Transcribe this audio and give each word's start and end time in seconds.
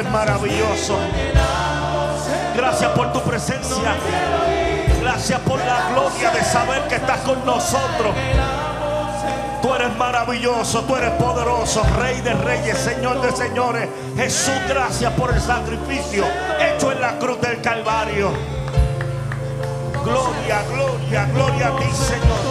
Eres 0.00 0.12
maravilloso. 0.12 0.98
Gracias 2.56 2.90
por 2.92 3.12
tu 3.12 3.20
presencia. 3.20 3.96
Gracias 5.02 5.40
por 5.40 5.58
la 5.58 5.90
gloria 5.90 6.30
de 6.30 6.42
saber 6.42 6.88
que 6.88 6.94
estás 6.94 7.18
con 7.18 7.44
nosotros. 7.44 8.14
Tú 9.60 9.74
eres 9.74 9.94
maravilloso, 9.98 10.84
tú 10.84 10.96
eres 10.96 11.10
poderoso, 11.10 11.82
Rey 11.98 12.18
de 12.22 12.32
reyes, 12.32 12.78
Señor 12.78 13.20
de 13.20 13.30
señores. 13.32 13.90
Jesús, 14.16 14.54
gracias 14.66 15.12
por 15.12 15.34
el 15.34 15.40
sacrificio 15.42 16.24
hecho 16.58 16.92
en 16.92 17.00
la 17.02 17.18
cruz 17.18 17.38
del 17.42 17.60
Calvario. 17.60 18.30
Gloria, 20.02 20.62
gloria, 20.72 21.26
gloria 21.26 21.66
a 21.66 21.76
ti, 21.76 21.90
Señor. 21.92 22.49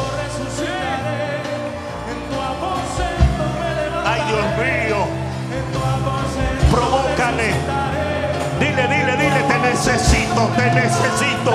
Te 10.48 10.72
necesito. 10.72 11.54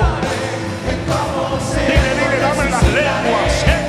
Dile, 1.87 2.15
dile, 2.15 2.39
dame 2.41 2.71
las 2.71 2.83
lenguas. 2.83 3.84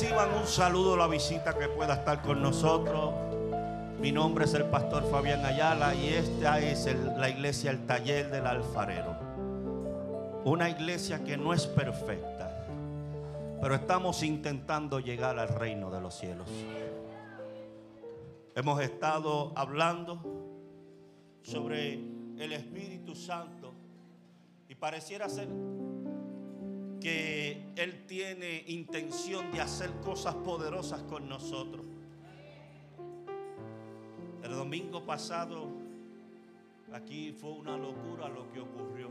Reciban 0.00 0.32
un 0.32 0.46
saludo 0.46 0.96
la 0.96 1.06
visita 1.06 1.58
que 1.58 1.68
pueda 1.68 1.92
estar 1.92 2.22
con 2.22 2.40
nosotros. 2.40 3.12
Mi 4.00 4.10
nombre 4.10 4.46
es 4.46 4.54
el 4.54 4.64
pastor 4.64 5.04
Fabián 5.10 5.44
Ayala 5.44 5.94
y 5.94 6.08
esta 6.08 6.58
es 6.58 6.86
la 7.18 7.28
iglesia 7.28 7.70
El 7.70 7.84
Taller 7.84 8.30
del 8.30 8.46
Alfarero. 8.46 9.14
Una 10.46 10.70
iglesia 10.70 11.22
que 11.22 11.36
no 11.36 11.52
es 11.52 11.66
perfecta, 11.66 12.66
pero 13.60 13.74
estamos 13.74 14.22
intentando 14.22 15.00
llegar 15.00 15.38
al 15.38 15.48
reino 15.48 15.90
de 15.90 16.00
los 16.00 16.14
cielos. 16.14 16.48
Hemos 18.54 18.80
estado 18.80 19.52
hablando 19.54 20.18
sobre 21.42 22.00
el 22.38 22.54
Espíritu 22.54 23.14
Santo 23.14 23.74
y 24.66 24.74
pareciera 24.76 25.28
ser 25.28 25.48
que 27.00 27.72
Él 27.76 28.04
tiene 28.06 28.64
intención 28.68 29.50
de 29.50 29.60
hacer 29.60 29.90
cosas 30.00 30.34
poderosas 30.34 31.02
con 31.04 31.28
nosotros. 31.28 31.84
El 34.42 34.52
domingo 34.52 35.04
pasado 35.04 35.68
aquí 36.92 37.32
fue 37.32 37.52
una 37.52 37.76
locura 37.76 38.28
lo 38.28 38.50
que 38.52 38.60
ocurrió. 38.60 39.08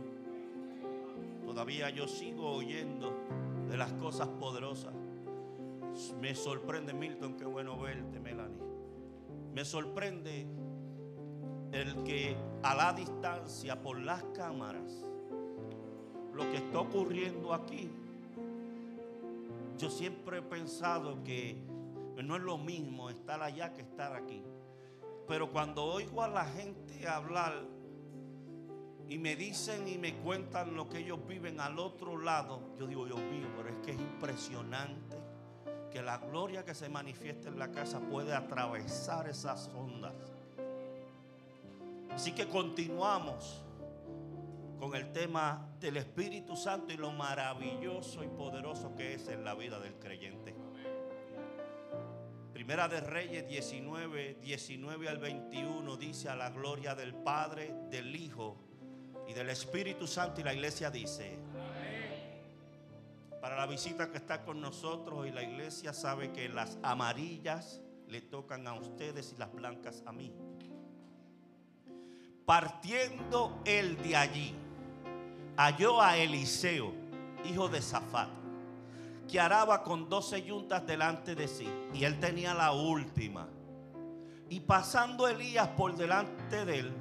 Todavía 1.46 1.90
yo 1.90 2.08
sigo 2.08 2.52
oyendo 2.52 3.12
de 3.70 3.78
las 3.78 3.92
cosas 3.94 4.28
poderosas. 4.28 4.94
Me 6.22 6.36
sorprende, 6.36 6.94
Milton, 6.94 7.36
qué 7.38 7.46
bueno 7.46 7.80
verte, 7.80 8.20
Melanie. 8.20 8.62
Me 9.54 9.66
sorprende 9.66 10.46
el 11.72 12.04
que 12.04 12.36
a 12.64 12.76
la 12.76 12.94
distancia, 12.94 13.82
por 13.82 14.00
las 14.00 14.24
cámaras, 14.36 15.09
lo 16.40 16.50
que 16.52 16.58
está 16.58 16.80
ocurriendo 16.80 17.54
aquí, 17.54 17.90
yo 19.78 19.90
siempre 19.90 20.38
he 20.38 20.42
pensado 20.42 21.22
que 21.24 21.58
no 22.24 22.38
es 22.38 22.42
lo 22.42 22.58
mismo 22.58 23.10
estar 23.10 23.44
allá 23.44 23.74
que 23.74 23.82
estar 23.82 24.16
aquí. 24.16 24.42
Pero 25.28 25.52
cuando 25.52 25.84
oigo 25.84 26.24
a 26.24 26.30
la 26.30 26.46
gente 26.46 27.08
hablar 27.08 27.54
y 29.10 29.18
me 29.18 29.36
dicen 29.36 29.86
y 29.88 29.98
me 29.98 30.16
cuentan 30.16 30.76
lo 30.76 30.88
que 30.88 31.00
ellos 31.00 31.20
viven 31.28 31.60
al 31.60 31.78
otro 31.78 32.18
lado, 32.18 32.62
yo 32.78 32.88
digo, 32.88 33.06
Dios 33.06 33.20
mío, 33.20 33.48
pero 33.58 33.70
es 33.70 33.86
que 33.86 33.92
es 33.92 34.00
impresionante 34.00 35.18
que 35.92 36.02
la 36.02 36.20
gloria 36.20 36.64
que 36.64 36.74
se 36.74 36.88
manifiesta 36.88 37.50
en 37.50 37.60
la 37.60 37.70
casa 37.72 38.00
puede 38.00 38.34
atravesar 38.34 39.28
esas 39.28 39.70
ondas. 39.76 40.14
Así 42.12 42.32
que 42.32 42.48
continuamos 42.48 43.62
con 44.80 44.96
el 44.96 45.12
tema 45.12 45.76
del 45.80 45.98
Espíritu 45.98 46.56
Santo 46.56 46.94
y 46.94 46.98
lo 46.98 47.12
maravilloso 47.12 48.24
y 48.24 48.28
poderoso 48.28 48.96
que 48.96 49.16
es 49.16 49.28
en 49.28 49.44
la 49.44 49.54
vida 49.54 49.78
del 49.80 50.00
creyente. 50.00 50.56
Primera 52.54 52.88
de 52.88 53.02
Reyes 53.02 53.48
19, 53.48 54.38
19 54.42 55.10
al 55.10 55.18
21 55.18 55.98
dice 55.98 56.30
a 56.30 56.36
la 56.36 56.50
gloria 56.50 56.96
del 56.96 57.14
Padre, 57.14 57.74
del 57.90 58.16
Hijo 58.16 58.58
y 59.28 59.34
del 59.34 59.50
Espíritu 59.50 60.08
Santo 60.08 60.40
y 60.40 60.44
la 60.46 60.54
iglesia 60.54 60.90
dice, 60.90 61.38
para 63.42 63.58
la 63.58 63.66
visita 63.66 64.12
que 64.12 64.18
está 64.18 64.44
con 64.44 64.62
nosotros 64.62 65.28
y 65.28 65.32
la 65.32 65.44
iglesia 65.44 65.94
sabe 65.94 66.32
que 66.32 66.48
las 66.48 66.78
amarillas 66.84 67.82
le 68.08 68.22
tocan 68.22 68.68
a 68.68 68.74
ustedes 68.74 69.34
y 69.34 69.38
las 69.38 69.52
blancas 69.54 70.04
a 70.06 70.12
mí. 70.12 70.34
Partiendo 72.46 73.62
él 73.66 74.02
de 74.02 74.16
allí, 74.16 74.56
halló 75.60 76.02
a 76.02 76.16
Eliseo, 76.16 76.94
hijo 77.44 77.68
de 77.68 77.82
Zafat, 77.82 78.30
que 79.30 79.42
araba 79.42 79.84
con 79.84 80.08
doce 80.08 80.42
yuntas 80.42 80.88
delante 80.88 81.36
de 81.36 81.50
sí, 81.50 81.68
y 81.94 82.06
él 82.06 82.18
tenía 82.18 82.54
la 82.54 82.72
última. 82.72 83.46
Y 84.50 84.62
pasando 84.62 85.28
Elías 85.28 85.68
por 85.76 85.98
delante 85.98 86.64
de 86.64 86.80
él, 86.80 86.94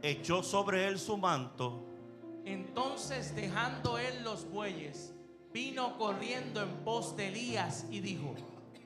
echó 0.00 0.44
sobre 0.44 0.86
él 0.86 1.00
su 1.00 1.18
manto. 1.18 1.84
Entonces 2.44 3.34
dejando 3.34 3.98
él 3.98 4.22
los 4.22 4.48
bueyes, 4.48 5.12
vino 5.52 5.98
corriendo 5.98 6.62
en 6.62 6.70
pos 6.84 7.16
de 7.16 7.26
Elías 7.26 7.84
y 7.90 7.98
dijo, 7.98 8.36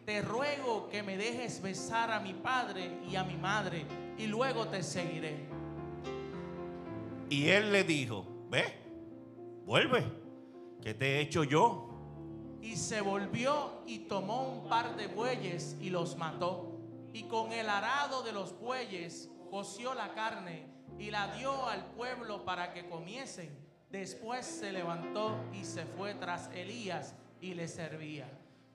te 0.06 0.22
ruego 0.22 0.88
que 0.88 1.02
me 1.02 1.18
dejes 1.18 1.60
besar 1.60 2.10
a 2.12 2.20
mi 2.20 2.32
padre 2.32 2.98
y 3.06 3.16
a 3.16 3.24
mi 3.24 3.36
madre, 3.36 3.84
y 4.16 4.26
luego 4.26 4.68
te 4.68 4.82
seguiré. 4.82 5.50
Y 7.28 7.48
él 7.48 7.72
le 7.72 7.84
dijo, 7.84 8.26
ve, 8.50 8.81
vuelve. 9.64 10.22
¿qué 10.82 10.94
te 10.94 11.16
he 11.16 11.20
hecho 11.20 11.44
yo? 11.44 11.88
Y 12.60 12.76
se 12.76 13.00
volvió 13.00 13.82
y 13.86 14.00
tomó 14.00 14.48
un 14.48 14.68
par 14.68 14.96
de 14.96 15.06
bueyes 15.06 15.76
y 15.80 15.90
los 15.90 16.16
mató. 16.16 16.80
Y 17.12 17.24
con 17.24 17.52
el 17.52 17.68
arado 17.68 18.22
de 18.22 18.32
los 18.32 18.58
bueyes 18.58 19.30
coció 19.50 19.94
la 19.94 20.14
carne 20.14 20.66
y 20.98 21.10
la 21.10 21.34
dio 21.36 21.66
al 21.66 21.84
pueblo 21.92 22.44
para 22.44 22.72
que 22.72 22.88
comiesen. 22.88 23.56
Después 23.90 24.46
se 24.46 24.72
levantó 24.72 25.36
y 25.52 25.64
se 25.64 25.84
fue 25.84 26.14
tras 26.14 26.50
Elías 26.54 27.14
y 27.40 27.54
le 27.54 27.68
servía. 27.68 28.26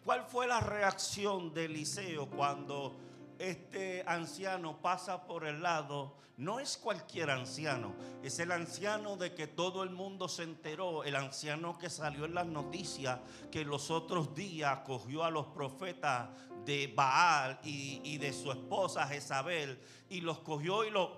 ¿Cuál 0.04 0.24
fue 0.24 0.48
la 0.48 0.60
reacción 0.60 1.54
de 1.54 1.66
Eliseo 1.66 2.30
cuando 2.30 2.98
este 3.39 4.04
anciano 4.07 4.81
pasa 4.81 5.25
por 5.25 5.45
el 5.45 5.62
lado? 5.62 6.16
No 6.38 6.60
es 6.60 6.78
cualquier 6.78 7.31
anciano, 7.31 7.95
es 8.22 8.38
el 8.38 8.51
anciano 8.51 9.18
de 9.18 9.34
que 9.34 9.48
todo 9.48 9.81
el 9.81 9.89
mundo 9.89 10.28
se 10.28 10.44
enteró, 10.44 11.04
el 11.04 11.16
anciano 11.16 11.78
que 11.80 11.89
salió 11.89 12.25
en 12.25 12.36
las 12.36 12.45
noticias, 12.45 13.19
que 13.51 13.66
los 13.66 13.89
otros 13.89 14.36
días 14.36 14.80
cogió 14.86 15.24
a 15.24 15.31
los 15.31 15.48
profetas 15.48 16.30
de 16.63 16.94
Baal 16.95 17.60
y, 17.63 18.01
y 18.04 18.18
de 18.19 18.34
su 18.34 18.51
esposa 18.51 19.07
Jezabel 19.07 19.81
y 20.10 20.22
los 20.22 20.40
cogió 20.40 20.86
y 20.86 20.92
los... 20.92 21.10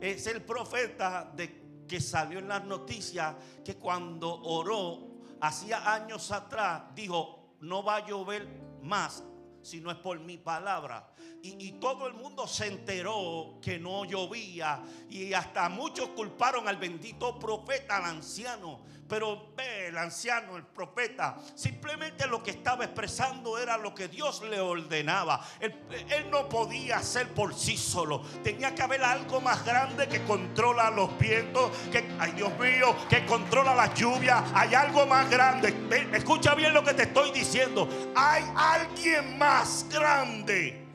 Es 0.00 0.28
el 0.28 0.42
profeta 0.42 1.32
de, 1.34 1.84
que 1.88 2.00
salió 2.00 2.38
en 2.38 2.46
las 2.46 2.64
noticias 2.64 3.34
que 3.64 3.76
cuando 3.76 4.42
oró 4.42 5.08
hacía 5.40 5.92
años 5.92 6.30
atrás 6.30 6.82
dijo, 6.94 7.56
no 7.60 7.82
va 7.82 7.96
a 7.96 8.06
llover 8.06 8.46
más 8.82 9.24
si 9.62 9.80
no 9.80 9.90
es 9.90 9.96
por 9.98 10.18
mi 10.20 10.38
palabra. 10.38 11.12
Y, 11.42 11.68
y, 11.68 11.72
todo 11.72 12.06
el 12.06 12.14
mundo 12.14 12.46
se 12.46 12.66
enteró 12.66 13.58
que 13.62 13.78
no 13.78 14.04
llovía. 14.04 14.82
Y 15.08 15.32
hasta 15.32 15.68
muchos 15.68 16.08
culparon 16.10 16.68
al 16.68 16.76
bendito 16.76 17.38
profeta, 17.38 17.96
al 17.98 18.04
anciano. 18.04 18.80
Pero 19.08 19.52
ve, 19.56 19.88
el 19.88 19.96
anciano, 19.96 20.56
el 20.58 20.64
profeta, 20.64 21.38
simplemente 21.54 22.26
lo 22.26 22.42
que 22.42 22.50
estaba 22.50 22.84
expresando 22.84 23.56
era 23.56 23.78
lo 23.78 23.94
que 23.94 24.06
Dios 24.06 24.42
le 24.42 24.60
ordenaba. 24.60 25.42
Él, 25.60 25.74
él, 26.10 26.30
no 26.30 26.46
podía 26.46 26.98
hacer 26.98 27.28
por 27.32 27.54
sí 27.54 27.78
solo. 27.78 28.20
Tenía 28.44 28.74
que 28.74 28.82
haber 28.82 29.02
algo 29.02 29.40
más 29.40 29.64
grande 29.64 30.08
que 30.08 30.22
controla 30.24 30.90
los 30.90 31.18
vientos, 31.18 31.70
que, 31.90 32.06
ay 32.18 32.32
Dios 32.32 32.52
mío, 32.58 32.94
que 33.08 33.24
controla 33.24 33.74
la 33.74 33.94
lluvia. 33.94 34.44
Hay 34.54 34.74
algo 34.74 35.06
más 35.06 35.30
grande. 35.30 35.70
Ve, 35.88 36.06
escucha 36.12 36.54
bien 36.54 36.74
lo 36.74 36.84
que 36.84 36.92
te 36.92 37.04
estoy 37.04 37.30
diciendo. 37.30 37.88
Hay 38.14 38.44
alguien 38.54 39.38
más 39.38 39.86
grande 39.88 40.86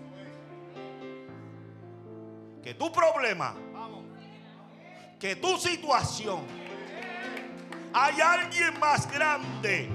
que 2.62 2.76
tu 2.76 2.92
problema, 2.92 3.56
que 5.20 5.36
tu 5.36 5.58
situación 5.58 6.63
hay 7.94 8.20
alguien 8.22 8.80
más 8.80 9.12
grande. 9.12 9.90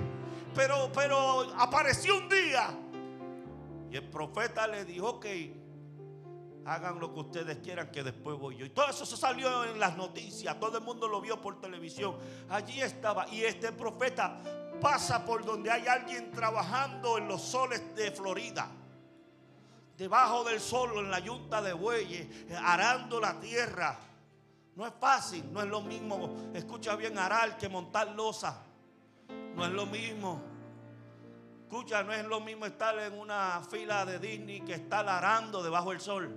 Pero, 0.54 0.90
pero 0.94 1.52
apareció 1.56 2.16
un 2.18 2.28
día. 2.28 2.70
Y 3.90 3.96
el 3.96 4.08
profeta 4.08 4.66
le 4.66 4.84
dijo 4.84 5.18
que 5.20 5.56
hagan 6.64 6.98
lo 6.98 7.12
que 7.12 7.20
ustedes 7.20 7.58
quieran, 7.58 7.90
que 7.90 8.02
después 8.02 8.38
voy 8.38 8.56
yo. 8.56 8.66
Y 8.66 8.70
todo 8.70 8.88
eso 8.90 9.06
se 9.06 9.16
salió 9.16 9.64
en 9.64 9.78
las 9.78 9.96
noticias. 9.96 10.58
Todo 10.60 10.78
el 10.78 10.84
mundo 10.84 11.08
lo 11.08 11.20
vio 11.20 11.40
por 11.40 11.60
televisión. 11.60 12.16
Allí 12.50 12.80
estaba. 12.80 13.28
Y 13.28 13.44
este 13.44 13.72
profeta 13.72 14.40
pasa 14.80 15.24
por 15.24 15.44
donde 15.44 15.70
hay 15.70 15.86
alguien 15.86 16.30
trabajando 16.30 17.18
en 17.18 17.28
los 17.28 17.42
soles 17.42 17.94
de 17.94 18.10
Florida. 18.10 18.70
Debajo 19.96 20.44
del 20.44 20.60
sol, 20.60 20.92
en 20.98 21.10
la 21.10 21.18
yunta 21.18 21.60
de 21.60 21.72
bueyes, 21.72 22.28
arando 22.62 23.20
la 23.20 23.40
tierra. 23.40 23.98
No 24.78 24.86
es 24.86 24.92
fácil, 25.00 25.52
no 25.52 25.60
es 25.60 25.66
lo 25.66 25.80
mismo, 25.80 26.52
escucha 26.54 26.94
bien, 26.94 27.18
arar 27.18 27.58
que 27.58 27.68
montar 27.68 28.10
losa. 28.14 28.62
No 29.56 29.64
es 29.64 29.72
lo 29.72 29.86
mismo. 29.86 30.40
Escucha, 31.64 32.04
no 32.04 32.12
es 32.12 32.24
lo 32.24 32.38
mismo 32.38 32.64
estar 32.64 32.96
en 33.00 33.18
una 33.18 33.60
fila 33.68 34.06
de 34.06 34.20
Disney 34.20 34.60
que 34.60 34.74
estar 34.74 35.08
arando 35.08 35.64
debajo 35.64 35.90
del 35.90 36.00
sol. 36.00 36.32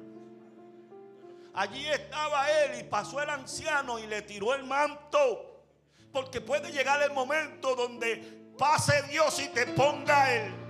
Allí 1.53 1.85
estaba 1.85 2.49
él 2.49 2.79
y 2.79 2.83
pasó 2.85 3.21
el 3.21 3.29
anciano 3.29 3.99
y 3.99 4.07
le 4.07 4.23
tiró 4.23 4.55
el 4.55 4.63
manto. 4.63 5.61
Porque 6.11 6.41
puede 6.41 6.71
llegar 6.71 6.99
el 7.03 7.11
momento 7.11 7.75
donde 7.75 8.53
pase 8.57 9.03
Dios 9.03 9.39
y 9.39 9.49
te 9.49 9.67
ponga 9.67 10.33
él. 10.33 10.60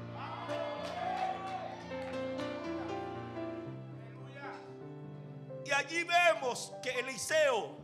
Allí 5.71 6.03
vemos 6.03 6.73
que 6.81 6.91
Eliseo 7.00 7.78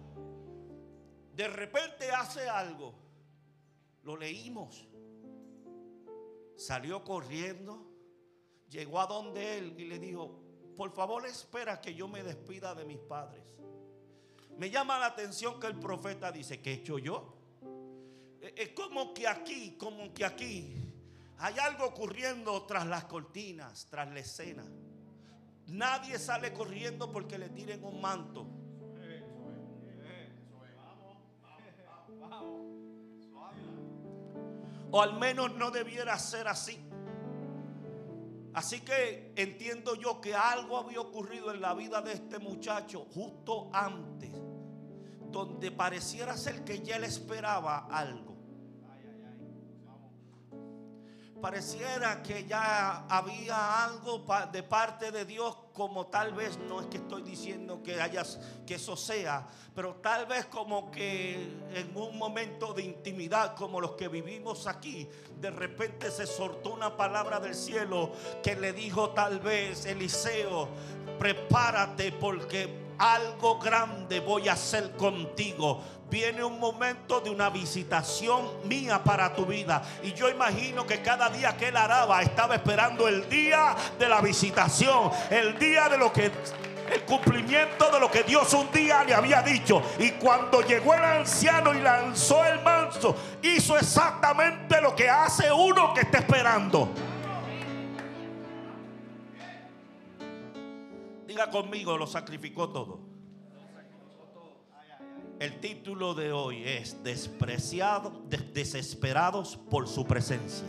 de 1.33 1.47
repente 1.47 2.11
hace 2.11 2.49
algo. 2.49 2.93
Lo 4.03 4.17
leímos. 4.17 4.87
Salió 6.55 7.03
corriendo, 7.03 7.85
llegó 8.69 8.99
a 8.99 9.05
donde 9.05 9.59
él 9.59 9.75
y 9.77 9.85
le 9.85 9.99
dijo, 9.99 10.41
por 10.75 10.91
favor 10.91 11.25
espera 11.25 11.79
que 11.79 11.93
yo 11.93 12.07
me 12.07 12.23
despida 12.23 12.73
de 12.73 12.85
mis 12.85 12.97
padres. 12.97 13.43
Me 14.57 14.71
llama 14.71 14.97
la 14.97 15.07
atención 15.07 15.59
que 15.59 15.67
el 15.67 15.79
profeta 15.79 16.31
dice, 16.31 16.61
¿qué 16.61 16.71
he 16.71 16.73
hecho 16.75 16.97
yo? 16.97 17.35
Es 18.41 18.69
como 18.69 19.13
que 19.13 19.27
aquí, 19.27 19.77
como 19.77 20.11
que 20.13 20.25
aquí, 20.25 20.75
hay 21.37 21.59
algo 21.59 21.85
ocurriendo 21.85 22.63
tras 22.63 22.87
las 22.87 23.05
cortinas, 23.05 23.85
tras 23.89 24.11
la 24.11 24.19
escena. 24.19 24.65
Nadie 25.67 26.17
sale 26.17 26.53
corriendo 26.53 27.11
porque 27.11 27.37
le 27.37 27.49
tiren 27.49 27.83
un 27.83 27.99
manto. 27.99 28.47
O 34.89 35.01
al 35.01 35.19
menos 35.19 35.53
no 35.55 35.69
debiera 35.69 36.17
ser 36.17 36.47
así. 36.47 36.79
Así 38.53 38.81
que 38.81 39.33
entiendo 39.35 39.95
yo 39.95 40.19
que 40.21 40.33
algo 40.33 40.77
había 40.77 41.01
ocurrido 41.01 41.53
en 41.53 41.61
la 41.61 41.73
vida 41.73 42.01
de 42.01 42.13
este 42.13 42.39
muchacho 42.39 43.05
justo 43.13 43.69
antes, 43.71 44.31
donde 45.29 45.69
pareciera 45.71 46.35
ser 46.37 46.63
que 46.63 46.79
ya 46.79 46.95
él 46.95 47.03
esperaba 47.03 47.87
algo. 47.91 48.36
Pareciera 51.41 52.23
que 52.23 52.45
ya 52.45 53.05
había 53.07 53.83
algo 53.83 54.25
de 54.51 54.63
parte 54.63 55.11
de 55.11 55.23
Dios, 55.23 55.55
como 55.71 56.07
tal 56.07 56.33
vez 56.33 56.57
no 56.57 56.81
es 56.81 56.87
que 56.87 56.97
estoy 56.97 57.21
diciendo 57.21 57.83
que 57.83 58.01
hayas 58.01 58.39
que 58.65 58.75
eso 58.75 58.97
sea, 58.97 59.47
pero 59.75 59.95
tal 59.97 60.25
vez 60.25 60.45
como 60.47 60.89
que 60.89 61.35
en 61.73 61.95
un 61.95 62.17
momento 62.17 62.73
de 62.73 62.81
intimidad 62.81 63.55
como 63.55 63.79
los 63.79 63.91
que 63.91 64.07
vivimos 64.07 64.65
aquí, 64.65 65.07
de 65.39 65.51
repente 65.51 66.09
se 66.09 66.25
soltó 66.25 66.73
una 66.73 66.97
palabra 66.97 67.39
del 67.39 67.53
cielo 67.53 68.11
que 68.41 68.55
le 68.55 68.73
dijo 68.73 69.11
tal 69.11 69.39
vez 69.39 69.85
Eliseo, 69.85 70.69
prepárate 71.19 72.13
porque 72.13 72.86
algo 72.97 73.59
grande 73.59 74.19
voy 74.19 74.47
a 74.47 74.53
hacer 74.53 74.91
contigo 74.91 75.81
viene 76.09 76.43
un 76.43 76.59
momento 76.59 77.19
de 77.19 77.29
una 77.29 77.49
visitación 77.49 78.47
mía 78.65 79.03
para 79.03 79.33
tu 79.33 79.45
vida. 79.45 79.83
Y 80.03 80.13
yo 80.13 80.29
imagino 80.29 80.85
que 80.85 81.01
cada 81.01 81.29
día 81.29 81.55
que 81.57 81.67
él 81.67 81.77
araba 81.77 82.21
estaba 82.21 82.55
esperando 82.55 83.07
el 83.07 83.27
día 83.29 83.75
de 83.99 84.07
la 84.07 84.21
visitación, 84.21 85.11
el 85.29 85.57
día 85.59 85.89
de 85.89 85.97
lo 85.97 86.11
que 86.11 86.31
el 86.93 87.01
cumplimiento 87.01 87.91
de 87.91 87.99
lo 87.99 88.09
que 88.09 88.23
Dios 88.23 88.53
un 88.53 88.71
día 88.71 89.03
le 89.03 89.13
había 89.13 89.41
dicho. 89.41 89.81
Y 89.99 90.11
cuando 90.11 90.61
llegó 90.61 90.93
el 90.93 91.03
anciano 91.03 91.73
y 91.73 91.81
lanzó 91.81 92.45
el 92.45 92.61
manso, 92.61 93.13
hizo 93.41 93.77
exactamente 93.77 94.79
lo 94.81 94.95
que 94.95 95.09
hace 95.09 95.51
uno 95.51 95.93
que 95.93 96.01
está 96.01 96.19
esperando. 96.19 96.89
Conmigo, 101.45 101.97
lo 101.97 102.07
sacrificó 102.07 102.69
todo. 102.69 102.99
El 105.39 105.59
título 105.59 106.15
de 106.15 106.31
hoy 106.31 106.63
es 106.63 107.03
Despreciados, 107.03 108.11
desesperados 108.53 109.55
por 109.55 109.87
su 109.87 110.03
presencia. 110.03 110.67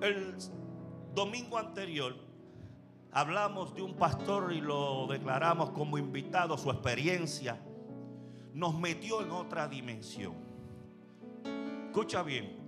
El 0.00 0.34
domingo 1.14 1.58
anterior 1.58 2.16
hablamos 3.12 3.74
de 3.74 3.82
un 3.82 3.94
pastor 3.94 4.52
y 4.52 4.60
lo 4.62 5.06
declaramos 5.06 5.70
como 5.70 5.98
invitado, 5.98 6.56
su 6.56 6.70
experiencia 6.70 7.60
nos 8.54 8.74
metió 8.78 9.20
en 9.20 9.30
otra 9.30 9.68
dimensión. 9.68 10.34
Escucha 11.86 12.22
bien, 12.22 12.61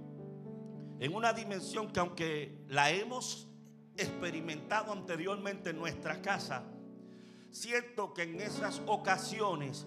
en 1.00 1.14
una 1.14 1.32
dimensión 1.32 1.90
que 1.92 2.00
aunque 2.00 2.64
la 2.68 2.90
hemos 2.90 3.48
experimentado 3.96 4.92
anteriormente 4.92 5.70
en 5.70 5.76
nuestra 5.76 6.20
casa, 6.20 6.64
Siento 7.54 8.12
que 8.14 8.24
en 8.24 8.40
esas 8.40 8.82
ocasiones 8.84 9.86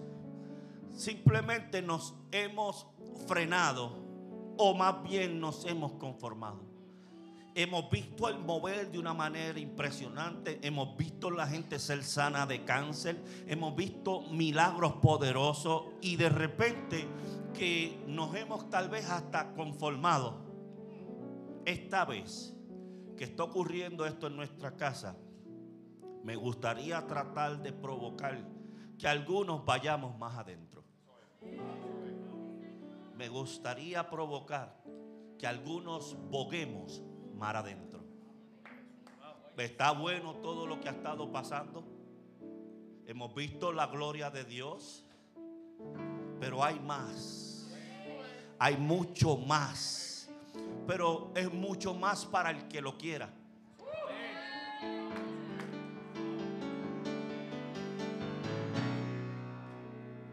simplemente 0.96 1.82
nos 1.82 2.14
hemos 2.32 2.86
frenado 3.26 3.92
o 4.56 4.72
más 4.74 5.02
bien 5.02 5.38
nos 5.38 5.66
hemos 5.66 5.92
conformado. 5.92 6.62
Hemos 7.54 7.90
visto 7.90 8.26
el 8.30 8.38
mover 8.38 8.90
de 8.90 8.98
una 8.98 9.12
manera 9.12 9.60
impresionante. 9.60 10.58
Hemos 10.62 10.96
visto 10.96 11.30
la 11.30 11.46
gente 11.46 11.78
ser 11.78 12.02
sana 12.04 12.46
de 12.46 12.64
cáncer. 12.64 13.22
Hemos 13.46 13.76
visto 13.76 14.22
milagros 14.22 14.94
poderosos. 14.94 15.88
Y 16.00 16.16
de 16.16 16.30
repente 16.30 17.06
que 17.52 18.02
nos 18.06 18.34
hemos 18.34 18.70
tal 18.70 18.88
vez 18.88 19.10
hasta 19.10 19.52
conformado. 19.52 20.47
Esta 21.68 22.06
vez 22.06 22.56
que 23.14 23.24
está 23.24 23.42
ocurriendo 23.42 24.06
esto 24.06 24.28
en 24.28 24.36
nuestra 24.36 24.74
casa, 24.74 25.18
me 26.24 26.34
gustaría 26.34 27.06
tratar 27.06 27.60
de 27.60 27.74
provocar 27.74 28.42
que 28.98 29.06
algunos 29.06 29.66
vayamos 29.66 30.16
más 30.16 30.38
adentro. 30.38 30.82
Me 33.18 33.28
gustaría 33.28 34.08
provocar 34.08 34.82
que 35.38 35.46
algunos 35.46 36.16
boguemos 36.30 37.02
mar 37.34 37.54
adentro. 37.54 38.02
Está 39.58 39.90
bueno 39.90 40.36
todo 40.36 40.66
lo 40.66 40.80
que 40.80 40.88
ha 40.88 40.92
estado 40.92 41.30
pasando. 41.30 41.84
Hemos 43.04 43.34
visto 43.34 43.72
la 43.72 43.88
gloria 43.88 44.30
de 44.30 44.44
Dios, 44.44 45.04
pero 46.40 46.64
hay 46.64 46.80
más. 46.80 47.70
Hay 48.58 48.78
mucho 48.78 49.36
más. 49.36 50.07
Pero 50.88 51.32
es 51.34 51.52
mucho 51.52 51.92
más 51.92 52.24
para 52.24 52.50
el 52.50 52.66
que 52.66 52.80
lo 52.80 52.96
quiera. 52.96 53.30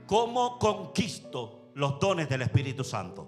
¿Cómo 0.07 0.57
conquisto 0.57 1.71
los 1.73 1.99
dones 1.99 2.29
del 2.29 2.43
Espíritu 2.43 2.85
Santo? 2.85 3.27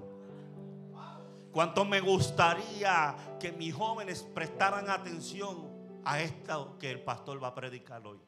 Cuánto 1.52 1.84
me 1.84 2.00
gustaría 2.00 3.38
que 3.42 3.52
mis 3.52 3.74
jóvenes 3.74 4.24
prestaran 4.34 4.90
atención 4.90 5.68
a 6.06 6.22
esto 6.22 6.78
que 6.80 6.92
el 6.92 7.02
pastor 7.02 7.44
va 7.44 7.50
a 7.50 7.56
predicar 7.56 8.08
hoy. 8.08 8.22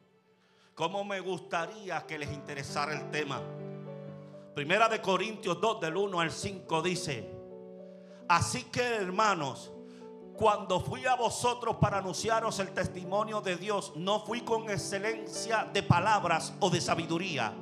Cómo 0.74 1.04
me 1.04 1.20
gustaría 1.20 2.04
que 2.06 2.18
les 2.18 2.30
interesara 2.30 2.92
el 2.92 3.10
tema. 3.10 3.40
Primera 4.54 4.90
de 4.90 5.00
Corintios 5.00 5.58
2 5.58 5.80
del 5.80 5.96
1 5.96 6.20
al 6.20 6.30
5 6.30 6.82
dice, 6.82 7.39
así 8.30 8.62
que 8.64 8.82
hermanos, 8.82 9.70
cuando 10.36 10.80
fui 10.80 11.04
a 11.04 11.14
vosotros 11.16 11.76
para 11.80 11.98
anunciaros 11.98 12.58
el 12.60 12.72
testimonio 12.72 13.40
de 13.40 13.56
Dios, 13.56 13.92
no 13.96 14.20
fui 14.20 14.40
con 14.40 14.70
excelencia 14.70 15.68
de 15.72 15.82
palabras 15.82 16.54
o 16.60 16.70
de 16.70 16.80
sabiduría 16.80 17.54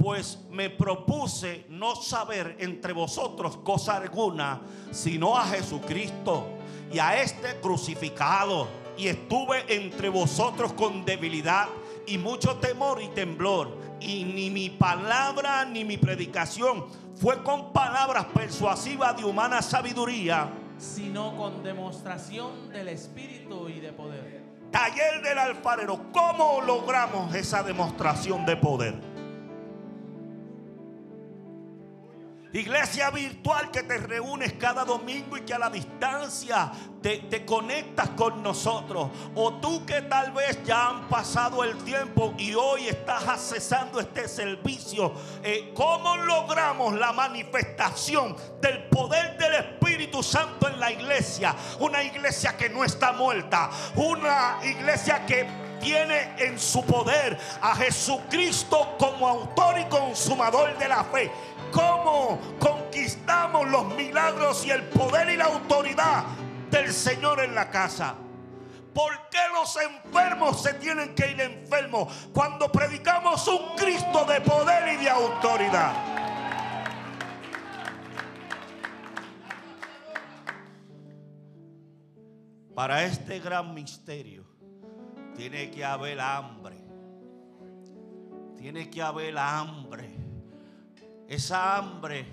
pues 0.00 0.38
me 0.50 0.70
propuse 0.70 1.66
no 1.68 1.94
saber 1.94 2.56
entre 2.58 2.94
vosotros 2.94 3.58
cosa 3.58 3.98
alguna, 3.98 4.62
sino 4.90 5.36
a 5.36 5.44
Jesucristo 5.44 6.46
y 6.90 6.98
a 6.98 7.20
este 7.20 7.60
crucificado. 7.60 8.66
Y 8.96 9.08
estuve 9.08 9.62
entre 9.68 10.08
vosotros 10.08 10.72
con 10.72 11.04
debilidad 11.04 11.68
y 12.06 12.16
mucho 12.16 12.56
temor 12.56 13.02
y 13.02 13.08
temblor. 13.08 13.76
Y 14.00 14.24
ni 14.24 14.48
mi 14.48 14.70
palabra 14.70 15.66
ni 15.66 15.84
mi 15.84 15.98
predicación 15.98 16.86
fue 17.20 17.42
con 17.42 17.70
palabras 17.72 18.24
persuasivas 18.32 19.14
de 19.14 19.24
humana 19.24 19.60
sabiduría, 19.60 20.48
sino 20.78 21.36
con 21.36 21.62
demostración 21.62 22.70
del 22.70 22.88
Espíritu 22.88 23.68
y 23.68 23.78
de 23.78 23.92
poder. 23.92 24.42
Taller 24.70 25.20
del 25.22 25.36
alfarero, 25.36 26.06
¿cómo 26.12 26.62
logramos 26.62 27.34
esa 27.34 27.62
demostración 27.62 28.46
de 28.46 28.56
poder? 28.56 29.09
Iglesia 32.52 33.10
virtual 33.10 33.70
que 33.70 33.84
te 33.84 33.96
reúnes 33.98 34.54
cada 34.54 34.84
domingo 34.84 35.36
y 35.36 35.42
que 35.42 35.54
a 35.54 35.58
la 35.58 35.70
distancia 35.70 36.72
te, 37.00 37.44
conectas 37.46 38.10
con 38.10 38.42
nosotros. 38.42 39.08
O 39.36 39.54
tú 39.54 39.86
que 39.86 40.02
tal 40.02 40.32
vez 40.32 40.58
ya 40.64 40.88
han 40.88 41.08
pasado 41.08 41.62
el 41.62 41.76
tiempo 41.84 42.34
y 42.38 42.54
hoy 42.54 42.88
estás 42.88 43.28
accesando 43.28 44.00
este 44.00 44.26
servicio. 44.26 45.12
Eh, 45.44 45.72
¿Cómo 45.74 46.16
logramos 46.16 46.94
la 46.94 47.12
manifestación 47.12 48.36
del 48.60 48.82
poder 48.88 49.38
del 49.38 49.54
Espíritu 49.54 50.20
Santo 50.20 50.68
en 50.68 50.80
la 50.80 50.90
iglesia? 50.90 51.54
Una 51.78 52.02
iglesia 52.02 52.56
que 52.56 52.68
no 52.68 52.82
está 52.82 53.12
muerta. 53.12 53.70
Una 53.94 54.58
iglesia 54.64 55.24
que 55.24 55.46
tiene 55.80 56.34
en 56.36 56.58
su 56.58 56.84
poder 56.84 57.38
a 57.62 57.76
Jesucristo 57.76 58.96
como 58.98 59.26
autor 59.26 59.78
y 59.78 59.84
consumador 59.84 60.76
de 60.76 60.88
la 60.88 61.04
fe 61.04 61.30
cómo 61.72 62.38
conquistamos 62.58 63.68
los 63.68 63.94
milagros 63.94 64.64
y 64.64 64.70
el 64.70 64.84
poder 64.84 65.30
y 65.30 65.36
la 65.36 65.46
autoridad 65.46 66.24
del 66.70 66.92
Señor 66.92 67.40
en 67.40 67.54
la 67.54 67.70
casa. 67.70 68.14
¿Por 68.94 69.12
qué 69.30 69.38
los 69.54 69.76
enfermos 69.76 70.62
se 70.62 70.74
tienen 70.74 71.14
que 71.14 71.30
ir 71.30 71.40
enfermos 71.40 72.28
cuando 72.32 72.70
predicamos 72.70 73.46
un 73.48 73.76
Cristo 73.76 74.24
de 74.24 74.40
poder 74.40 74.94
y 74.94 74.96
de 75.04 75.10
autoridad? 75.10 75.92
Para 82.74 83.04
este 83.04 83.40
gran 83.40 83.74
misterio 83.74 84.46
tiene 85.36 85.70
que 85.70 85.84
haber 85.84 86.20
hambre. 86.20 86.76
Tiene 88.56 88.90
que 88.90 89.02
haber 89.02 89.38
hambre 89.38 90.19
esa 91.30 91.76
hambre 91.76 92.26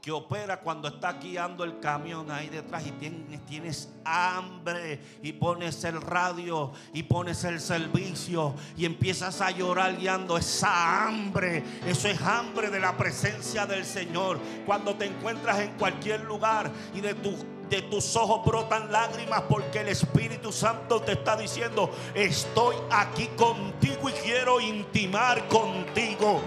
que 0.00 0.10
opera 0.10 0.60
cuando 0.60 0.88
está 0.88 1.12
guiando 1.12 1.62
el 1.62 1.78
camión 1.78 2.30
ahí 2.30 2.48
detrás 2.48 2.84
y 2.86 2.90
tienes, 2.92 3.46
tienes, 3.46 3.88
hambre 4.04 4.98
y 5.22 5.32
pones 5.32 5.84
el 5.84 6.00
radio 6.00 6.72
y 6.94 7.04
pones 7.04 7.44
el 7.44 7.60
servicio 7.60 8.54
y 8.78 8.86
empiezas 8.86 9.42
a 9.42 9.50
llorar 9.50 9.96
guiando 9.98 10.38
esa 10.38 11.06
hambre. 11.06 11.62
Eso 11.86 12.08
es 12.08 12.20
hambre 12.22 12.70
de 12.70 12.80
la 12.80 12.96
presencia 12.96 13.66
del 13.66 13.84
Señor. 13.84 14.40
Cuando 14.64 14.96
te 14.96 15.04
encuentras 15.04 15.60
en 15.60 15.72
cualquier 15.74 16.24
lugar 16.24 16.70
y 16.94 17.00
de 17.00 17.14
tus 17.14 17.44
de 17.68 17.80
tus 17.80 18.16
ojos 18.16 18.44
brotan 18.44 18.92
lágrimas 18.92 19.44
porque 19.48 19.80
el 19.80 19.88
Espíritu 19.88 20.52
Santo 20.52 21.00
te 21.00 21.12
está 21.12 21.36
diciendo, 21.36 21.90
estoy 22.14 22.76
aquí 22.90 23.28
contigo 23.28 24.10
y 24.10 24.12
quiero 24.12 24.60
intimar 24.60 25.48
contigo. 25.48 26.42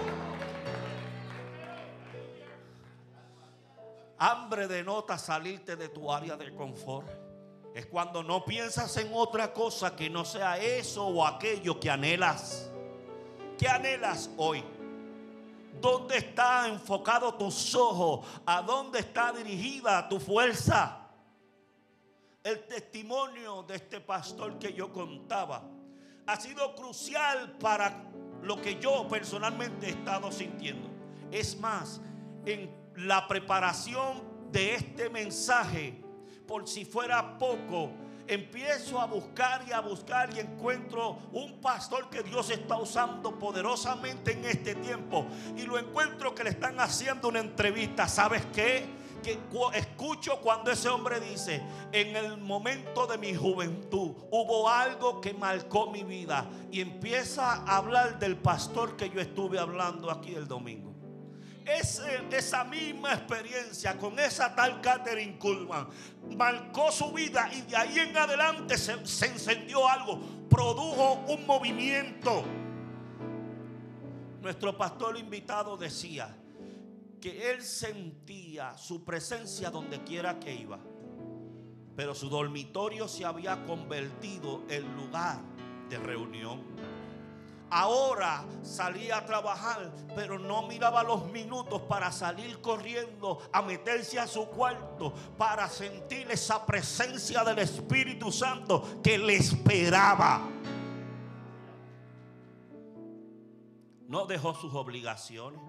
Hambre 4.18 4.66
denota 4.66 5.18
salirte 5.18 5.76
de 5.76 5.88
tu 5.88 6.10
área 6.10 6.36
de 6.36 6.54
confort. 6.54 7.08
Es 7.74 7.86
cuando 7.86 8.22
no 8.22 8.44
piensas 8.44 8.96
en 8.96 9.10
otra 9.12 9.52
cosa 9.52 9.94
que 9.94 10.08
no 10.08 10.24
sea 10.24 10.58
eso 10.58 11.06
o 11.06 11.26
aquello 11.26 11.78
que 11.78 11.90
anhelas. 11.90 12.70
¿Qué 13.58 13.68
anhelas 13.68 14.30
hoy? 14.38 14.64
¿Dónde 15.80 16.16
está 16.16 16.68
enfocado 16.68 17.34
tus 17.34 17.74
ojos? 17.74 18.26
¿A 18.46 18.62
dónde 18.62 19.00
está 19.00 19.32
dirigida 19.32 20.08
tu 20.08 20.18
fuerza? 20.18 21.06
El 22.42 22.66
testimonio 22.66 23.62
de 23.64 23.76
este 23.76 24.00
pastor 24.00 24.58
que 24.58 24.72
yo 24.72 24.90
contaba 24.90 25.62
ha 26.26 26.40
sido 26.40 26.74
crucial 26.74 27.58
para 27.58 28.04
lo 28.42 28.60
que 28.62 28.80
yo 28.80 29.06
personalmente 29.08 29.86
he 29.86 29.90
estado 29.90 30.32
sintiendo. 30.32 30.88
Es 31.30 31.58
más, 31.58 32.00
en 32.46 32.85
la 32.96 33.26
preparación 33.28 34.22
de 34.50 34.74
este 34.74 35.10
mensaje, 35.10 36.02
por 36.46 36.66
si 36.66 36.84
fuera 36.84 37.38
poco, 37.38 37.90
empiezo 38.28 39.00
a 39.00 39.06
buscar 39.06 39.64
y 39.68 39.72
a 39.72 39.80
buscar 39.80 40.34
y 40.34 40.40
encuentro 40.40 41.18
un 41.32 41.60
pastor 41.60 42.08
que 42.10 42.22
Dios 42.22 42.50
está 42.50 42.76
usando 42.76 43.38
poderosamente 43.38 44.32
en 44.32 44.44
este 44.44 44.74
tiempo. 44.76 45.26
Y 45.56 45.62
lo 45.62 45.78
encuentro 45.78 46.34
que 46.34 46.44
le 46.44 46.50
están 46.50 46.80
haciendo 46.80 47.28
una 47.28 47.40
entrevista. 47.40 48.08
¿Sabes 48.08 48.44
qué? 48.46 48.86
Que 49.22 49.38
escucho 49.74 50.40
cuando 50.40 50.70
ese 50.70 50.88
hombre 50.88 51.20
dice, 51.20 51.62
en 51.92 52.16
el 52.16 52.38
momento 52.38 53.06
de 53.06 53.18
mi 53.18 53.34
juventud 53.34 54.14
hubo 54.30 54.68
algo 54.68 55.20
que 55.20 55.34
marcó 55.34 55.90
mi 55.90 56.02
vida. 56.02 56.48
Y 56.70 56.80
empieza 56.80 57.52
a 57.52 57.76
hablar 57.76 58.18
del 58.18 58.36
pastor 58.36 58.96
que 58.96 59.10
yo 59.10 59.20
estuve 59.20 59.58
hablando 59.58 60.10
aquí 60.10 60.34
el 60.34 60.48
domingo 60.48 60.95
esa 61.66 62.64
misma 62.64 63.14
experiencia 63.14 63.98
con 63.98 64.18
esa 64.18 64.54
tal 64.54 64.80
Catherine 64.80 65.38
Kuhlman 65.38 65.88
marcó 66.36 66.92
su 66.92 67.12
vida 67.12 67.50
y 67.52 67.62
de 67.62 67.76
ahí 67.76 67.98
en 67.98 68.16
adelante 68.16 68.78
se, 68.78 69.04
se 69.06 69.26
encendió 69.26 69.88
algo, 69.88 70.20
produjo 70.48 71.24
un 71.28 71.46
movimiento. 71.46 72.44
Nuestro 74.40 74.76
pastor 74.76 75.18
invitado 75.18 75.76
decía 75.76 76.36
que 77.20 77.50
él 77.50 77.62
sentía 77.62 78.78
su 78.78 79.04
presencia 79.04 79.70
donde 79.70 80.04
quiera 80.04 80.38
que 80.38 80.54
iba, 80.54 80.78
pero 81.96 82.14
su 82.14 82.28
dormitorio 82.28 83.08
se 83.08 83.24
había 83.24 83.64
convertido 83.64 84.62
en 84.68 84.96
lugar 84.96 85.40
de 85.88 85.98
reunión. 85.98 86.95
Ahora 87.68 88.44
salía 88.62 89.18
a 89.18 89.26
trabajar, 89.26 89.92
pero 90.14 90.38
no 90.38 90.68
miraba 90.68 91.02
los 91.02 91.26
minutos 91.32 91.82
para 91.82 92.12
salir 92.12 92.60
corriendo 92.60 93.40
a 93.52 93.60
meterse 93.60 94.20
a 94.20 94.26
su 94.26 94.46
cuarto 94.46 95.12
para 95.36 95.68
sentir 95.68 96.30
esa 96.30 96.64
presencia 96.64 97.42
del 97.42 97.58
Espíritu 97.58 98.30
Santo 98.30 99.00
que 99.02 99.18
le 99.18 99.36
esperaba. 99.36 100.42
No 104.06 104.26
dejó 104.26 104.54
sus 104.54 104.72
obligaciones. 104.74 105.60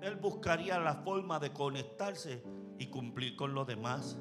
Él 0.00 0.16
buscaría 0.16 0.78
la 0.78 0.94
forma 0.94 1.38
de 1.38 1.52
conectarse 1.52 2.42
y 2.78 2.86
cumplir 2.86 3.36
con 3.36 3.52
los 3.52 3.66
demás. 3.66 4.16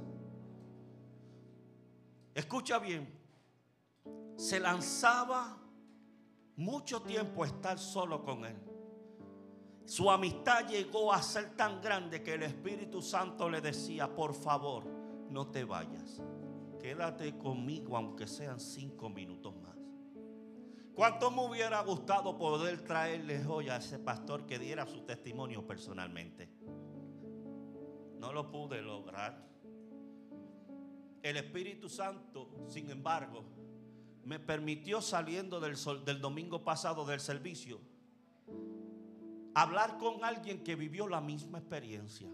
Escucha 2.36 2.80
bien, 2.80 3.18
se 4.36 4.60
lanzaba 4.60 5.61
mucho 6.62 7.02
tiempo 7.02 7.44
estar 7.44 7.80
solo 7.80 8.24
con 8.24 8.46
él. 8.46 8.56
Su 9.86 10.10
amistad 10.10 10.68
llegó 10.70 11.12
a 11.12 11.22
ser 11.22 11.56
tan 11.56 11.82
grande 11.82 12.22
que 12.22 12.36
el 12.36 12.44
Espíritu 12.44 13.02
Santo 13.02 13.50
le 13.50 13.60
decía, 13.62 14.14
por 14.16 14.34
favor, 14.34 14.86
no 15.30 15.48
te 15.48 15.64
vayas. 15.64 16.22
Quédate 16.80 17.38
conmigo 17.38 17.98
aunque 17.98 18.28
sean 18.28 18.60
cinco 18.60 19.10
minutos 19.10 19.56
más. 19.58 19.76
¿Cuánto 20.94 21.32
me 21.32 21.46
hubiera 21.46 21.82
gustado 21.82 22.38
poder 22.38 22.82
traerle 22.84 23.46
hoy 23.46 23.70
a 23.70 23.78
ese 23.78 23.98
pastor 23.98 24.46
que 24.46 24.60
diera 24.60 24.86
su 24.86 25.02
testimonio 25.02 25.66
personalmente? 25.66 26.50
No 28.20 28.32
lo 28.32 28.52
pude 28.52 28.82
lograr. 28.82 29.50
El 31.24 31.38
Espíritu 31.38 31.90
Santo, 31.90 32.66
sin 32.68 32.90
embargo, 32.90 33.44
me 34.26 34.40
permitió 34.40 35.02
saliendo 35.02 35.60
del, 35.60 35.76
del 36.06 36.22
domingo 36.22 36.64
pasado 36.64 37.06
del 37.06 37.20
servicio 37.20 37.80
hablar 39.54 39.98
con 39.98 40.24
alguien 40.24 40.64
que 40.64 40.76
vivió 40.76 41.08
la 41.08 41.22
misma 41.22 41.60
experiencia, 41.60 42.30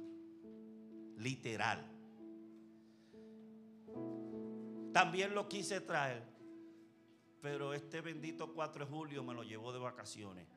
literal. 1.18 1.86
También 4.94 5.34
lo 5.34 5.48
quise 5.48 5.82
traer, 5.82 6.24
pero 7.42 7.74
este 7.74 8.02
bendito 8.02 8.54
4 8.54 8.86
de 8.86 8.92
julio 8.92 9.24
me 9.24 9.34
lo 9.34 9.44
llevó 9.44 9.72
de 9.74 9.80
vacaciones. 9.80 10.48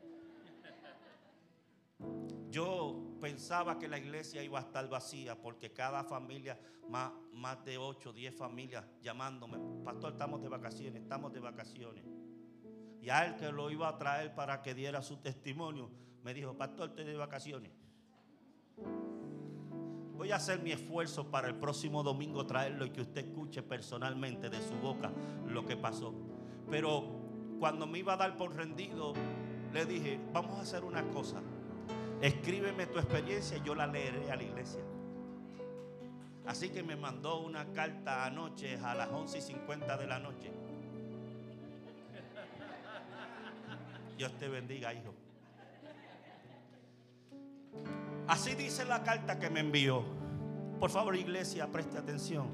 Yo 2.50 3.16
pensaba 3.20 3.78
que 3.78 3.86
la 3.86 3.98
iglesia 3.98 4.42
iba 4.42 4.58
a 4.58 4.62
estar 4.62 4.88
vacía 4.88 5.40
porque 5.40 5.72
cada 5.72 6.02
familia, 6.02 6.58
más, 6.88 7.64
de 7.64 7.78
8, 7.78 8.12
10 8.12 8.34
familias 8.34 8.84
llamándome, 9.00 9.58
pastor, 9.84 10.12
estamos 10.12 10.42
de 10.42 10.48
vacaciones, 10.48 11.02
estamos 11.02 11.32
de 11.32 11.38
vacaciones. 11.38 12.04
Y 13.00 13.08
a 13.08 13.24
él 13.24 13.36
que 13.36 13.52
lo 13.52 13.70
iba 13.70 13.88
a 13.88 13.96
traer 13.96 14.34
para 14.34 14.62
que 14.62 14.74
diera 14.74 15.00
su 15.00 15.18
testimonio, 15.18 15.90
me 16.24 16.34
dijo, 16.34 16.56
pastor, 16.56 16.90
estoy 16.90 17.04
de 17.04 17.16
vacaciones. 17.16 17.70
Voy 20.16 20.32
a 20.32 20.36
hacer 20.36 20.60
mi 20.60 20.72
esfuerzo 20.72 21.30
para 21.30 21.48
el 21.48 21.54
próximo 21.54 22.02
domingo 22.02 22.46
traerlo 22.46 22.84
y 22.84 22.90
que 22.90 23.00
usted 23.00 23.28
escuche 23.28 23.62
personalmente 23.62 24.50
de 24.50 24.60
su 24.60 24.74
boca 24.74 25.12
lo 25.46 25.64
que 25.64 25.76
pasó. 25.76 26.12
Pero 26.68 27.04
cuando 27.60 27.86
me 27.86 28.00
iba 28.00 28.14
a 28.14 28.16
dar 28.16 28.36
por 28.36 28.54
rendido, 28.54 29.14
le 29.72 29.86
dije, 29.86 30.20
vamos 30.32 30.58
a 30.58 30.62
hacer 30.62 30.84
una 30.84 31.08
cosa. 31.10 31.40
Escríbeme 32.20 32.86
tu 32.86 32.98
experiencia 32.98 33.56
y 33.56 33.62
yo 33.62 33.74
la 33.74 33.86
leeré 33.86 34.30
a 34.30 34.36
la 34.36 34.42
iglesia. 34.42 34.82
Así 36.46 36.70
que 36.70 36.82
me 36.82 36.96
mandó 36.96 37.40
una 37.40 37.72
carta 37.72 38.26
anoche 38.26 38.76
a 38.76 38.94
las 38.94 39.08
11 39.10 39.38
y 39.38 39.40
50 39.40 39.96
de 39.96 40.06
la 40.06 40.18
noche. 40.18 40.50
Dios 44.18 44.36
te 44.38 44.48
bendiga, 44.48 44.92
hijo. 44.92 45.14
Así 48.26 48.54
dice 48.54 48.84
la 48.84 49.02
carta 49.02 49.38
que 49.38 49.48
me 49.48 49.60
envió. 49.60 50.04
Por 50.78 50.90
favor, 50.90 51.16
iglesia, 51.16 51.66
preste 51.68 51.96
atención. 51.96 52.48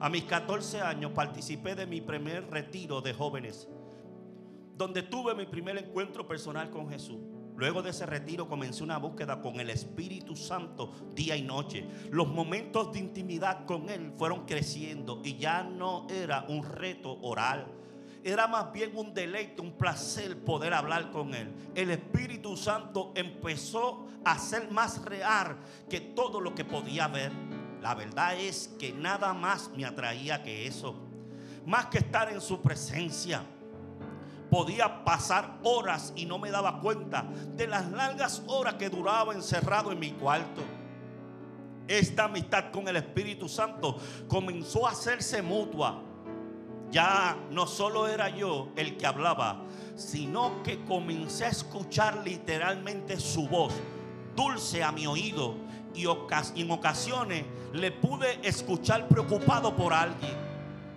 A 0.00 0.08
mis 0.08 0.24
14 0.24 0.80
años 0.80 1.12
participé 1.12 1.74
de 1.74 1.86
mi 1.86 2.00
primer 2.00 2.50
retiro 2.50 3.00
de 3.00 3.12
jóvenes, 3.14 3.68
donde 4.76 5.02
tuve 5.02 5.34
mi 5.34 5.46
primer 5.46 5.76
encuentro 5.76 6.26
personal 6.26 6.70
con 6.70 6.88
Jesús. 6.88 7.33
Luego 7.56 7.82
de 7.82 7.90
ese 7.90 8.04
retiro 8.04 8.48
comencé 8.48 8.82
una 8.82 8.98
búsqueda 8.98 9.40
con 9.40 9.60
el 9.60 9.70
Espíritu 9.70 10.34
Santo 10.34 10.92
día 11.14 11.36
y 11.36 11.42
noche. 11.42 11.86
Los 12.10 12.28
momentos 12.28 12.92
de 12.92 12.98
intimidad 12.98 13.64
con 13.64 13.88
Él 13.88 14.12
fueron 14.16 14.44
creciendo 14.44 15.20
y 15.22 15.36
ya 15.36 15.62
no 15.62 16.06
era 16.10 16.44
un 16.48 16.64
reto 16.64 17.18
oral. 17.22 17.66
Era 18.24 18.48
más 18.48 18.72
bien 18.72 18.96
un 18.96 19.14
deleite, 19.14 19.60
un 19.60 19.76
placer 19.76 20.42
poder 20.44 20.74
hablar 20.74 21.10
con 21.10 21.34
Él. 21.34 21.52
El 21.74 21.90
Espíritu 21.90 22.56
Santo 22.56 23.12
empezó 23.14 24.06
a 24.24 24.38
ser 24.38 24.70
más 24.70 25.04
real 25.04 25.58
que 25.88 26.00
todo 26.00 26.40
lo 26.40 26.54
que 26.54 26.64
podía 26.64 27.06
ver. 27.06 27.30
La 27.82 27.94
verdad 27.94 28.34
es 28.36 28.74
que 28.80 28.92
nada 28.92 29.32
más 29.32 29.70
me 29.76 29.84
atraía 29.84 30.42
que 30.42 30.66
eso. 30.66 30.96
Más 31.66 31.86
que 31.86 31.98
estar 31.98 32.32
en 32.32 32.40
su 32.40 32.60
presencia 32.62 33.44
podía 34.54 35.02
pasar 35.02 35.58
horas 35.64 36.12
y 36.14 36.26
no 36.26 36.38
me 36.38 36.48
daba 36.48 36.78
cuenta 36.78 37.24
de 37.56 37.66
las 37.66 37.90
largas 37.90 38.40
horas 38.46 38.74
que 38.74 38.88
duraba 38.88 39.34
encerrado 39.34 39.90
en 39.90 39.98
mi 39.98 40.12
cuarto. 40.12 40.62
Esta 41.88 42.26
amistad 42.26 42.70
con 42.70 42.86
el 42.86 42.94
Espíritu 42.94 43.48
Santo 43.48 43.98
comenzó 44.28 44.86
a 44.86 44.92
hacerse 44.92 45.42
mutua. 45.42 46.00
Ya 46.92 47.36
no 47.50 47.66
solo 47.66 48.06
era 48.06 48.28
yo 48.28 48.68
el 48.76 48.96
que 48.96 49.04
hablaba, 49.06 49.60
sino 49.96 50.62
que 50.62 50.84
comencé 50.84 51.46
a 51.46 51.48
escuchar 51.48 52.18
literalmente 52.24 53.18
su 53.18 53.48
voz, 53.48 53.72
dulce 54.36 54.84
a 54.84 54.92
mi 54.92 55.04
oído, 55.08 55.56
y 55.96 56.06
en 56.60 56.70
ocasiones 56.70 57.44
le 57.72 57.90
pude 57.90 58.38
escuchar 58.46 59.08
preocupado 59.08 59.74
por 59.74 59.92
alguien. 59.92 60.36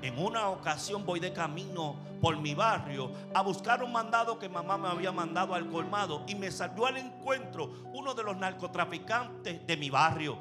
En 0.04 0.20
una 0.20 0.50
ocasión 0.50 1.04
voy 1.08 1.20
de 1.20 1.34
camino 1.34 2.07
por 2.22 2.38
mi 2.38 2.54
barrio 2.54 3.12
a 3.34 3.42
buscar 3.42 3.84
un 3.84 3.92
mandado 3.92 4.40
que 4.40 4.50
mamá 4.50 4.78
me 4.78 4.88
había 4.88 5.12
mandado 5.12 5.54
al 5.54 5.70
colmado 5.70 6.24
y 6.28 6.36
me 6.36 6.52
salió 6.52 6.86
al 6.86 6.98
encuentro 6.98 7.72
uno 7.94 8.14
de 8.14 8.24
los 8.24 8.38
narcotraficantes 8.38 9.66
de 9.66 9.78
mi 9.78 9.90
barrio. 9.90 10.38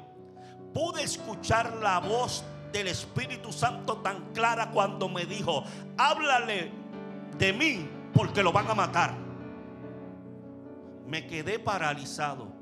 Pude 0.73 1.03
escuchar 1.03 1.77
la 1.81 1.99
voz 1.99 2.43
del 2.71 2.87
Espíritu 2.87 3.51
Santo 3.51 3.97
tan 3.97 4.33
clara 4.33 4.69
cuando 4.71 5.09
me 5.09 5.25
dijo, 5.25 5.63
háblale 5.97 6.71
de 7.37 7.53
mí 7.53 7.89
porque 8.13 8.43
lo 8.43 8.51
van 8.51 8.69
a 8.69 8.75
matar. 8.75 9.13
Me 11.07 11.25
quedé 11.25 11.59
paralizado. 11.59 12.57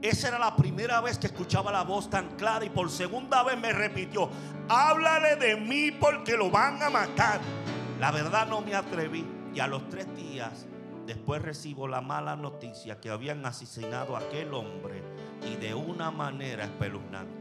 Esa 0.00 0.28
era 0.28 0.38
la 0.38 0.54
primera 0.54 1.00
vez 1.00 1.18
que 1.18 1.26
escuchaba 1.26 1.72
la 1.72 1.82
voz 1.82 2.08
tan 2.08 2.36
clara 2.36 2.64
y 2.64 2.70
por 2.70 2.88
segunda 2.88 3.42
vez 3.42 3.58
me 3.58 3.72
repitió, 3.72 4.30
háblale 4.68 5.36
de 5.36 5.56
mí 5.56 5.90
porque 5.90 6.36
lo 6.36 6.50
van 6.50 6.80
a 6.82 6.88
matar. 6.88 7.40
La 7.98 8.12
verdad 8.12 8.46
no 8.46 8.60
me 8.60 8.76
atreví 8.76 9.24
y 9.52 9.60
a 9.60 9.66
los 9.66 9.88
tres 9.88 10.06
días 10.14 10.66
después 11.04 11.42
recibo 11.42 11.88
la 11.88 12.00
mala 12.00 12.36
noticia 12.36 13.00
que 13.00 13.10
habían 13.10 13.44
asesinado 13.44 14.16
a 14.16 14.20
aquel 14.20 14.54
hombre 14.54 15.02
y 15.50 15.56
de 15.56 15.74
una 15.74 16.10
manera 16.10 16.64
espeluznante. 16.64 17.32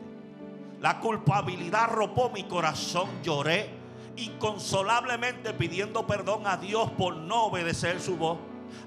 La 0.79 0.99
culpabilidad 0.99 1.89
ropó 1.91 2.29
mi 2.29 2.45
corazón, 2.45 3.09
lloré 3.23 3.69
inconsolablemente 4.15 5.53
pidiendo 5.53 6.07
perdón 6.07 6.47
a 6.47 6.57
Dios 6.57 6.89
por 6.91 7.15
no 7.15 7.45
obedecer 7.45 7.99
su 7.99 8.17
voz. 8.17 8.39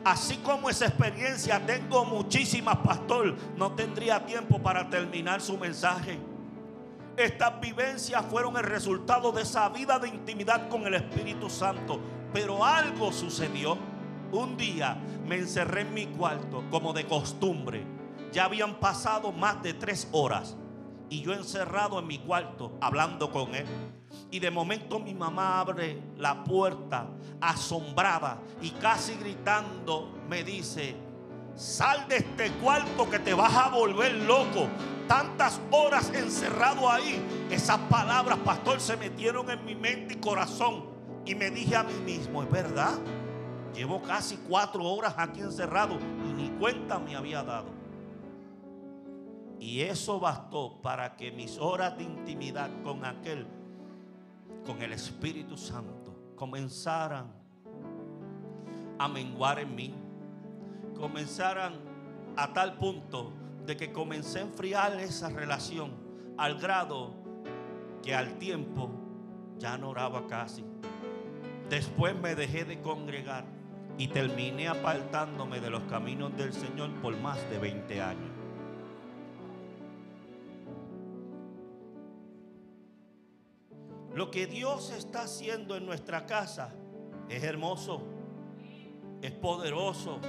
Así 0.04 0.38
como 0.38 0.70
esa 0.70 0.87
experiencia 0.87 1.64
tengo 1.64 2.04
muchísimas, 2.04 2.78
pastor. 2.78 3.37
No 3.56 3.72
tendría 3.72 4.24
tiempo 4.26 4.61
para 4.61 4.90
terminar 4.90 5.40
su 5.40 5.56
mensaje. 5.56 6.18
Estas 7.20 7.61
vivencias 7.61 8.24
fueron 8.30 8.56
el 8.56 8.62
resultado 8.62 9.30
de 9.30 9.42
esa 9.42 9.68
vida 9.68 9.98
de 9.98 10.09
intimidad 10.09 10.70
con 10.70 10.87
el 10.87 10.94
Espíritu 10.94 11.50
Santo. 11.50 12.00
Pero 12.33 12.64
algo 12.64 13.12
sucedió. 13.12 13.76
Un 14.33 14.56
día 14.56 14.96
me 15.26 15.37
encerré 15.37 15.83
en 15.83 15.92
mi 15.92 16.06
cuarto 16.06 16.64
como 16.70 16.94
de 16.94 17.04
costumbre. 17.04 17.85
Ya 18.33 18.46
habían 18.46 18.80
pasado 18.80 19.33
más 19.33 19.62
de 19.62 19.74
tres 19.74 20.09
horas. 20.12 20.56
Y 21.11 21.20
yo 21.20 21.35
encerrado 21.35 21.98
en 21.98 22.06
mi 22.06 22.20
cuarto 22.20 22.78
hablando 22.80 23.30
con 23.30 23.54
él. 23.54 23.66
Y 24.30 24.38
de 24.38 24.50
momento 24.50 24.98
mi 24.98 25.12
mamá 25.12 25.61
abre 25.61 26.02
la 26.16 26.42
puerta 26.42 27.06
asombrada 27.38 28.40
y 28.62 28.70
casi 28.70 29.16
gritando 29.16 30.22
me 30.26 30.42
dice, 30.42 30.96
sal 31.61 32.09
de 32.09 32.16
este 32.16 32.51
cuarto 32.53 33.11
que 33.11 33.18
te 33.18 33.35
vas 33.35 33.55
a 33.55 33.68
volver 33.68 34.14
loco. 34.14 34.66
Tantas 35.07 35.61
horas 35.70 36.11
encerrado 36.14 36.88
ahí, 36.88 37.20
esas 37.51 37.79
palabras, 37.81 38.38
pastor, 38.38 38.81
se 38.81 38.96
metieron 38.96 39.51
en 39.51 39.62
mi 39.66 39.75
mente 39.75 40.14
y 40.14 40.16
corazón. 40.16 40.87
Y 41.27 41.35
me 41.35 41.51
dije 41.51 41.77
a 41.77 41.83
mí 41.83 41.92
mismo, 42.05 42.42
es 42.42 42.51
verdad, 42.51 42.99
llevo 43.75 44.01
casi 44.01 44.38
cuatro 44.49 44.85
horas 44.85 45.14
aquí 45.18 45.40
encerrado 45.40 45.99
y 46.27 46.33
ni 46.33 46.49
cuenta 46.59 46.99
me 46.99 47.14
había 47.14 47.42
dado. 47.42 47.68
Y 49.59 49.83
eso 49.83 50.18
bastó 50.18 50.81
para 50.81 51.14
que 51.16 51.31
mis 51.31 51.59
horas 51.59 51.99
de 51.99 52.05
intimidad 52.05 52.70
con 52.83 53.05
aquel 53.05 53.46
con 54.64 54.81
el 54.81 54.94
Espíritu 54.94 55.59
Santo 55.59 56.33
comenzaran 56.37 57.31
a 58.99 59.09
menguar 59.09 59.59
en 59.59 59.75
mí. 59.75 59.94
Comenzaran 61.00 61.72
a 62.36 62.52
tal 62.52 62.76
punto 62.76 63.32
de 63.64 63.76
que 63.76 63.90
comencé 63.90 64.38
a 64.38 64.42
enfriar 64.42 65.00
esa 65.00 65.30
relación 65.30 65.92
al 66.36 66.60
grado 66.60 67.14
que 68.02 68.14
al 68.14 68.38
tiempo 68.38 68.90
ya 69.58 69.78
no 69.78 69.90
oraba 69.90 70.26
casi. 70.26 70.64
Después 71.68 72.14
me 72.14 72.34
dejé 72.34 72.64
de 72.64 72.80
congregar 72.80 73.44
y 73.96 74.08
terminé 74.08 74.68
apartándome 74.68 75.60
de 75.60 75.70
los 75.70 75.82
caminos 75.84 76.36
del 76.36 76.52
Señor 76.52 76.90
por 77.00 77.16
más 77.18 77.38
de 77.50 77.58
20 77.58 78.02
años. 78.02 78.30
Lo 84.14 84.30
que 84.30 84.46
Dios 84.46 84.90
está 84.90 85.22
haciendo 85.22 85.76
en 85.76 85.86
nuestra 85.86 86.26
casa 86.26 86.74
es 87.28 87.44
hermoso, 87.44 88.02
es 89.22 89.30
poderoso. 89.30 90.20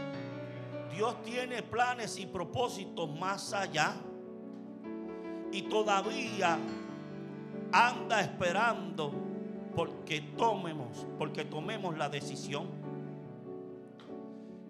Dios 0.96 1.22
tiene 1.24 1.64
planes 1.64 2.20
y 2.20 2.26
propósitos 2.26 3.10
más 3.20 3.54
allá. 3.54 3.96
Y 5.52 5.64
todavía 5.64 6.58
anda 7.72 8.22
esperando 8.22 9.12
porque 9.76 10.22
tomemos, 10.38 11.06
porque 11.18 11.46
tomemos 11.46 11.98
la 11.98 12.10
decisión. 12.10 12.68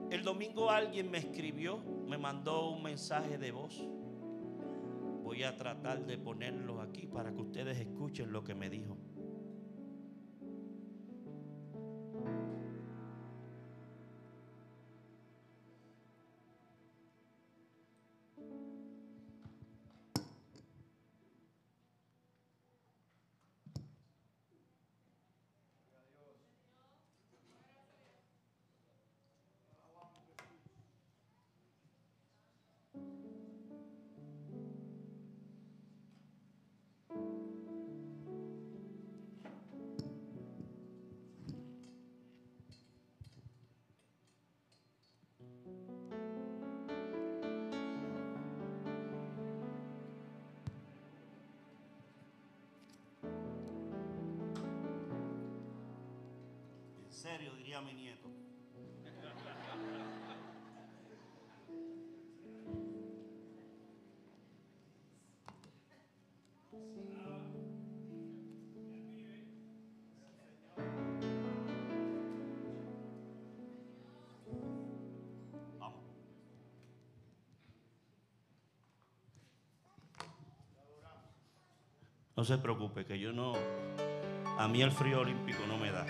El 0.10 0.24
domingo 0.24 0.70
alguien 0.70 1.10
me 1.10 1.20
escribió, 1.20 1.80
me 2.08 2.18
mandó 2.18 2.70
un 2.70 2.84
mensaje 2.84 3.38
de 3.38 3.52
voz. 3.52 3.88
Voy 5.24 5.44
a 5.44 5.56
tratar 5.56 6.06
de 6.06 6.18
ponerlo 6.18 6.82
aquí 6.82 7.08
para 7.08 7.32
que 7.32 7.42
ustedes 7.42 7.80
escuchen 7.80 8.32
lo 8.32 8.44
que 8.44 8.54
me 8.54 8.70
dijo. 8.70 8.98
No 82.42 82.46
se 82.46 82.58
preocupe, 82.58 83.06
que 83.06 83.20
yo 83.20 83.32
no. 83.32 83.54
A 84.58 84.68
mí 84.68 84.82
el 84.82 84.92
frío 84.92 85.20
olímpico 85.20 85.60
no 85.68 85.78
me 85.78 85.92
da. 85.92 86.08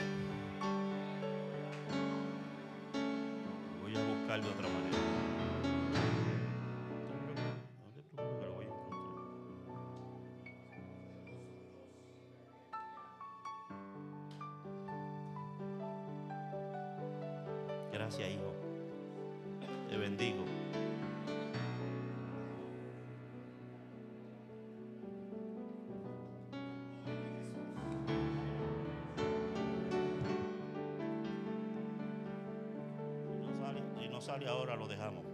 Sale 34.22 34.48
ahora, 34.48 34.76
lo 34.76 34.88
dejamos. 34.88 35.26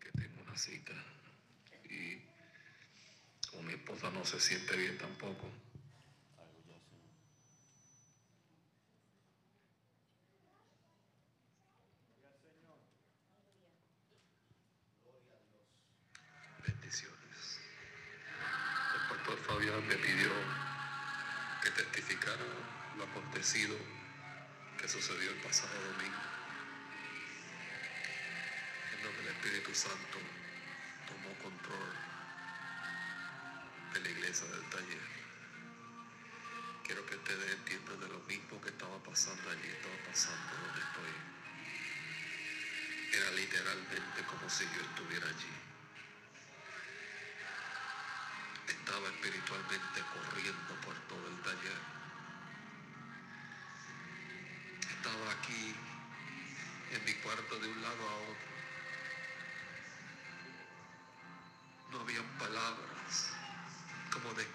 Que 0.00 0.10
tengo 0.12 0.42
una 0.42 0.56
cita 0.56 0.92
y 1.84 2.18
como 3.48 3.62
mi 3.62 3.74
esposa 3.74 4.10
no 4.10 4.24
se 4.24 4.40
siente 4.40 4.76
bien 4.76 4.98
tampoco. 4.98 5.46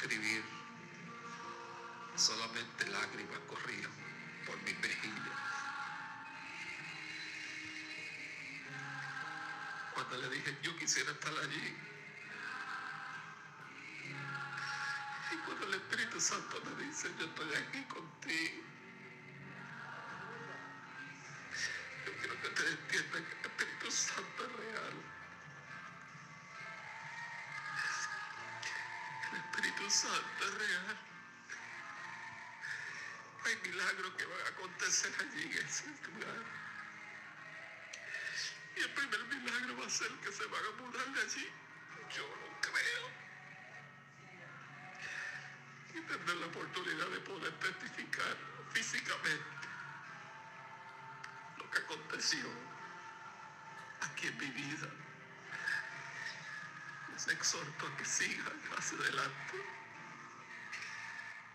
Como 0.08 0.20
describir. 0.20 0.44
Solamente 2.16 2.88
lágrimas 2.88 3.40
corrían 3.48 3.92
por 4.46 4.58
mis 4.64 4.80
mejillas. 4.80 5.40
Cuando 9.94 10.18
le 10.18 10.30
dije, 10.30 10.58
yo 10.64 10.76
quisiera 10.78 11.12
estar 11.12 11.34
allí. 11.44 11.78
Y 15.32 15.36
cuando 15.46 15.68
el 15.68 15.74
Espíritu 15.76 16.20
Santo 16.22 16.62
me 16.66 16.86
dice, 16.86 17.12
yo 17.20 17.26
estoy 17.26 17.54
aquí 17.54 17.84
contigo. 17.84 18.67
Y 38.76 38.80
el 38.80 38.90
primer 38.92 39.26
milagro 39.26 39.78
va 39.82 39.86
a 39.86 39.90
ser 39.90 40.08
que 40.24 40.32
se 40.32 40.46
van 40.46 40.62
a 40.64 40.82
mudar 40.82 41.14
de 41.14 41.20
allí. 41.20 41.50
Yo 42.16 42.24
lo 42.24 42.62
creo. 42.62 43.10
Y 45.94 46.02
tendré 46.08 46.36
la 46.36 46.46
oportunidad 46.46 47.08
de 47.08 47.20
poder 47.20 47.52
testificar 47.60 48.38
físicamente 48.72 49.68
lo 51.58 51.70
que 51.70 51.80
aconteció 51.80 52.48
aquí 54.04 54.28
en 54.28 54.38
mi 54.38 54.50
vida. 54.52 54.88
Les 57.12 57.28
exhorto 57.28 57.88
a 57.88 57.98
que 57.98 58.06
sigan 58.06 58.62
hacia 58.78 58.98
adelante. 59.00 59.58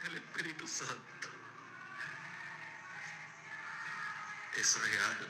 El 0.05 0.17
Espíritu 0.17 0.69
Santo 0.69 1.42
es 4.57 4.79
real 4.81 5.29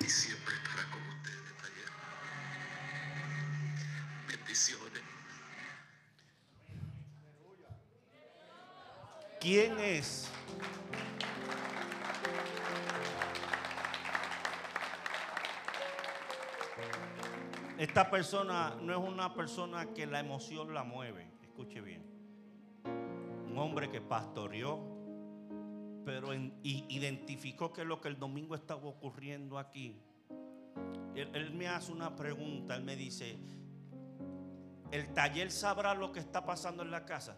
y 0.00 0.04
siempre 0.04 0.54
estará 0.54 0.90
con 0.90 1.02
ustedes, 1.08 1.56
taller. 1.56 1.90
Bendiciones. 4.28 5.02
¿Quién 9.40 9.78
es? 9.78 10.28
Esta 17.78 18.10
persona 18.10 18.74
no 18.80 18.92
es 18.92 18.98
una 18.98 19.34
persona 19.34 19.86
que 19.94 20.04
la 20.04 20.18
emoción 20.18 20.74
la 20.74 20.82
mueve. 20.82 21.30
Escuche 21.42 21.80
bien. 21.80 22.04
Un 22.84 23.56
hombre 23.56 23.88
que 23.88 24.00
pastoreó, 24.00 24.97
pero 26.08 26.32
identificó 26.62 27.70
que 27.70 27.84
lo 27.84 28.00
que 28.00 28.08
el 28.08 28.18
domingo 28.18 28.54
estaba 28.54 28.80
ocurriendo 28.84 29.58
aquí. 29.58 30.00
Él, 31.14 31.28
él 31.34 31.52
me 31.52 31.68
hace 31.68 31.92
una 31.92 32.16
pregunta. 32.16 32.76
Él 32.76 32.82
me 32.82 32.96
dice: 32.96 33.38
¿El 34.90 35.12
taller 35.12 35.50
sabrá 35.50 35.92
lo 35.92 36.10
que 36.10 36.20
está 36.20 36.46
pasando 36.46 36.82
en 36.82 36.90
la 36.90 37.04
casa? 37.04 37.36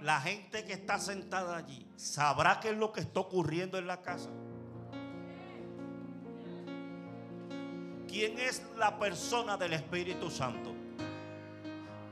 La 0.00 0.18
gente 0.22 0.64
que 0.64 0.72
está 0.72 0.98
sentada 0.98 1.58
allí 1.58 1.86
sabrá 1.94 2.58
qué 2.58 2.70
es 2.70 2.78
lo 2.78 2.90
que 2.90 3.00
está 3.00 3.20
ocurriendo 3.20 3.76
en 3.76 3.86
la 3.86 4.00
casa. 4.00 4.30
¿Quién 8.08 8.38
es 8.38 8.62
la 8.78 8.98
persona 8.98 9.58
del 9.58 9.74
Espíritu 9.74 10.30
Santo? 10.30 10.72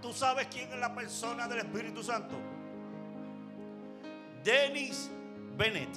¿Tú 0.03 0.13
sabes 0.13 0.49
quién 0.49 0.71
es 0.71 0.79
la 0.79 0.95
persona 0.95 1.49
del 1.49 1.61
Espíritu 1.61 2.03
Santo? 2.03 2.48
Dennis 4.49 5.11
Bennett 5.59 5.91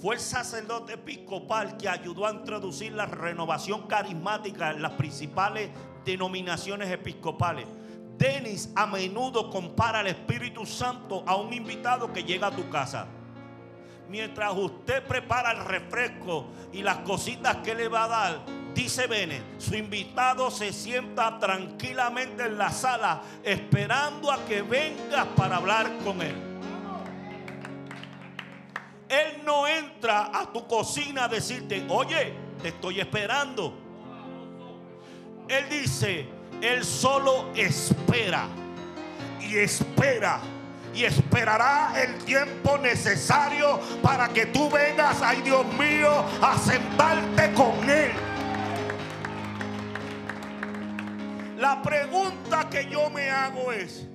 fue 0.00 0.14
el 0.14 0.20
sacerdote 0.20 0.92
episcopal 0.92 1.76
que 1.76 1.88
ayudó 1.88 2.24
a 2.24 2.30
introducir 2.30 2.92
la 2.92 3.04
renovación 3.04 3.88
carismática 3.88 4.70
en 4.70 4.80
las 4.80 4.92
principales 4.92 5.70
denominaciones 6.04 6.88
episcopales. 6.92 7.66
Dennis 8.16 8.70
a 8.76 8.86
menudo 8.86 9.50
compara 9.50 9.98
al 9.98 10.06
Espíritu 10.06 10.64
Santo 10.64 11.24
a 11.26 11.34
un 11.34 11.52
invitado 11.52 12.12
que 12.12 12.22
llega 12.22 12.46
a 12.46 12.54
tu 12.54 12.70
casa. 12.70 13.08
Mientras 14.08 14.52
usted 14.54 15.02
prepara 15.02 15.50
el 15.50 15.64
refresco 15.64 16.46
y 16.72 16.80
las 16.80 16.98
cositas 16.98 17.56
que 17.56 17.74
le 17.74 17.88
va 17.88 18.04
a 18.04 18.08
dar, 18.08 18.40
dice 18.72 19.08
Bennett, 19.08 19.58
su 19.58 19.74
invitado 19.74 20.48
se 20.52 20.72
sienta 20.72 21.40
tranquilamente 21.40 22.44
en 22.44 22.56
la 22.56 22.70
sala 22.70 23.20
esperando 23.42 24.30
a 24.30 24.44
que 24.44 24.62
vengas 24.62 25.26
para 25.34 25.56
hablar 25.56 25.90
con 26.04 26.22
él. 26.22 26.53
Él 29.08 29.42
no 29.44 29.66
entra 29.66 30.30
a 30.32 30.52
tu 30.52 30.66
cocina 30.66 31.24
a 31.24 31.28
decirte, 31.28 31.84
oye, 31.88 32.34
te 32.62 32.68
estoy 32.68 33.00
esperando. 33.00 33.74
Él 35.48 35.64
dice, 35.68 36.26
Él 36.62 36.84
solo 36.84 37.50
espera 37.54 38.48
y 39.40 39.56
espera 39.56 40.40
y 40.94 41.04
esperará 41.04 41.92
el 42.00 42.24
tiempo 42.24 42.78
necesario 42.78 43.80
para 44.00 44.28
que 44.28 44.46
tú 44.46 44.70
vengas, 44.70 45.20
ay 45.20 45.42
Dios 45.42 45.66
mío, 45.74 46.24
a 46.40 46.56
sentarte 46.56 47.52
con 47.52 47.90
Él. 47.90 48.12
La 51.58 51.82
pregunta 51.82 52.68
que 52.70 52.88
yo 52.88 53.10
me 53.10 53.30
hago 53.30 53.72
es, 53.72 54.06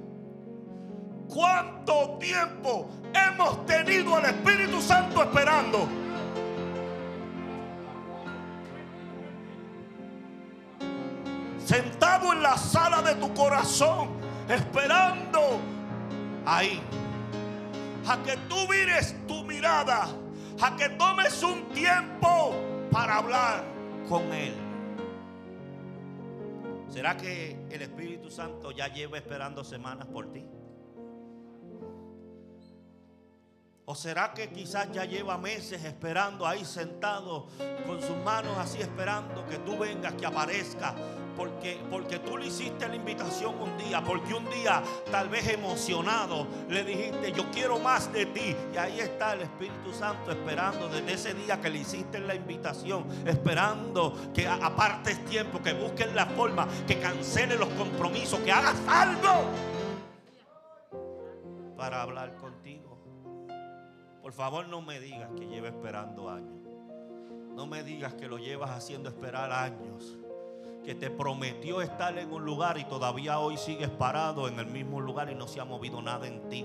¿cuánto 1.30 2.18
tiempo 2.20 2.90
hemos 3.14 3.66
tenido 3.66 4.16
al 4.16 4.26
Espíritu 4.26 4.82
Santo 4.82 5.24
esperando? 5.24 5.88
Sentado 11.64 12.34
en 12.34 12.42
la 12.42 12.58
sala 12.58 13.02
de 13.04 13.16
tu 13.16 13.32
corazón, 13.34 14.10
esperando 14.50 15.60
ahí. 16.46 16.82
A 18.08 18.24
que 18.24 18.36
tú 18.50 18.56
mires 18.68 19.16
tu 19.28 19.44
mirada, 19.44 20.08
a 20.60 20.76
que 20.76 20.90
tomes 20.90 21.44
un 21.44 21.70
tiempo 21.70 22.56
para 22.92 23.18
hablar 23.18 23.64
con 24.10 24.34
Él. 24.34 24.56
¿Será 26.90 27.16
que 27.16 27.56
el 27.70 27.84
Espíritu 27.84 28.32
Santo 28.32 28.72
ya 28.72 28.88
lleva 28.88 29.20
esperando 29.20 29.64
semanas 29.64 30.08
por 30.08 30.34
ti? 30.34 30.44
¿O 33.90 33.96
será 33.96 34.36
que 34.36 34.52
quizás 34.52 34.92
ya 34.92 35.04
lleva 35.04 35.36
meses 35.40 35.84
esperando 35.84 36.46
ahí 36.46 36.64
sentado 36.64 37.48
con 37.88 38.00
sus 38.00 38.18
manos 38.18 38.56
así 38.60 38.80
esperando 38.80 39.44
que 39.48 39.58
tú 39.58 39.80
vengas, 39.80 40.14
que 40.14 40.28
aparezca? 40.28 40.94
Porque, 41.36 41.82
porque 41.90 42.20
tú 42.20 42.38
le 42.38 42.46
hiciste 42.46 42.88
la 42.88 42.96
invitación 42.96 43.60
un 43.60 43.76
día, 43.80 44.04
porque 44.04 44.36
un 44.36 44.48
día 44.52 44.84
tal 45.10 45.30
vez 45.30 45.48
emocionado 45.48 46.46
le 46.70 46.84
dijiste, 46.84 47.32
yo 47.32 47.50
quiero 47.50 47.80
más 47.80 48.14
de 48.14 48.28
ti. 48.28 48.56
Y 48.72 48.78
ahí 48.78 49.00
está 49.00 49.34
el 49.34 49.42
Espíritu 49.42 49.92
Santo 49.92 50.30
esperando 50.30 50.88
desde 50.88 51.14
ese 51.14 51.34
día 51.34 51.60
que 51.60 51.72
le 51.72 51.80
hiciste 51.80 52.20
la 52.20 52.36
invitación, 52.36 53.08
esperando 53.26 54.14
que 54.36 54.48
apartes 54.48 55.26
tiempo, 55.26 55.64
que 55.64 55.74
busques 55.74 56.14
la 56.14 56.28
forma, 56.28 56.68
que 56.86 57.00
canceles 57.00 57.58
los 57.58 57.70
compromisos, 57.70 58.40
que 58.42 58.52
hagas 58.52 58.76
algo 58.88 59.46
para 61.76 62.04
hablar 62.04 62.36
contigo. 62.38 62.89
Por 64.30 64.36
favor, 64.36 64.68
no 64.68 64.84
me 64.84 65.00
digas 65.00 65.28
que 65.36 65.48
lleva 65.48 65.70
esperando 65.70 66.30
años. 66.30 66.62
No 67.56 67.66
me 67.66 67.82
digas 67.82 68.14
que 68.14 68.28
lo 68.28 68.38
llevas 68.38 68.70
haciendo 68.70 69.10
esperar 69.10 69.52
años. 69.52 70.20
Que 70.86 70.94
te 70.94 71.10
prometió 71.10 71.82
estar 71.82 72.16
en 72.16 72.32
un 72.32 72.46
lugar 72.46 72.78
y 72.78 72.84
todavía 72.84 73.40
hoy 73.40 73.58
sigues 73.58 73.90
parado 73.90 74.48
en 74.48 74.60
el 74.60 74.68
mismo 74.68 75.02
lugar 75.02 75.32
y 75.32 75.34
no 75.34 75.48
se 75.48 75.60
ha 75.60 75.66
movido 75.66 76.00
nada 76.04 76.28
en 76.28 76.48
ti. 76.48 76.64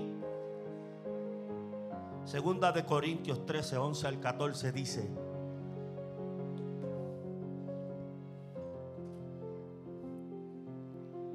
Segunda 2.23 2.71
de 2.71 2.85
Corintios 2.85 3.47
13, 3.47 3.77
11 3.77 4.07
al 4.09 4.19
14 4.19 4.71
dice. 4.71 5.09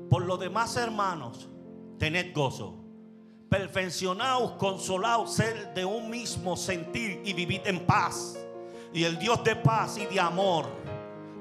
Por 0.09 0.25
lo 0.25 0.37
demás, 0.37 0.77
hermanos, 0.77 1.49
tened 1.99 2.33
gozo 2.33 2.90
perfeccionaos, 3.51 4.53
consolaos, 4.53 5.35
ser 5.35 5.75
de 5.75 5.85
un 5.85 6.09
mismo 6.09 6.57
sentir 6.57 7.21
y 7.25 7.35
vivid 7.35 7.61
en 7.65 7.85
paz. 7.85 8.39
Y 8.95 9.05
el 9.05 9.19
Dios 9.19 9.43
de 9.45 9.57
paz 9.57 9.99
y 9.99 10.07
de 10.07 10.21
amor 10.21 10.67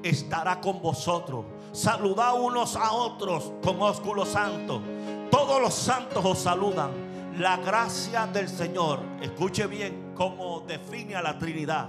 estará 0.02 0.60
con 0.60 0.82
vosotros. 0.82 1.46
Saludad 1.72 2.34
unos 2.38 2.74
a 2.74 2.92
otros 2.92 3.52
con 3.62 3.80
ósculo 3.80 4.26
santo. 4.26 4.82
Todos 5.30 5.62
los 5.62 5.72
santos 5.72 6.24
os 6.24 6.38
saludan. 6.38 6.90
La 7.38 7.56
gracia 7.58 8.26
del 8.26 8.48
Señor, 8.48 9.00
escuche 9.22 9.68
bien 9.68 10.12
cómo 10.16 10.60
define 10.66 11.14
a 11.14 11.22
la 11.22 11.38
Trinidad. 11.38 11.88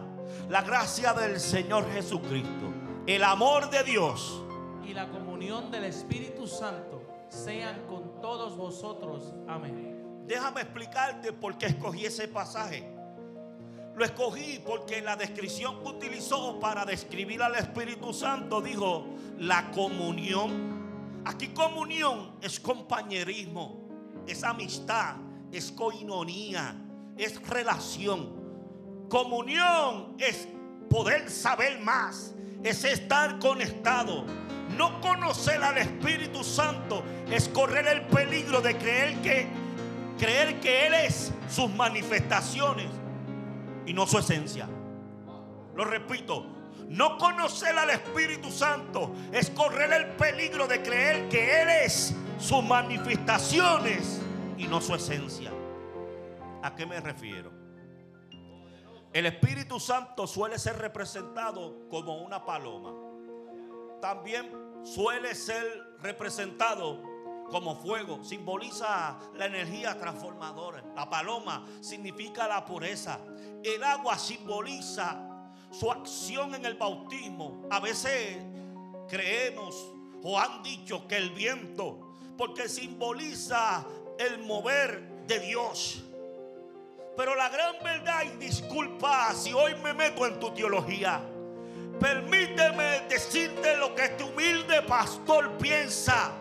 La 0.49 0.62
gracia 0.62 1.13
del 1.13 1.39
Señor 1.39 1.91
Jesucristo, 1.91 2.71
el 3.07 3.23
amor 3.23 3.69
de 3.69 3.84
Dios 3.84 4.41
y 4.86 4.93
la 4.93 5.10
comunión 5.10 5.71
del 5.71 5.86
Espíritu 5.86 6.47
Santo 6.47 7.01
sean 7.27 7.86
con 7.88 8.21
todos 8.21 8.55
vosotros. 8.55 9.34
Amén. 9.47 9.90
Déjame 10.27 10.62
explicarte 10.62 11.34
por 11.34 11.57
qué 11.57 11.67
escogí 11.67 12.05
ese 12.05 12.27
pasaje. 12.27 13.01
Lo 13.95 14.05
escogí 14.05 14.62
porque 14.65 15.01
la 15.01 15.15
descripción 15.15 15.81
que 15.81 15.89
utilizó 15.89 16.60
para 16.60 16.86
describir 16.86 17.41
al 17.41 17.55
Espíritu 17.55 18.13
Santo 18.13 18.62
dijo 18.62 19.05
la 19.38 19.69
comunión. 19.71 21.21
Aquí 21.25 21.49
comunión 21.49 22.36
es 22.41 22.60
compañerismo, 22.60 23.89
es 24.25 24.43
amistad, 24.43 25.15
es 25.51 25.71
coinonía, 25.71 26.75
es 27.17 27.45
relación. 27.47 28.41
Comunión 29.10 30.15
es 30.17 30.47
poder 30.89 31.29
saber 31.29 31.79
más, 31.79 32.34
es 32.63 32.84
estar 32.86 33.39
conectado. 33.39 34.25
No 34.77 35.01
conocer 35.01 35.62
al 35.62 35.77
Espíritu 35.77 36.45
Santo 36.45 37.03
es 37.29 37.49
correr 37.49 37.88
el 37.88 38.01
peligro 38.07 38.62
de 38.62 38.77
creer 38.77 39.21
que 39.21 39.61
creer 40.21 40.60
que 40.60 40.86
Él 40.86 40.93
es 40.93 41.34
sus 41.49 41.67
manifestaciones 41.71 42.91
y 43.88 43.93
no 43.93 44.05
su 44.05 44.19
esencia. 44.19 44.69
Lo 45.75 45.84
repito, 45.84 46.45
no 46.89 47.17
conocer 47.17 47.75
al 47.75 47.89
Espíritu 47.89 48.51
Santo 48.51 49.15
es 49.31 49.49
correr 49.49 49.91
el 49.93 50.10
peligro 50.17 50.67
de 50.67 50.84
creer 50.84 51.27
que 51.27 51.63
Él 51.63 51.69
es 51.86 52.13
sus 52.38 52.63
manifestaciones 52.63 54.21
y 54.60 54.67
no 54.67 54.79
su 54.79 54.93
esencia. 54.93 55.51
¿A 56.62 56.75
qué 56.75 56.86
me 56.86 56.99
refiero? 56.99 57.51
El 59.13 59.25
Espíritu 59.25 59.79
Santo 59.79 60.27
suele 60.27 60.60
ser 60.60 60.77
representado 60.77 61.89
como 61.89 62.21
una 62.21 62.45
paloma. 62.45 62.93
También 63.99 64.51
suele 64.84 65.34
ser 65.34 65.65
representado 65.99 67.11
como 67.52 67.76
fuego, 67.76 68.24
simboliza 68.24 69.20
la 69.36 69.46
energía 69.46 70.00
transformadora. 70.00 70.84
La 70.96 71.10
paloma 71.10 71.68
significa 71.82 72.48
la 72.48 72.66
pureza. 72.66 73.20
El 73.62 73.84
agua 73.84 74.18
simboliza 74.18 75.20
su 75.70 75.92
acción 75.92 76.56
en 76.56 76.66
el 76.66 76.76
bautismo. 76.76 77.68
A 77.70 77.80
veces 77.82 78.38
creemos 79.10 79.76
o 80.24 80.40
han 80.40 80.64
dicho 80.64 81.08
que 81.08 81.18
el 81.18 81.32
viento, 81.32 82.14
porque 82.38 82.70
simboliza 82.70 83.86
el 84.18 84.40
mover 84.40 85.26
de 85.28 85.40
Dios. 85.40 86.04
Pero 87.18 87.36
la 87.36 87.50
gran 87.50 87.76
verdad, 87.84 88.24
y 88.24 88.38
disculpa 88.38 89.34
si 89.36 89.52
hoy 89.52 89.76
me 89.84 89.94
meto 89.94 90.26
en 90.26 90.40
tu 90.40 90.52
teología, 90.52 91.22
permíteme 92.00 93.02
decirte 93.10 93.76
lo 93.76 93.94
que 93.94 94.06
este 94.06 94.24
humilde 94.24 94.82
pastor 94.84 95.58
piensa. 95.58 96.32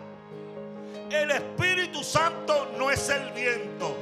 El 1.11 1.29
Espíritu 1.29 2.05
Santo 2.05 2.71
no 2.77 2.89
es 2.89 3.09
el 3.09 3.31
viento. 3.31 3.97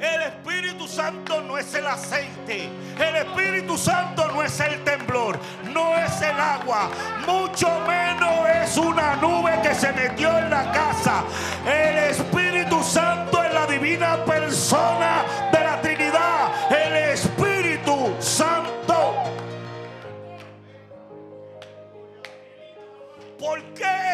El 0.00 0.22
Espíritu 0.22 0.86
Santo 0.86 1.40
no 1.42 1.58
es 1.58 1.74
el 1.74 1.84
aceite. 1.84 2.68
El 2.96 3.16
Espíritu 3.16 3.76
Santo 3.76 4.28
no 4.28 4.40
es 4.40 4.60
el 4.60 4.84
temblor. 4.84 5.36
No 5.72 5.96
es 5.96 6.22
el 6.22 6.38
agua. 6.38 6.90
Mucho 7.26 7.68
menos 7.88 8.48
es 8.62 8.76
una 8.76 9.16
nube 9.16 9.58
que 9.64 9.74
se 9.74 9.92
metió 9.94 10.38
en 10.38 10.48
la 10.48 10.70
casa. 10.70 11.24
El 11.66 11.98
Espíritu 12.10 12.84
Santo 12.84 13.42
es 13.42 13.52
la 13.52 13.66
divina 13.66 14.24
persona 14.24 15.24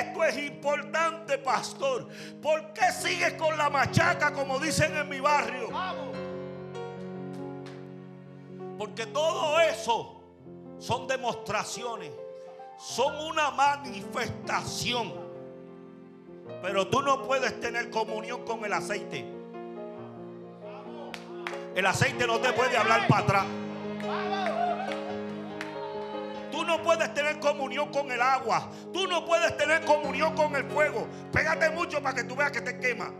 esto 0.00 0.24
es 0.24 0.36
importante, 0.38 1.38
pastor? 1.38 2.08
¿Por 2.40 2.72
qué 2.72 2.92
sigues 2.92 3.34
con 3.34 3.56
la 3.56 3.70
machaca, 3.70 4.32
como 4.32 4.58
dicen 4.58 4.96
en 4.96 5.08
mi 5.08 5.20
barrio? 5.20 5.68
Porque 8.78 9.06
todo 9.06 9.60
eso 9.60 10.20
son 10.78 11.06
demostraciones, 11.06 12.10
son 12.78 13.14
una 13.26 13.50
manifestación. 13.50 15.12
Pero 16.62 16.88
tú 16.88 17.02
no 17.02 17.22
puedes 17.22 17.60
tener 17.60 17.90
comunión 17.90 18.44
con 18.44 18.64
el 18.64 18.72
aceite. 18.72 19.24
El 21.74 21.86
aceite 21.86 22.26
no 22.26 22.38
te 22.40 22.52
puede 22.52 22.76
hablar 22.76 23.06
para 23.06 23.22
atrás. 23.22 23.46
Tú 26.60 26.66
no 26.66 26.82
puedes 26.82 27.14
tener 27.14 27.40
comunión 27.40 27.90
con 27.90 28.12
el 28.12 28.20
agua. 28.20 28.70
Tú 28.92 29.06
no 29.06 29.24
puedes 29.24 29.56
tener 29.56 29.82
comunión 29.86 30.34
con 30.34 30.54
el 30.54 30.64
fuego. 30.64 31.08
Pégate 31.32 31.70
mucho 31.70 32.02
para 32.02 32.14
que 32.14 32.24
tú 32.24 32.36
veas 32.36 32.52
que 32.52 32.60
te 32.60 32.78
quema. 32.78 33.10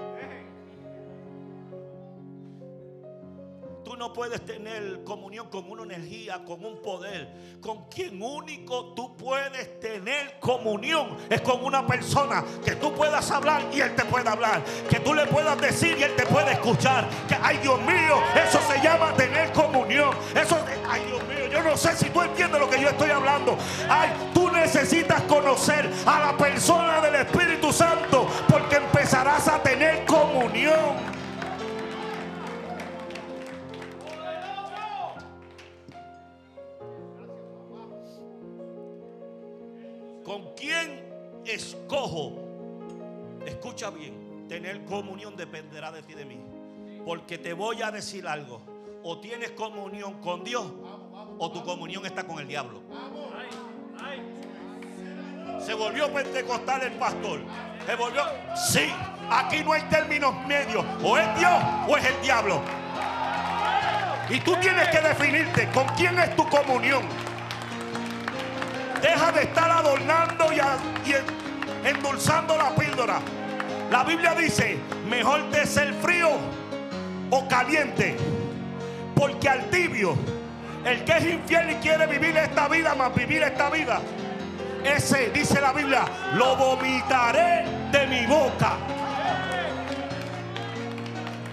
No 4.01 4.15
puedes 4.15 4.41
tener 4.47 5.05
comunión 5.05 5.51
con 5.51 5.71
una 5.71 5.83
energía, 5.83 6.43
con 6.47 6.65
un 6.65 6.81
poder. 6.81 7.59
Con 7.61 7.87
quien 7.91 8.23
único 8.23 8.95
tú 8.95 9.15
puedes 9.15 9.79
tener 9.79 10.41
comunión 10.41 11.19
es 11.29 11.43
con 11.43 11.63
una 11.63 11.87
persona 11.87 12.43
que 12.65 12.77
tú 12.77 12.95
puedas 12.95 13.31
hablar 13.31 13.63
y 13.71 13.83
él 13.83 13.95
te 13.95 14.07
pueda 14.07 14.33
hablar. 14.33 14.65
Que 14.89 15.01
tú 15.01 15.13
le 15.13 15.27
puedas 15.27 15.61
decir 15.61 15.99
y 15.99 16.03
él 16.05 16.17
te 16.17 16.25
puede 16.25 16.53
escuchar. 16.53 17.07
Que, 17.29 17.37
ay 17.43 17.59
Dios 17.59 17.79
mío, 17.83 18.23
eso 18.43 18.59
se 18.73 18.81
llama 18.81 19.13
tener 19.17 19.53
comunión. 19.53 20.17
Eso, 20.35 20.57
ay 20.89 21.03
Dios 21.05 21.23
mío, 21.25 21.47
yo 21.53 21.63
no 21.63 21.77
sé 21.77 21.95
si 21.95 22.09
tú 22.09 22.23
entiendes 22.23 22.59
lo 22.59 22.71
que 22.71 22.81
yo 22.81 22.89
estoy 22.89 23.11
hablando. 23.11 23.59
Ay, 23.87 24.09
tú 24.33 24.51
necesitas 24.51 25.21
conocer 25.25 25.93
a 26.07 26.21
la 26.21 26.39
persona 26.39 27.03
del 27.03 27.17
Espíritu 27.17 27.71
Santo 27.71 28.27
porque 28.49 28.77
empezarás 28.77 29.47
a 29.47 29.63
tener 29.63 30.07
comunión. 30.07 31.20
¿Con 40.31 40.55
quién 40.55 41.43
escojo? 41.45 42.39
Escucha 43.45 43.91
bien, 43.91 44.47
tener 44.49 44.85
comunión 44.85 45.37
dependerá 45.37 45.91
de 45.91 46.05
ti 46.05 46.15
de 46.15 46.25
mí. 46.25 46.39
Porque 47.05 47.37
te 47.37 47.53
voy 47.53 47.83
a 47.83 47.91
decir 47.91 48.29
algo. 48.29 48.63
O 49.03 49.19
tienes 49.19 49.51
comunión 49.51 50.21
con 50.21 50.45
Dios 50.45 50.65
o 51.37 51.51
tu 51.51 51.65
comunión 51.65 52.07
está 52.07 52.23
con 52.23 52.39
el 52.39 52.47
diablo. 52.47 52.81
Se 55.59 55.75
volvió 55.75 56.13
pentecostal 56.13 56.83
el 56.85 56.93
pastor. 56.93 57.41
Se 57.85 57.97
volvió. 57.97 58.23
Sí, 58.55 58.89
aquí 59.29 59.65
no 59.65 59.73
hay 59.73 59.83
términos 59.89 60.33
medios. 60.47 60.85
O 61.03 61.19
es 61.19 61.39
Dios 61.41 61.61
o 61.89 61.97
es 61.97 62.05
el 62.05 62.23
diablo. 62.23 62.63
Y 64.29 64.39
tú 64.39 64.55
tienes 64.61 64.91
que 64.91 65.01
definirte 65.01 65.69
con 65.73 65.89
quién 65.97 66.17
es 66.21 66.37
tu 66.37 66.49
comunión. 66.49 67.30
Deja 69.03 69.33
de 69.33 69.43
estar 69.43 69.71
adornando 69.71 70.47
y, 70.53 71.87
endulzando 71.87 72.57
la 72.57 72.75
píldora. 72.75 73.21
La 73.91 74.05
Biblia 74.05 74.35
dice, 74.35 74.79
mejor 75.09 75.51
te 75.51 75.63
es 75.63 75.77
el 75.77 75.95
frío 75.95 76.31
o 77.31 77.49
caliente. 77.49 78.17
Porque 79.15 79.49
al 79.49 79.71
tibio, 79.71 80.17
el 80.85 81.05
que 81.05 81.13
es 81.13 81.25
infiel 81.27 81.71
y 81.73 81.75
quiere 81.77 82.07
vivir 82.07 82.37
esta 82.37 82.69
vida 82.69 82.95
más 82.95 83.15
vivir 83.15 83.43
esta 83.43 83.71
vida, 83.71 84.01
ese, 84.85 85.31
dice 85.31 85.61
la 85.61 85.73
Biblia, 85.73 86.05
lo 86.35 86.57
vomitaré 86.57 87.65
de 87.91 88.07
mi 88.07 88.27
boca. 88.27 88.77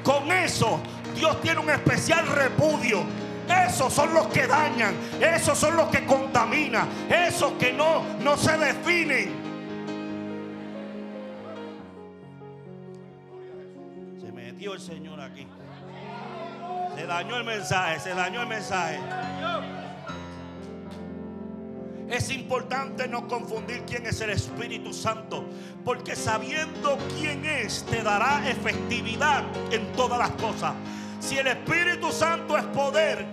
Con 0.03 0.31
eso, 0.31 0.79
Dios 1.15 1.41
tiene 1.41 1.59
un 1.59 1.69
especial 1.69 2.25
repudio. 2.27 3.03
Esos 3.49 3.93
son 3.93 4.13
los 4.13 4.27
que 4.27 4.45
dañan, 4.47 4.95
esos 5.21 5.57
son 5.57 5.77
los 5.77 5.87
que 5.89 6.05
contaminan, 6.05 6.87
esos 7.09 7.53
que 7.53 7.71
no, 7.71 8.03
no 8.19 8.35
se 8.35 8.57
definen. 8.57 9.31
Se 14.19 14.31
metió 14.31 14.73
el 14.73 14.79
Señor 14.81 15.21
aquí. 15.21 15.47
Se 16.95 17.05
dañó 17.05 17.37
el 17.37 17.43
mensaje, 17.43 17.99
se 17.99 18.13
dañó 18.13 18.41
el 18.41 18.47
mensaje. 18.47 18.99
Es 22.09 22.31
importante 22.31 23.07
no 23.07 23.27
confundir 23.27 23.83
quién 23.85 24.05
es 24.07 24.21
el 24.21 24.29
Espíritu 24.29 24.93
Santo, 24.93 25.45
porque 25.83 26.15
sabiendo 26.15 26.97
quién 27.19 27.45
es 27.45 27.85
te 27.85 28.01
dará 28.01 28.49
efectividad 28.49 29.43
en 29.71 29.91
todas 29.91 30.17
las 30.17 30.31
cosas. 30.31 30.73
Si 31.19 31.37
el 31.37 31.47
Espíritu 31.47 32.11
Santo 32.11 32.57
es 32.57 32.63
poder, 32.65 33.25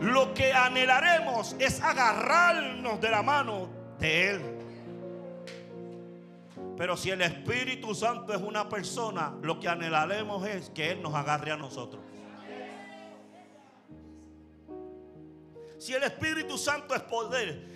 lo 0.00 0.32
que 0.32 0.52
anhelaremos 0.52 1.54
es 1.58 1.80
agarrarnos 1.82 3.00
de 3.00 3.10
la 3.10 3.22
mano 3.22 3.68
de 3.98 4.30
Él. 4.30 4.60
Pero 6.76 6.96
si 6.96 7.10
el 7.10 7.20
Espíritu 7.20 7.94
Santo 7.94 8.32
es 8.32 8.40
una 8.40 8.66
persona, 8.66 9.34
lo 9.42 9.60
que 9.60 9.68
anhelaremos 9.68 10.46
es 10.46 10.70
que 10.70 10.92
Él 10.92 11.02
nos 11.02 11.14
agarre 11.14 11.52
a 11.52 11.56
nosotros. 11.56 12.02
Si 15.76 15.92
el 15.92 16.02
Espíritu 16.02 16.56
Santo 16.56 16.94
es 16.94 17.02
poder, 17.02 17.66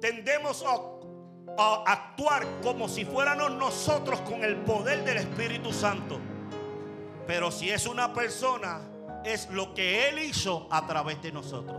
tendemos 0.00 0.62
a, 0.66 1.84
actuar 1.86 2.46
como 2.62 2.88
si 2.88 3.04
fuéramos 3.04 3.52
nosotros 3.52 4.20
con 4.22 4.44
el 4.44 4.56
poder 4.56 5.04
del 5.04 5.18
Espíritu 5.18 5.72
Santo. 5.72 6.18
Pero 7.26 7.50
si 7.50 7.70
es 7.70 7.86
una 7.86 8.12
persona, 8.12 8.80
es 9.24 9.48
lo 9.50 9.74
que 9.74 10.08
Él 10.08 10.18
hizo 10.18 10.66
a 10.70 10.86
través 10.86 11.20
de 11.22 11.32
nosotros. 11.32 11.76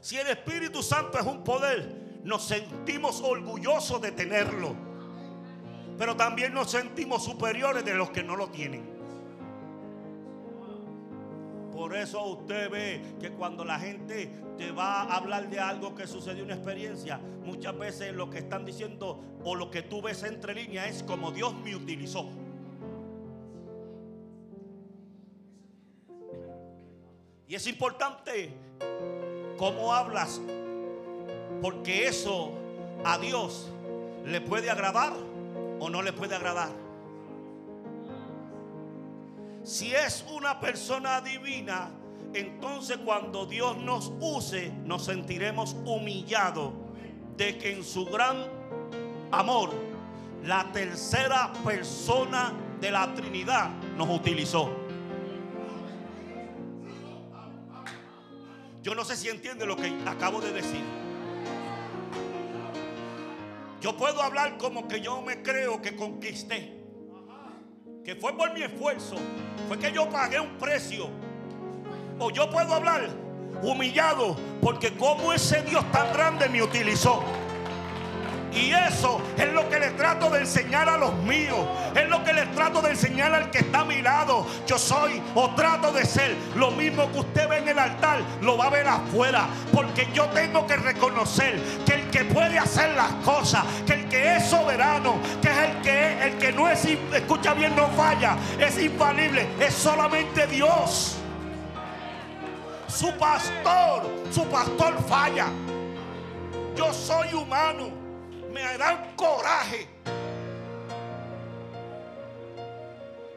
Si 0.00 0.18
el 0.18 0.26
Espíritu 0.26 0.82
Santo 0.82 1.18
es 1.18 1.26
un 1.26 1.42
poder, 1.42 2.20
nos 2.24 2.44
sentimos 2.44 3.20
orgullosos 3.22 4.00
de 4.00 4.12
tenerlo. 4.12 4.74
Pero 5.96 6.16
también 6.16 6.52
nos 6.52 6.70
sentimos 6.70 7.24
superiores 7.24 7.84
de 7.84 7.94
los 7.94 8.10
que 8.10 8.22
no 8.22 8.36
lo 8.36 8.48
tienen. 8.48 8.94
Por 11.72 11.96
eso 11.96 12.24
usted 12.24 12.70
ve 12.70 13.02
que 13.20 13.30
cuando 13.30 13.64
la 13.64 13.78
gente 13.78 14.30
te 14.56 14.70
va 14.70 15.02
a 15.02 15.16
hablar 15.16 15.50
de 15.50 15.58
algo 15.58 15.94
que 15.94 16.06
sucedió, 16.06 16.44
una 16.44 16.54
experiencia, 16.54 17.18
muchas 17.44 17.76
veces 17.76 18.14
lo 18.14 18.30
que 18.30 18.38
están 18.38 18.64
diciendo 18.64 19.20
o 19.42 19.54
lo 19.54 19.70
que 19.70 19.82
tú 19.82 20.00
ves 20.00 20.22
entre 20.22 20.54
líneas 20.54 20.88
es 20.88 21.02
como 21.02 21.32
Dios 21.32 21.54
me 21.64 21.74
utilizó. 21.74 22.28
Y 27.46 27.54
es 27.54 27.66
importante 27.66 28.56
cómo 29.58 29.94
hablas, 29.94 30.40
porque 31.60 32.06
eso 32.06 32.52
a 33.04 33.18
Dios 33.18 33.70
le 34.24 34.40
puede 34.40 34.70
agradar 34.70 35.12
o 35.78 35.90
no 35.90 36.02
le 36.02 36.12
puede 36.12 36.34
agradar. 36.34 36.70
Si 39.62 39.94
es 39.94 40.24
una 40.30 40.60
persona 40.60 41.20
divina, 41.20 41.90
entonces 42.32 42.98
cuando 42.98 43.46
Dios 43.46 43.76
nos 43.76 44.12
use, 44.20 44.72
nos 44.84 45.04
sentiremos 45.04 45.76
humillados 45.84 46.72
de 47.36 47.58
que 47.58 47.72
en 47.72 47.84
su 47.84 48.06
gran 48.06 48.46
amor 49.30 49.70
la 50.44 50.70
tercera 50.72 51.52
persona 51.64 52.52
de 52.80 52.90
la 52.90 53.14
Trinidad 53.14 53.70
nos 53.96 54.08
utilizó. 54.10 54.83
Yo 58.84 58.94
no 58.94 59.02
sé 59.02 59.16
si 59.16 59.30
entiende 59.30 59.64
lo 59.64 59.76
que 59.76 59.96
acabo 60.04 60.42
de 60.42 60.52
decir. 60.52 60.82
Yo 63.80 63.96
puedo 63.96 64.20
hablar 64.20 64.58
como 64.58 64.86
que 64.86 65.00
yo 65.00 65.22
me 65.22 65.40
creo 65.40 65.80
que 65.80 65.96
conquisté. 65.96 66.84
Que 68.04 68.14
fue 68.14 68.36
por 68.36 68.52
mi 68.52 68.62
esfuerzo. 68.62 69.16
Fue 69.68 69.78
que 69.78 69.90
yo 69.90 70.10
pagué 70.10 70.38
un 70.38 70.58
precio. 70.58 71.08
O 72.18 72.30
yo 72.30 72.50
puedo 72.50 72.74
hablar 72.74 73.08
humillado 73.62 74.36
porque 74.60 74.94
como 74.94 75.32
ese 75.32 75.62
Dios 75.62 75.90
tan 75.90 76.12
grande 76.12 76.46
me 76.50 76.62
utilizó. 76.62 77.24
Y 78.54 78.72
eso 78.72 79.20
es 79.36 79.52
lo 79.52 79.68
que 79.68 79.80
le 79.80 79.90
trato 79.90 80.30
de 80.30 80.40
enseñar 80.40 80.88
a 80.88 80.96
los 80.96 81.12
míos. 81.24 81.66
Es 81.94 82.08
lo 82.08 82.22
que 82.22 82.32
le 82.32 82.46
trato 82.46 82.80
de 82.80 82.90
enseñar 82.90 83.34
al 83.34 83.50
que 83.50 83.58
está 83.58 83.80
a 83.80 83.84
mi 83.84 84.00
lado. 84.00 84.46
Yo 84.66 84.78
soy 84.78 85.20
o 85.34 85.50
trato 85.54 85.90
de 85.92 86.04
ser 86.06 86.36
lo 86.54 86.70
mismo 86.70 87.10
que 87.10 87.18
usted 87.18 87.48
ve 87.48 87.58
en 87.58 87.68
el 87.68 87.78
altar, 87.78 88.20
lo 88.40 88.56
va 88.56 88.66
a 88.66 88.70
ver 88.70 88.86
afuera. 88.86 89.48
Porque 89.72 90.08
yo 90.14 90.26
tengo 90.26 90.66
que 90.66 90.76
reconocer 90.76 91.60
que 91.84 91.94
el 91.94 92.10
que 92.10 92.24
puede 92.26 92.58
hacer 92.58 92.94
las 92.94 93.12
cosas, 93.24 93.64
que 93.86 93.94
el 93.94 94.08
que 94.08 94.36
es 94.36 94.44
soberano, 94.44 95.16
que 95.42 95.48
es 95.48 95.58
el 95.58 95.82
que 95.82 96.24
el 96.24 96.38
que 96.38 96.52
no 96.52 96.68
es, 96.68 96.84
escucha 96.84 97.54
bien, 97.54 97.74
no 97.74 97.88
falla, 97.88 98.36
es 98.58 98.78
infalible, 98.78 99.48
es 99.58 99.74
solamente 99.74 100.46
Dios. 100.46 101.16
Su 102.86 103.12
pastor, 103.18 104.08
su 104.30 104.44
pastor 104.44 104.94
falla. 105.08 105.48
Yo 106.76 106.92
soy 106.92 107.32
humano 107.34 108.03
me 108.54 108.78
dan 108.78 109.16
coraje. 109.16 109.88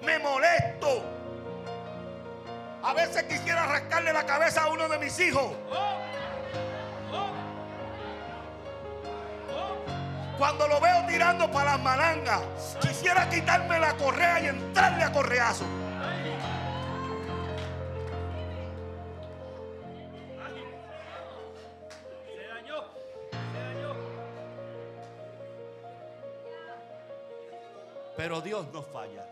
Me 0.04 0.20
molesto. 0.20 1.04
A 2.84 2.94
veces 2.94 3.24
quisiera 3.24 3.66
rascarle 3.66 4.14
la 4.14 4.26
cabeza 4.26 4.62
a 4.62 4.68
uno 4.70 4.88
de 4.88 5.00
mis 5.00 5.20
hijos. 5.20 5.52
Cuando 10.38 10.68
lo 10.68 10.80
veo 10.80 11.04
tirando 11.08 11.52
para 11.52 11.72
las 11.72 11.80
malangas, 11.82 12.78
quisiera 12.80 13.28
quitarme 13.28 13.80
la 13.80 13.98
correa 13.98 14.40
y 14.40 14.48
entrarle 14.48 15.04
a 15.04 15.12
correazo. 15.12 15.66
Pero 28.18 28.42
Dios 28.42 28.66
no 28.74 28.82
falla. 28.82 29.24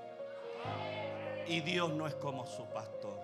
Y 1.48 1.60
Dios 1.62 1.92
no 1.92 2.06
es 2.06 2.14
como 2.16 2.46
su 2.46 2.66
pastor. 2.66 3.20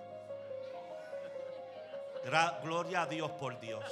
gloria 2.62 3.02
a 3.02 3.06
Dios 3.06 3.30
por 3.32 3.58
Dios. 3.60 3.84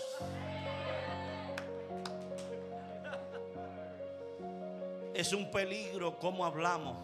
Es 5.14 5.32
un 5.32 5.50
peligro 5.52 6.18
como 6.18 6.44
hablamos. 6.44 6.96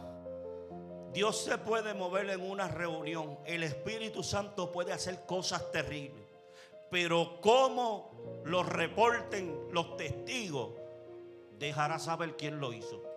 Dios 1.13 1.39
se 1.45 1.59
puede 1.59 1.95
mover 1.95 2.29
en 2.31 2.43
una 2.43 2.67
reunión. 2.67 3.39
El 3.45 3.63
Espíritu 3.63 4.23
Santo 4.23 4.73
puede 4.73 4.93
hacer 4.93 5.25
cosas 5.27 5.71
terribles. 5.71 6.25
Pero 6.91 7.41
como 7.41 8.43
lo 8.45 8.63
reporten 8.65 9.69
los 9.71 9.97
testigos, 9.97 10.71
dejará 11.59 11.99
saber 11.99 12.37
quién 12.37 12.61
lo 12.61 12.73
hizo. 12.73 13.16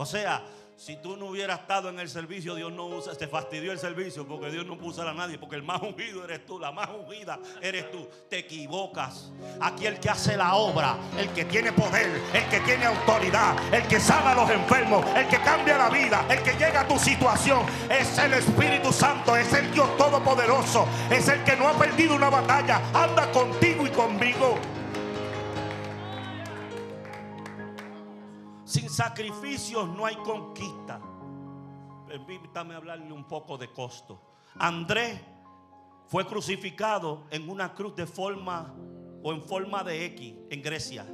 O 0.00 0.06
sea, 0.06 0.44
si 0.76 0.94
tú 0.94 1.16
no 1.16 1.26
hubieras 1.26 1.58
estado 1.58 1.88
en 1.88 1.98
el 1.98 2.08
servicio, 2.08 2.54
Dios 2.54 2.72
no 2.72 2.86
usa, 2.86 3.12
te 3.16 3.26
fastidió 3.26 3.72
el 3.72 3.80
servicio 3.80 4.24
porque 4.28 4.48
Dios 4.48 4.64
no 4.64 4.78
puso 4.78 5.02
a 5.02 5.12
nadie, 5.12 5.36
porque 5.36 5.56
el 5.56 5.64
más 5.64 5.82
ungido 5.82 6.22
eres 6.22 6.46
tú, 6.46 6.56
la 6.56 6.70
más 6.70 6.88
ungida 6.90 7.40
eres 7.60 7.90
tú. 7.90 8.08
Te 8.30 8.38
equivocas. 8.38 9.32
Aquí 9.60 9.86
el 9.86 9.98
que 9.98 10.08
hace 10.08 10.36
la 10.36 10.54
obra, 10.54 10.96
el 11.18 11.28
que 11.30 11.46
tiene 11.46 11.72
poder, 11.72 12.22
el 12.32 12.48
que 12.48 12.60
tiene 12.60 12.84
autoridad, 12.84 13.56
el 13.74 13.88
que 13.88 13.98
sana 13.98 14.30
a 14.30 14.34
los 14.36 14.48
enfermos, 14.50 15.04
el 15.16 15.26
que 15.26 15.38
cambia 15.38 15.76
la 15.76 15.90
vida, 15.90 16.24
el 16.30 16.44
que 16.44 16.52
llega 16.52 16.82
a 16.82 16.86
tu 16.86 16.96
situación, 16.96 17.66
es 17.90 18.16
el 18.18 18.34
Espíritu 18.34 18.92
Santo, 18.92 19.36
es 19.36 19.52
el 19.52 19.72
Dios 19.72 19.96
Todopoderoso, 19.96 20.86
es 21.10 21.26
el 21.26 21.42
que 21.42 21.56
no 21.56 21.66
ha 21.66 21.76
perdido 21.76 22.14
una 22.14 22.30
batalla, 22.30 22.80
anda 22.94 23.32
contigo 23.32 23.84
y 23.84 23.90
conmigo. 23.90 24.60
Sacrificios 28.98 29.88
no 29.88 30.06
hay 30.06 30.16
conquista. 30.16 31.00
Permítame 32.08 32.74
hablarle 32.74 33.12
un 33.12 33.28
poco 33.28 33.56
de 33.56 33.72
costo. 33.72 34.20
Andrés 34.56 35.20
fue 36.08 36.26
crucificado 36.26 37.22
en 37.30 37.48
una 37.48 37.74
cruz 37.74 37.94
de 37.94 38.08
forma 38.08 38.74
o 39.22 39.32
en 39.32 39.40
forma 39.40 39.84
de 39.84 40.04
X 40.06 40.34
en 40.50 40.62
Grecia. 40.62 41.06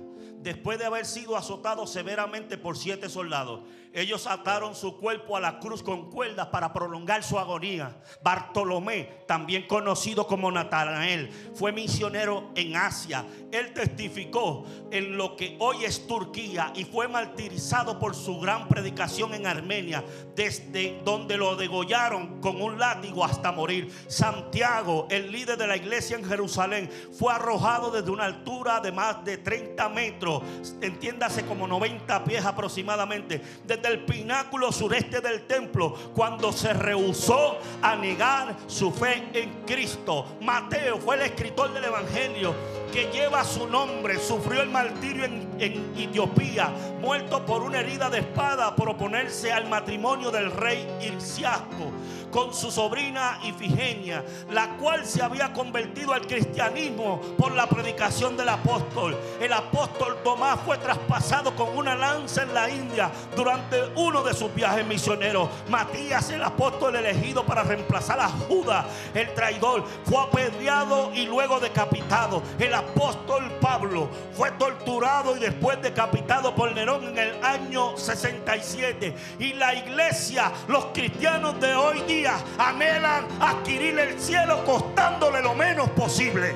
Después 0.45 0.79
de 0.79 0.85
haber 0.85 1.07
sido 1.07 1.39
azotado 1.39 1.87
severamente 1.87 2.59
por 2.59 2.77
siete 2.77 3.09
soldados, 3.09 3.63
ellos 3.95 4.27
ataron 4.27 4.75
su 4.75 4.97
cuerpo 4.99 5.37
a 5.37 5.41
la 5.41 5.61
cruz 5.61 5.81
con 5.81 6.11
cuerdas 6.11 6.49
para 6.49 6.73
prolongar 6.73 7.23
su 7.23 7.39
agonía. 7.39 7.97
Bartolomé, 8.25 9.23
también 9.29 9.69
conocido 9.69 10.27
como 10.27 10.51
Natanael, 10.51 11.31
fue 11.55 11.71
misionero 11.71 12.51
en 12.57 12.75
Asia. 12.75 13.25
Él 13.53 13.73
testificó 13.73 14.67
en 14.91 15.17
lo 15.17 15.37
que 15.37 15.57
hoy 15.61 15.85
es 15.85 16.09
Turquía 16.09 16.73
y 16.75 16.85
fue 16.85 17.07
martirizado 17.07 18.01
por 18.01 18.17
su 18.17 18.41
gran 18.41 18.67
predicación 18.67 19.33
en 19.33 19.47
Armenia, 19.47 20.05
desde 20.35 21.01
donde 21.05 21.37
lo 21.37 21.55
degollaron 21.55 22.41
con 22.41 22.61
un 22.61 22.81
látigo 22.81 23.25
hasta 23.25 23.53
morir. 23.53 23.93
Santiago, 24.09 25.07
el 25.09 25.31
líder 25.31 25.57
de 25.57 25.69
la 25.69 25.77
iglesia 25.77 26.17
en 26.19 26.25
Jerusalén, 26.25 26.91
fue 27.13 27.33
arrojado 27.33 27.93
desde 27.93 28.11
una 28.11 28.25
altura 28.25 28.81
de 28.81 28.91
más 28.91 29.25
de 29.25 29.39
30 29.39 29.89
metros, 29.91 30.34
entiéndase 30.81 31.45
como 31.45 31.67
90 31.67 32.25
pies 32.25 32.45
aproximadamente, 32.45 33.41
desde 33.65 33.85
del 33.85 34.05
pináculo 34.05 34.73
sureste 34.73 35.21
del 35.21 35.47
templo 35.47 35.95
cuando 36.15 36.53
se 36.53 36.73
rehusó 36.73 37.59
a 37.83 37.95
negar 37.97 38.57
su 38.67 38.91
fe 38.91 39.29
en 39.35 39.65
Cristo. 39.67 40.37
Mateo 40.41 40.99
fue 40.99 41.17
el 41.17 41.23
escritor 41.23 41.73
del 41.73 41.85
Evangelio 41.85 42.55
que 42.95 43.11
lleva 43.11 43.43
su 43.43 43.67
nombre, 43.67 44.21
sufrió 44.21 44.63
el 44.63 44.71
martirio 44.71 45.25
en, 45.25 45.53
Etiopía, 45.59 46.71
muerto 47.01 47.45
por 47.45 47.63
una 47.63 47.81
herida 47.81 48.09
de 48.09 48.21
espada 48.21 48.77
por 48.77 48.89
oponerse 48.89 49.53
al 49.53 49.69
matrimonio 49.69 50.31
del 50.31 50.53
rey 50.53 50.87
Irciasco 51.03 51.91
con 52.35 52.53
su 52.53 52.69
sobrina 52.73 53.39
Ifigenia, 53.45 54.25
la 54.51 54.77
cual 54.77 55.07
se 55.07 55.23
había 55.23 55.53
convertido 55.53 56.13
al 56.13 56.27
cristianismo 56.27 57.21
por 57.39 57.55
la 57.55 57.69
predicación 57.69 58.37
del 58.37 58.49
apóstol. 58.49 59.17
El 59.41 59.53
apóstol 59.53 60.17
Tomás 60.25 60.59
fue 60.67 60.77
traspasado 60.79 61.55
con 61.55 61.77
una 61.79 61.95
lanza 61.95 62.43
en 62.43 62.53
la 62.53 62.69
India 62.69 63.13
durante 63.37 63.81
uno 63.95 64.25
de 64.25 64.35
sus 64.35 64.53
viajes 64.53 64.85
misioneros. 64.85 65.49
Matías, 65.69 66.29
el 66.31 66.43
apóstol 66.43 66.97
elegido 66.97 67.47
para 67.47 67.63
reemplazar 67.63 68.19
a 68.19 68.29
Judas, 68.29 68.85
el 69.15 69.33
traidor, 69.35 69.85
fue 70.05 70.21
apedreado 70.21 71.13
y 71.15 71.27
luego 71.27 71.61
decapitado. 71.61 72.43
El 72.59 72.75
apóstol 72.85 73.51
Pablo 73.61 74.09
fue 74.35 74.51
torturado 74.53 75.37
y 75.37 75.41
después 75.41 75.81
decapitado 75.81 76.55
por 76.55 76.73
Nerón 76.75 77.05
en 77.09 77.19
el 77.19 77.45
año 77.45 77.97
67. 77.97 79.15
Y 79.39 79.55
la 79.55 79.75
iglesia, 79.75 80.53
los 80.69 80.87
cristianos 80.87 81.61
de 81.61 81.75
hoy 81.75 82.01
día, 82.03 82.37
anhelan 82.59 83.27
adquirir 83.41 83.99
el 83.99 84.21
cielo 84.21 84.65
costándole 84.65 85.43
lo 85.43 85.55
menos 85.55 85.89
posible. 85.91 86.55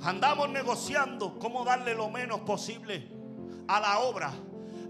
Andamos 0.00 0.48
negociando 0.48 1.38
cómo 1.38 1.64
darle 1.64 1.94
lo 1.94 2.08
menos 2.08 2.40
posible 2.40 3.17
a 3.68 3.78
la 3.78 3.98
obra, 4.00 4.32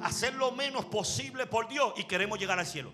hacer 0.00 0.34
lo 0.34 0.52
menos 0.52 0.84
posible 0.86 1.46
por 1.46 1.68
Dios 1.68 1.92
y 1.96 2.04
queremos 2.04 2.38
llegar 2.38 2.58
al 2.58 2.66
cielo. 2.66 2.92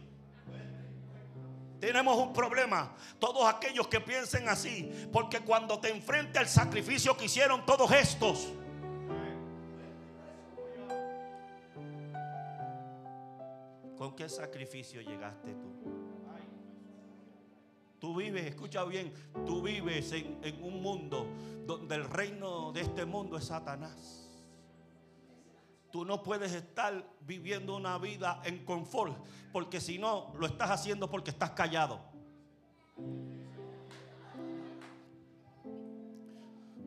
Tenemos 1.79 2.17
un 2.17 2.33
problema. 2.33 2.95
Todos 3.19 3.45
aquellos 3.47 3.87
que 3.89 4.01
piensen 4.01 4.49
así. 4.49 4.91
Porque 5.13 5.41
cuando 5.41 5.79
te 5.79 5.91
enfrente 5.91 6.39
al 6.39 6.49
sacrificio 6.49 7.15
que 7.15 7.27
hicieron 7.27 7.67
todos 7.67 7.91
estos. 7.93 8.49
¿Con 13.99 14.17
qué 14.17 14.31
sacrificio 14.31 15.03
llegaste 15.03 15.53
tú? 15.53 15.75
Tú 17.99 18.15
vives, 18.15 18.47
escucha 18.47 18.85
bien, 18.85 19.13
tú 19.47 19.63
vives 19.63 20.13
en, 20.13 20.39
en 20.43 20.63
un 20.63 20.83
mundo 20.83 21.27
donde 21.67 21.95
el 21.95 22.05
reino 22.05 22.73
de 22.73 22.83
este 22.83 23.05
mundo 23.05 23.37
es 23.37 23.45
Satanás. 23.45 24.24
Tú 25.95 26.05
no 26.05 26.25
puedes 26.25 26.53
estar 26.53 27.09
viviendo 27.21 27.77
una 27.77 27.97
vida 27.99 28.43
en 28.45 28.65
confort, 28.65 29.17
porque 29.53 29.81
si 29.81 29.97
no, 29.97 30.33
lo 30.37 30.47
estás 30.49 30.73
haciendo 30.73 31.09
porque 31.09 31.31
estás 31.31 31.51
callado. 31.51 32.01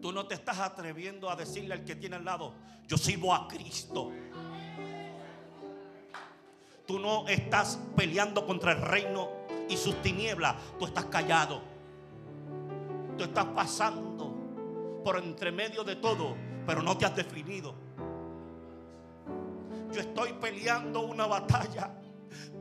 Tú 0.02 0.12
no 0.12 0.28
te 0.28 0.34
estás 0.34 0.60
atreviendo 0.60 1.30
a 1.30 1.38
decirle 1.38 1.76
al 1.76 1.86
que 1.86 1.96
tiene 1.96 2.18
al 2.18 2.26
lado, 2.26 2.54
yo 2.86 2.98
sirvo 2.98 3.34
a 3.34 3.48
Cristo. 3.48 4.12
Tú 6.86 7.00
no 7.00 7.30
estás 7.30 7.80
peleando 7.96 8.46
contra 8.46 8.74
el 8.74 8.82
reino 8.82 9.30
y 9.70 9.78
sus 9.78 10.02
tinieblas. 10.02 10.58
Tú 10.78 10.86
estás 10.86 11.06
callado. 11.06 11.62
Tú 13.18 13.24
estás 13.24 13.46
pasando 13.46 14.36
por 15.02 15.18
entre 15.20 15.54
medio 15.54 15.86
de 15.86 15.96
todo, 15.96 16.36
pero 16.66 16.82
no 16.82 16.98
te 16.98 17.06
has 17.06 17.16
definido. 17.16 17.87
Estoy 20.00 20.34
peleando 20.34 21.02
una 21.02 21.26
batalla 21.26 21.92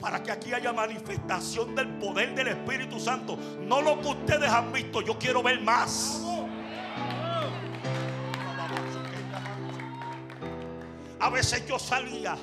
para 0.01 0.23
que 0.23 0.31
aquí 0.31 0.53
haya 0.53 0.73
manifestación 0.73 1.75
del 1.75 1.89
poder 1.99 2.35
del 2.35 2.49
Espíritu 2.49 2.99
Santo. 2.99 3.39
No 3.61 3.81
lo 3.83 4.01
que 4.01 4.09
ustedes 4.09 4.51
han 4.51 4.73
visto, 4.73 5.03
yo 5.03 5.19
quiero 5.19 5.43
ver 5.43 5.61
más. 5.61 6.23
A 11.19 11.31
veces 11.31 11.67
yo 11.67 11.79
salía 11.79 12.37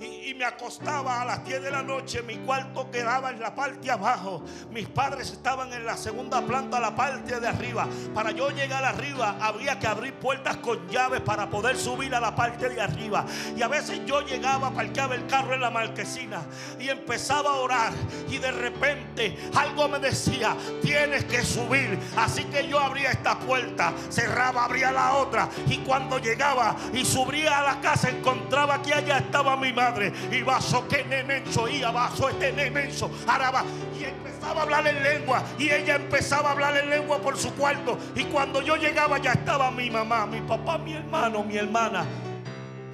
y, 0.00 0.34
me 0.34 0.46
acostaba 0.46 1.20
a 1.20 1.24
las 1.26 1.44
10 1.44 1.62
de 1.62 1.70
la 1.70 1.82
noche. 1.82 2.22
Mi 2.22 2.36
cuarto 2.38 2.90
quedaba 2.90 3.30
en 3.30 3.40
la 3.40 3.54
parte 3.54 3.90
abajo. 3.90 4.42
Mis 4.70 4.88
padres 4.88 5.30
estaban 5.32 5.70
en 5.74 5.84
la 5.84 5.96
segunda 5.98 6.40
planta, 6.40 6.80
la 6.80 6.96
parte 6.96 7.38
de 7.38 7.46
arriba. 7.46 7.86
Para 8.14 8.30
yo 8.30 8.48
llegar 8.50 8.82
arriba 8.82 9.36
había 9.40 9.78
que 9.78 9.86
abrir 9.86 10.14
puertas 10.14 10.56
con 10.56 10.88
llaves 10.88 11.20
para 11.20 11.50
poder 11.50 11.76
subir 11.76 12.14
a 12.14 12.20
la 12.20 12.34
parte 12.34 12.70
de 12.70 12.80
arriba. 12.80 13.26
Y 13.54 13.60
a 13.60 13.68
veces 13.68 14.00
yo 14.06 14.22
llegaba, 14.22 14.70
parqueaba 14.70 15.14
el 15.14 15.26
carro 15.26 15.52
en 15.52 15.60
la 15.60 15.70
marquesina 15.70 16.40
y 16.78 16.88
empezaba 16.88 17.50
a 17.50 17.56
orar. 17.56 17.92
Y 18.30 18.38
de 18.38 18.50
repente 18.50 19.36
algo 19.54 19.88
me 19.88 19.98
decía, 19.98 20.56
tienes 20.80 21.24
que 21.24 21.44
subir. 21.44 21.98
Así 22.16 22.44
que 22.44 22.66
yo 22.66 22.80
abría 22.80 23.10
esta 23.10 23.38
puerta, 23.38 23.92
cerraba, 24.08 24.64
abría 24.64 24.90
la 24.90 25.16
otra. 25.16 25.50
Y 25.66 25.78
cuando 25.78 26.18
llegaba 26.18 26.76
y 26.94 27.04
subía 27.04 27.58
a 27.58 27.74
la 27.74 27.80
casa, 27.82 28.08
encontraba 28.08 28.80
que 28.80 28.94
allá 28.94 29.18
estaba 29.18 29.56
mi 29.56 29.72
madre 29.74 29.89
y 30.30 30.42
vaso 30.42 30.86
que 30.88 31.04
nemenso 31.04 31.68
y 31.68 31.82
vaso 31.82 32.28
este 32.28 32.52
nemenso 32.52 33.10
araba 33.26 33.64
y 33.98 34.04
empezaba 34.04 34.60
a 34.60 34.62
hablar 34.62 34.86
en 34.86 35.02
lengua 35.02 35.42
y 35.58 35.70
ella 35.70 35.96
empezaba 35.96 36.50
a 36.50 36.52
hablar 36.52 36.76
en 36.76 36.90
lengua 36.90 37.18
por 37.18 37.36
su 37.36 37.52
cuarto 37.54 37.98
y 38.14 38.24
cuando 38.24 38.62
yo 38.62 38.76
llegaba 38.76 39.18
ya 39.18 39.32
estaba 39.32 39.70
mi 39.70 39.90
mamá, 39.90 40.26
mi 40.26 40.40
papá, 40.40 40.78
mi 40.78 40.94
hermano, 40.94 41.42
mi 41.42 41.56
hermana 41.56 42.04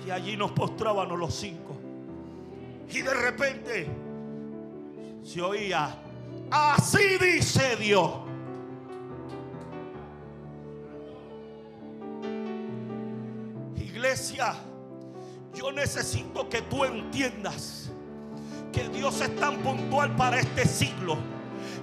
y 0.06 0.10
allí 0.10 0.36
nos 0.36 0.52
postrábamos 0.52 1.18
los 1.18 1.34
cinco. 1.34 1.76
Y 2.88 3.02
de 3.02 3.14
repente 3.14 3.88
se 5.24 5.42
oía 5.42 5.96
así 6.50 7.18
dice 7.18 7.76
Dios 7.76 8.26
iglesia 13.76 14.54
yo 15.56 15.72
necesito 15.72 16.48
que 16.48 16.60
tú 16.62 16.84
entiendas 16.84 17.90
que 18.72 18.88
Dios 18.90 19.20
es 19.22 19.34
tan 19.36 19.56
puntual 19.58 20.14
para 20.14 20.38
este 20.38 20.66
siglo 20.66 21.16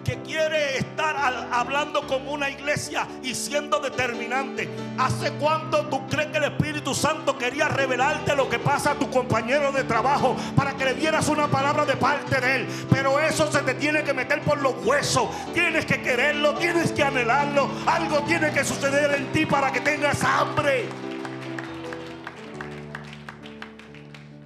que 0.04 0.22
quiere 0.22 0.78
estar 0.78 1.16
hablando 1.52 2.06
como 2.08 2.34
una 2.34 2.50
iglesia 2.50 3.08
y 3.24 3.34
siendo 3.34 3.80
determinante. 3.80 4.70
¿Hace 4.98 5.32
cuánto 5.34 5.86
tú 5.86 6.06
crees 6.08 6.28
que 6.28 6.40
el 6.40 6.44
Espíritu 6.44 6.94
Santo 6.94 7.38
quería 7.38 7.70
revelarte 7.70 8.36
lo 8.36 8.50
que 8.50 8.60
pasa 8.60 8.92
a 8.92 8.96
tu 8.96 9.10
compañero 9.10 9.72
de 9.72 9.86
trabajo 9.86 10.36
para 10.56 10.74
que 10.74 10.86
le 10.86 10.94
dieras 10.96 11.30
una 11.30 11.48
palabra 11.48 11.86
de 11.86 11.96
parte 11.96 12.40
de 12.42 12.56
él? 12.58 12.68
Pero 12.90 13.18
eso 13.20 13.50
se 13.50 13.60
te 13.60 13.76
tiene 13.76 14.04
que 14.04 14.14
meter 14.14 14.42
por 14.42 14.62
los 14.62 14.76
huesos. 14.86 15.30
Tienes 15.54 15.86
que 15.86 16.02
quererlo, 16.02 16.54
tienes 16.56 16.92
que 16.92 17.04
anhelarlo. 17.04 17.70
Algo 17.86 18.24
tiene 18.24 18.52
que 18.52 18.66
suceder 18.66 19.14
en 19.16 19.32
ti 19.32 19.46
para 19.46 19.72
que 19.72 19.80
tengas 19.80 20.22
hambre. 20.24 20.90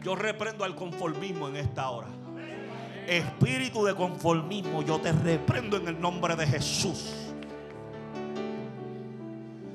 Yo 0.08 0.16
reprendo 0.16 0.64
al 0.64 0.74
conformismo 0.74 1.50
en 1.50 1.58
esta 1.58 1.90
hora. 1.90 2.08
Espíritu 3.06 3.84
de 3.84 3.94
conformismo, 3.94 4.82
yo 4.82 5.02
te 5.02 5.12
reprendo 5.12 5.76
en 5.76 5.86
el 5.86 6.00
nombre 6.00 6.34
de 6.38 6.48
Jesús. 6.48 7.34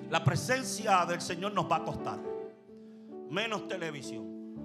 La 0.09 0.25
presencia 0.25 1.05
del 1.05 1.21
Señor 1.21 1.53
nos 1.53 1.71
va 1.71 1.77
a 1.77 1.85
costar 1.85 2.19
menos 3.29 3.69
televisión, 3.69 4.57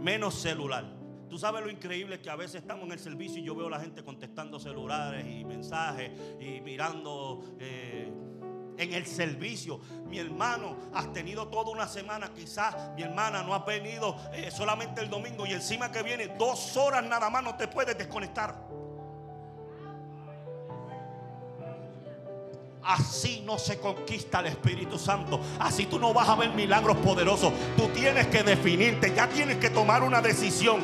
menos 0.00 0.34
celular. 0.34 0.84
Tú 1.28 1.36
sabes 1.36 1.64
lo 1.64 1.68
increíble 1.68 2.20
que 2.20 2.30
a 2.30 2.36
veces 2.36 2.60
estamos 2.60 2.84
en 2.84 2.92
el 2.92 3.00
servicio 3.00 3.42
y 3.42 3.44
yo 3.44 3.56
veo 3.56 3.66
a 3.66 3.70
la 3.70 3.80
gente 3.80 4.04
contestando 4.04 4.60
celulares 4.60 5.26
y 5.26 5.44
mensajes 5.44 6.12
y 6.38 6.60
mirando 6.60 7.42
eh, 7.58 8.12
en 8.78 8.92
el 8.92 9.06
servicio. 9.06 9.80
Mi 10.08 10.18
hermano, 10.18 10.76
has 10.92 11.12
tenido 11.12 11.48
toda 11.48 11.70
una 11.70 11.86
semana, 11.86 12.32
quizás 12.34 12.74
mi 12.94 13.02
hermana 13.02 13.42
no 13.42 13.54
ha 13.54 13.60
venido 13.60 14.16
eh, 14.32 14.50
solamente 14.50 15.00
el 15.00 15.10
domingo 15.10 15.46
y 15.46 15.52
encima 15.52 15.90
que 15.90 16.02
viene 16.02 16.28
dos 16.38 16.76
horas 16.76 17.04
nada 17.04 17.30
más 17.30 17.42
no 17.42 17.56
te 17.56 17.68
puedes 17.68 17.96
desconectar. 17.96 18.54
Así 22.84 23.42
no 23.46 23.58
se 23.58 23.80
conquista 23.80 24.40
el 24.40 24.46
Espíritu 24.46 24.98
Santo. 24.98 25.40
Así 25.58 25.86
tú 25.86 25.98
no 25.98 26.12
vas 26.12 26.28
a 26.28 26.36
ver 26.36 26.50
milagros 26.50 26.98
poderosos. 26.98 27.50
Tú 27.76 27.88
tienes 27.88 28.26
que 28.26 28.42
definirte, 28.42 29.14
ya 29.14 29.26
tienes 29.26 29.56
que 29.56 29.70
tomar 29.70 30.02
una 30.02 30.20
decisión. 30.20 30.80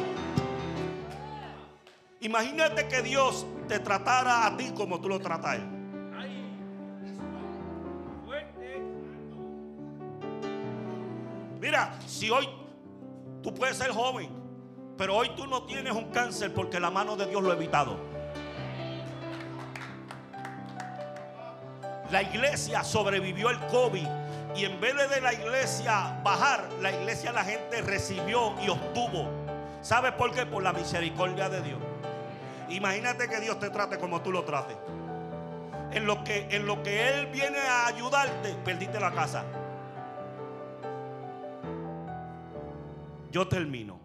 Imagínate 2.20 2.88
que 2.88 3.02
Dios 3.02 3.46
te 3.68 3.78
tratara 3.78 4.46
a 4.46 4.56
ti 4.56 4.72
como 4.74 5.00
tú 5.00 5.08
lo 5.08 5.20
tratas. 5.20 5.58
Mira, 11.60 11.92
si 12.06 12.30
hoy 12.30 12.48
tú 13.42 13.52
puedes 13.52 13.76
ser 13.76 13.90
joven, 13.90 14.30
pero 14.96 15.14
hoy 15.14 15.30
tú 15.36 15.46
no 15.46 15.64
tienes 15.64 15.92
un 15.92 16.10
cáncer 16.10 16.54
porque 16.54 16.80
la 16.80 16.90
mano 16.90 17.16
de 17.16 17.26
Dios 17.26 17.42
lo 17.42 17.50
ha 17.50 17.54
evitado. 17.54 17.98
La 22.10 22.22
iglesia 22.22 22.82
sobrevivió 22.82 23.50
el 23.50 23.58
COVID 23.66 24.06
y 24.56 24.64
en 24.64 24.80
vez 24.80 24.94
de 25.10 25.20
la 25.20 25.34
iglesia 25.34 26.18
bajar, 26.24 26.66
la 26.80 26.92
iglesia 26.92 27.30
la 27.30 27.44
gente 27.44 27.82
recibió 27.82 28.54
y 28.62 28.70
obtuvo. 28.70 29.28
¿Sabes 29.82 30.12
por 30.12 30.32
qué? 30.32 30.46
Por 30.46 30.62
la 30.62 30.72
misericordia 30.72 31.50
de 31.50 31.60
Dios. 31.60 31.78
Imagínate 32.70 33.28
que 33.28 33.38
Dios 33.38 33.58
te 33.58 33.68
trate 33.68 33.98
como 33.98 34.22
tú 34.22 34.32
lo 34.32 34.44
trates. 34.44 34.76
En 35.92 36.06
lo 36.06 36.24
que, 36.24 36.48
en 36.50 36.64
lo 36.66 36.82
que 36.82 37.10
Él 37.10 37.26
viene 37.26 37.58
a 37.58 37.86
ayudarte, 37.86 38.54
perdiste 38.64 38.98
la 38.98 39.12
casa. 39.12 39.44
Yo 43.30 43.46
termino. 43.46 44.00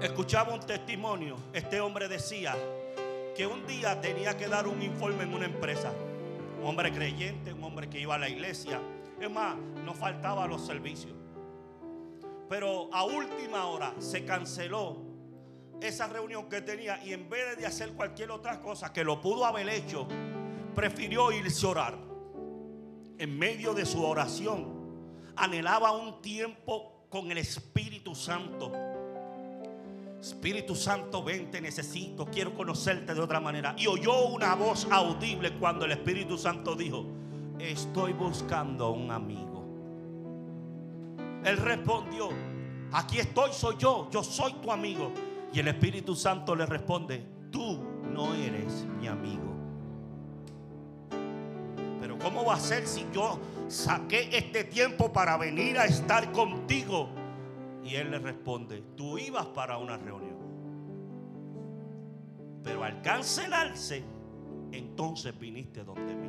Escuchaba 0.00 0.54
un 0.54 0.60
testimonio. 0.60 1.36
Este 1.52 1.80
hombre 1.80 2.08
decía 2.08 2.56
que 3.36 3.46
un 3.46 3.66
día 3.66 4.00
tenía 4.00 4.36
que 4.36 4.48
dar 4.48 4.66
un 4.66 4.82
informe 4.82 5.24
en 5.24 5.34
una 5.34 5.44
empresa. 5.44 5.92
Un 6.60 6.66
hombre 6.66 6.90
creyente, 6.90 7.52
un 7.52 7.62
hombre 7.64 7.88
que 7.90 8.00
iba 8.00 8.14
a 8.14 8.18
la 8.18 8.28
iglesia. 8.28 8.80
Es 9.20 9.30
más, 9.30 9.56
no 9.84 9.92
faltaba 9.92 10.46
los 10.46 10.64
servicios. 10.64 11.14
Pero 12.48 12.88
a 12.94 13.04
última 13.04 13.66
hora 13.66 13.94
se 13.98 14.24
canceló 14.24 14.96
esa 15.82 16.08
reunión 16.08 16.48
que 16.48 16.62
tenía 16.62 17.04
y 17.04 17.12
en 17.12 17.28
vez 17.28 17.58
de 17.58 17.66
hacer 17.66 17.92
cualquier 17.92 18.30
otra 18.30 18.60
cosa 18.60 18.92
que 18.92 19.04
lo 19.04 19.20
pudo 19.20 19.44
haber 19.44 19.68
hecho, 19.68 20.08
prefirió 20.74 21.30
irse 21.30 21.66
a 21.66 21.68
orar. 21.68 21.98
En 23.18 23.38
medio 23.38 23.74
de 23.74 23.84
su 23.84 24.02
oración, 24.02 25.32
anhelaba 25.36 25.92
un 25.92 26.22
tiempo 26.22 26.97
con 27.08 27.30
el 27.30 27.38
Espíritu 27.38 28.14
Santo. 28.14 28.72
Espíritu 30.20 30.74
Santo, 30.74 31.22
ven, 31.22 31.50
te 31.50 31.60
necesito, 31.60 32.26
quiero 32.26 32.54
conocerte 32.54 33.14
de 33.14 33.20
otra 33.20 33.40
manera. 33.40 33.74
Y 33.78 33.86
oyó 33.86 34.26
una 34.26 34.54
voz 34.54 34.86
audible 34.90 35.54
cuando 35.54 35.84
el 35.84 35.92
Espíritu 35.92 36.36
Santo 36.36 36.74
dijo, 36.74 37.06
estoy 37.58 38.12
buscando 38.12 38.90
un 38.90 39.10
amigo. 39.10 39.64
Él 41.44 41.56
respondió, 41.56 42.30
aquí 42.92 43.18
estoy, 43.18 43.52
soy 43.52 43.76
yo, 43.78 44.08
yo 44.10 44.22
soy 44.22 44.54
tu 44.54 44.72
amigo. 44.72 45.12
Y 45.52 45.60
el 45.60 45.68
Espíritu 45.68 46.14
Santo 46.14 46.54
le 46.54 46.66
responde, 46.66 47.24
tú 47.50 47.78
no 48.12 48.34
eres 48.34 48.84
mi 49.00 49.06
amigo. 49.06 49.54
Pero 52.00 52.18
¿cómo 52.18 52.44
va 52.44 52.54
a 52.54 52.60
ser 52.60 52.86
si 52.86 53.06
yo 53.12 53.38
saqué 53.68 54.28
este 54.32 54.64
tiempo 54.64 55.12
para 55.12 55.36
venir 55.36 55.78
a 55.78 55.84
estar 55.84 56.32
contigo. 56.32 57.08
Y 57.84 57.94
él 57.94 58.10
le 58.10 58.18
responde, 58.18 58.82
tú 58.96 59.18
ibas 59.18 59.46
para 59.46 59.78
una 59.78 59.96
reunión. 59.96 60.36
Pero 62.62 62.82
al 62.82 63.00
cancelarse, 63.02 64.04
entonces 64.72 65.38
viniste 65.38 65.84
donde 65.84 66.14
mí. 66.14 66.28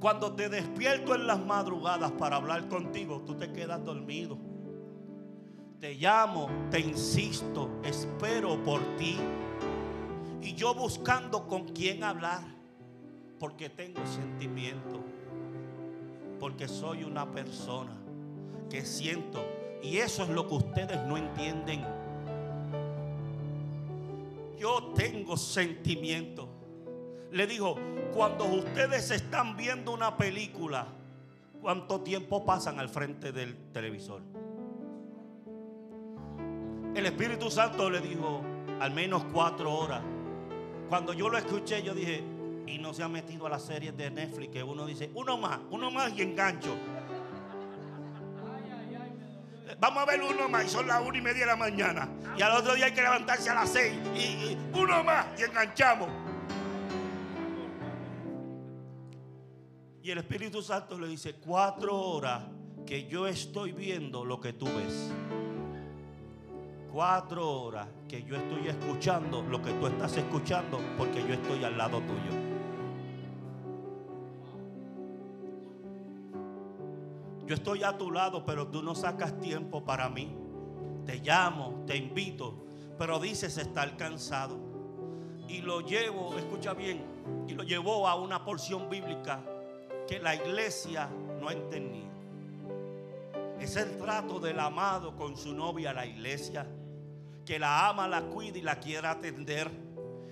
Cuando 0.00 0.34
te 0.34 0.50
despierto 0.50 1.14
en 1.14 1.26
las 1.26 1.42
madrugadas 1.42 2.12
para 2.12 2.36
hablar 2.36 2.68
contigo, 2.68 3.22
tú 3.24 3.36
te 3.36 3.50
quedas 3.52 3.82
dormido. 3.82 4.36
Te 5.80 5.94
llamo, 5.94 6.48
te 6.70 6.80
insisto, 6.80 7.80
espero 7.82 8.62
por 8.62 8.82
ti. 8.96 9.16
Y 10.44 10.54
yo 10.54 10.74
buscando 10.74 11.48
con 11.48 11.68
quién 11.68 12.04
hablar, 12.04 12.42
porque 13.38 13.70
tengo 13.70 14.06
sentimiento, 14.06 15.02
porque 16.38 16.68
soy 16.68 17.02
una 17.02 17.32
persona 17.32 17.96
que 18.68 18.84
siento. 18.84 19.42
Y 19.82 19.96
eso 19.96 20.22
es 20.22 20.28
lo 20.28 20.46
que 20.46 20.54
ustedes 20.56 21.02
no 21.06 21.16
entienden. 21.16 21.82
Yo 24.58 24.92
tengo 24.94 25.38
sentimiento. 25.38 26.46
Le 27.32 27.46
digo, 27.46 27.76
cuando 28.12 28.44
ustedes 28.44 29.10
están 29.12 29.56
viendo 29.56 29.92
una 29.92 30.14
película, 30.18 30.88
¿cuánto 31.62 32.02
tiempo 32.02 32.44
pasan 32.44 32.78
al 32.78 32.90
frente 32.90 33.32
del 33.32 33.72
televisor? 33.72 34.20
El 36.94 37.06
Espíritu 37.06 37.50
Santo 37.50 37.88
le 37.88 38.00
dijo, 38.00 38.42
al 38.78 38.92
menos 38.92 39.24
cuatro 39.32 39.72
horas. 39.72 40.02
Cuando 40.94 41.12
yo 41.12 41.28
lo 41.28 41.36
escuché, 41.36 41.82
yo 41.82 41.92
dije, 41.92 42.22
y 42.68 42.78
no 42.78 42.94
se 42.94 43.02
ha 43.02 43.08
metido 43.08 43.48
a 43.48 43.50
las 43.50 43.64
series 43.64 43.96
de 43.96 44.12
Netflix, 44.12 44.52
que 44.52 44.62
uno 44.62 44.86
dice, 44.86 45.10
uno 45.14 45.36
más, 45.36 45.58
uno 45.72 45.90
más 45.90 46.12
y 46.16 46.22
engancho. 46.22 46.72
Vamos 49.80 50.02
a 50.04 50.06
ver 50.06 50.22
uno 50.22 50.48
más 50.48 50.66
y 50.66 50.68
son 50.68 50.86
las 50.86 51.04
una 51.04 51.18
y 51.18 51.20
media 51.20 51.40
de 51.40 51.46
la 51.46 51.56
mañana. 51.56 52.08
Y 52.38 52.42
al 52.42 52.52
otro 52.52 52.76
día 52.76 52.84
hay 52.84 52.92
que 52.92 53.02
levantarse 53.02 53.50
a 53.50 53.54
las 53.54 53.70
seis. 53.70 53.92
Y, 54.14 54.20
y 54.20 54.58
uno 54.72 55.02
más 55.02 55.26
y 55.36 55.42
enganchamos. 55.42 56.08
Y 60.00 60.12
el 60.12 60.18
Espíritu 60.18 60.62
Santo 60.62 60.96
le 60.96 61.08
dice, 61.08 61.34
cuatro 61.44 62.00
horas 62.00 62.44
que 62.86 63.08
yo 63.08 63.26
estoy 63.26 63.72
viendo 63.72 64.24
lo 64.24 64.40
que 64.40 64.52
tú 64.52 64.66
ves. 64.66 65.10
Cuatro 66.94 67.50
horas 67.50 67.88
que 68.08 68.22
yo 68.22 68.36
estoy 68.36 68.68
escuchando 68.68 69.42
lo 69.42 69.60
que 69.60 69.72
tú 69.72 69.88
estás 69.88 70.16
escuchando 70.16 70.78
porque 70.96 71.26
yo 71.26 71.34
estoy 71.34 71.64
al 71.64 71.76
lado 71.76 71.98
tuyo. 71.98 72.30
Yo 77.48 77.54
estoy 77.56 77.82
a 77.82 77.98
tu 77.98 78.12
lado, 78.12 78.46
pero 78.46 78.68
tú 78.68 78.80
no 78.80 78.94
sacas 78.94 79.36
tiempo 79.40 79.84
para 79.84 80.08
mí. 80.08 80.36
Te 81.04 81.16
llamo, 81.16 81.82
te 81.84 81.96
invito, 81.96 82.64
pero 82.96 83.18
dices 83.18 83.58
estar 83.58 83.96
cansado. 83.96 84.56
Y 85.48 85.62
lo 85.62 85.80
llevo, 85.80 86.38
escucha 86.38 86.74
bien, 86.74 87.04
y 87.48 87.54
lo 87.54 87.64
llevó 87.64 88.06
a 88.06 88.14
una 88.14 88.44
porción 88.44 88.88
bíblica 88.88 89.40
que 90.06 90.20
la 90.20 90.36
iglesia 90.36 91.10
no 91.40 91.48
ha 91.48 91.54
entendido. 91.54 92.04
Es 93.58 93.74
el 93.74 93.98
trato 93.98 94.38
del 94.38 94.60
amado 94.60 95.16
con 95.16 95.36
su 95.36 95.52
novia, 95.52 95.92
la 95.92 96.06
iglesia, 96.06 96.64
que 97.44 97.58
la 97.58 97.88
ama, 97.88 98.08
la 98.08 98.22
cuida 98.22 98.58
y 98.58 98.62
la 98.62 98.76
quiere 98.76 99.06
atender. 99.08 99.70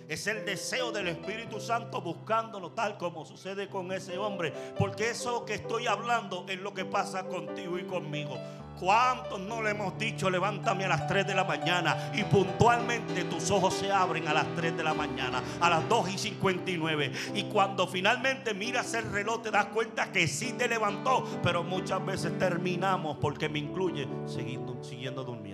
Es 0.08 0.26
el 0.26 0.44
deseo 0.44 0.92
del 0.92 1.08
Espíritu 1.08 1.60
Santo 1.60 2.02
buscándolo 2.02 2.72
tal 2.72 2.98
como 2.98 3.24
sucede 3.24 3.68
con 3.68 3.92
ese 3.92 4.18
hombre. 4.18 4.52
Porque 4.78 5.10
eso 5.10 5.44
que 5.44 5.54
estoy 5.54 5.86
hablando 5.86 6.44
es 6.48 6.60
lo 6.60 6.74
que 6.74 6.84
pasa 6.84 7.24
contigo 7.24 7.78
y 7.78 7.84
conmigo. 7.84 8.38
¿Cuántos 8.78 9.38
no 9.38 9.62
le 9.62 9.70
hemos 9.70 9.96
dicho, 9.96 10.28
levántame 10.28 10.84
a 10.84 10.88
las 10.88 11.06
3 11.06 11.26
de 11.26 11.34
la 11.34 11.44
mañana? 11.44 12.10
Y 12.14 12.24
puntualmente 12.24 13.24
tus 13.24 13.50
ojos 13.50 13.74
se 13.74 13.92
abren 13.92 14.26
a 14.26 14.34
las 14.34 14.46
3 14.56 14.76
de 14.76 14.82
la 14.82 14.92
mañana, 14.92 15.40
a 15.60 15.70
las 15.70 15.88
2 15.88 16.14
y 16.14 16.18
59. 16.18 17.12
Y 17.34 17.44
cuando 17.44 17.86
finalmente 17.86 18.54
miras 18.54 18.92
el 18.94 19.10
reloj 19.12 19.42
te 19.42 19.50
das 19.50 19.66
cuenta 19.66 20.10
que 20.10 20.26
sí 20.26 20.54
te 20.54 20.68
levantó. 20.68 21.24
Pero 21.42 21.62
muchas 21.62 22.04
veces 22.04 22.36
terminamos, 22.38 23.18
porque 23.20 23.48
me 23.48 23.60
incluye, 23.60 24.08
siguiendo, 24.26 24.82
siguiendo 24.82 25.22
durmiendo. 25.22 25.51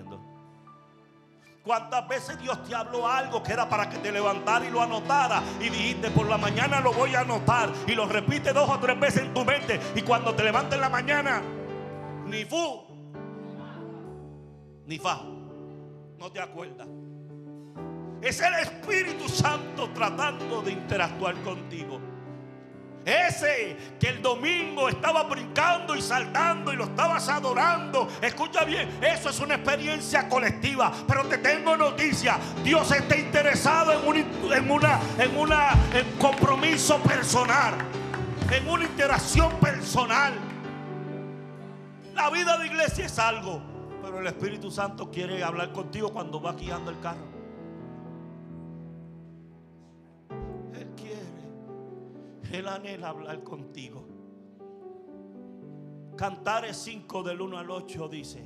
¿Cuántas 1.69 2.09
veces 2.09 2.41
Dios 2.41 2.65
te 2.65 2.75
habló 2.75 3.07
algo 3.07 3.43
que 3.43 3.53
era 3.53 3.69
para 3.69 3.91
que 3.91 3.99
te 3.99 4.11
levantara 4.11 4.65
y 4.65 4.71
lo 4.71 4.81
anotara? 4.81 5.43
Y 5.61 5.69
dijiste, 5.69 6.11
por 6.11 6.27
la 6.27 6.39
mañana 6.39 6.81
lo 6.81 6.95
voy 6.95 7.15
a 7.15 7.21
anotar. 7.21 7.69
Y 7.87 7.95
lo 7.95 8.07
repite 8.07 8.55
dos 8.55 8.71
o 8.71 8.79
tres 8.79 8.99
veces 8.99 9.25
en 9.25 9.35
tu 9.35 9.45
mente. 9.45 9.79
Y 9.95 10.01
cuando 10.01 10.35
te 10.35 10.45
levantes 10.45 10.77
en 10.77 10.81
la 10.81 10.89
mañana, 10.89 11.43
ni 12.25 12.47
fu, 12.47 12.87
ni 14.87 14.99
fa. 14.99 15.21
No 16.19 16.33
te 16.33 16.41
acuerdas. 16.41 16.89
Es 18.23 18.41
el 18.41 18.55
Espíritu 18.55 19.29
Santo 19.29 19.91
tratando 19.91 20.63
de 20.63 20.73
interactuar 20.73 21.35
contigo. 21.43 22.01
Ese 23.09 23.75
que 23.99 24.09
el 24.09 24.21
domingo 24.21 24.87
estaba 24.87 25.23
brincando 25.23 25.97
y 25.97 26.03
saltando 26.03 26.75
y 26.75 26.77
lo 26.77 26.85
estabas 26.85 27.27
adorando. 27.31 28.07
Escucha 28.21 28.65
bien, 28.65 28.99
eso 29.01 29.31
es 29.31 29.41
una 29.41 29.55
experiencia 29.55 30.29
colectiva. 30.29 30.93
Pero 31.07 31.25
te 31.25 31.39
tengo 31.39 31.75
noticia. 31.75 32.39
Dios 32.63 32.93
está 32.93 33.17
interesado 33.17 33.95
en, 33.95 34.07
un, 34.07 34.53
en 34.53 34.71
una, 34.71 35.01
en 35.19 35.35
una 35.39 35.71
en 35.95 36.19
compromiso 36.19 36.99
personal. 36.99 37.77
En 38.51 38.69
una 38.69 38.85
interacción 38.85 39.53
personal. 39.59 40.35
La 42.15 42.29
vida 42.29 42.59
de 42.59 42.67
iglesia 42.67 43.07
es 43.07 43.19
algo. 43.19 43.63
Pero 44.03 44.21
el 44.21 44.27
Espíritu 44.27 44.71
Santo 44.71 45.11
quiere 45.11 45.43
hablar 45.43 45.73
contigo 45.73 46.13
cuando 46.13 46.43
va 46.43 46.53
guiando 46.53 46.91
el 46.91 47.01
carro. 47.01 47.38
Él 52.53 52.67
anhela 52.67 53.11
hablar 53.11 53.43
contigo. 53.43 54.07
Cantares 56.17 56.77
5 56.79 57.23
del 57.23 57.41
1 57.41 57.59
al 57.59 57.71
8 57.71 58.09
dice, 58.09 58.43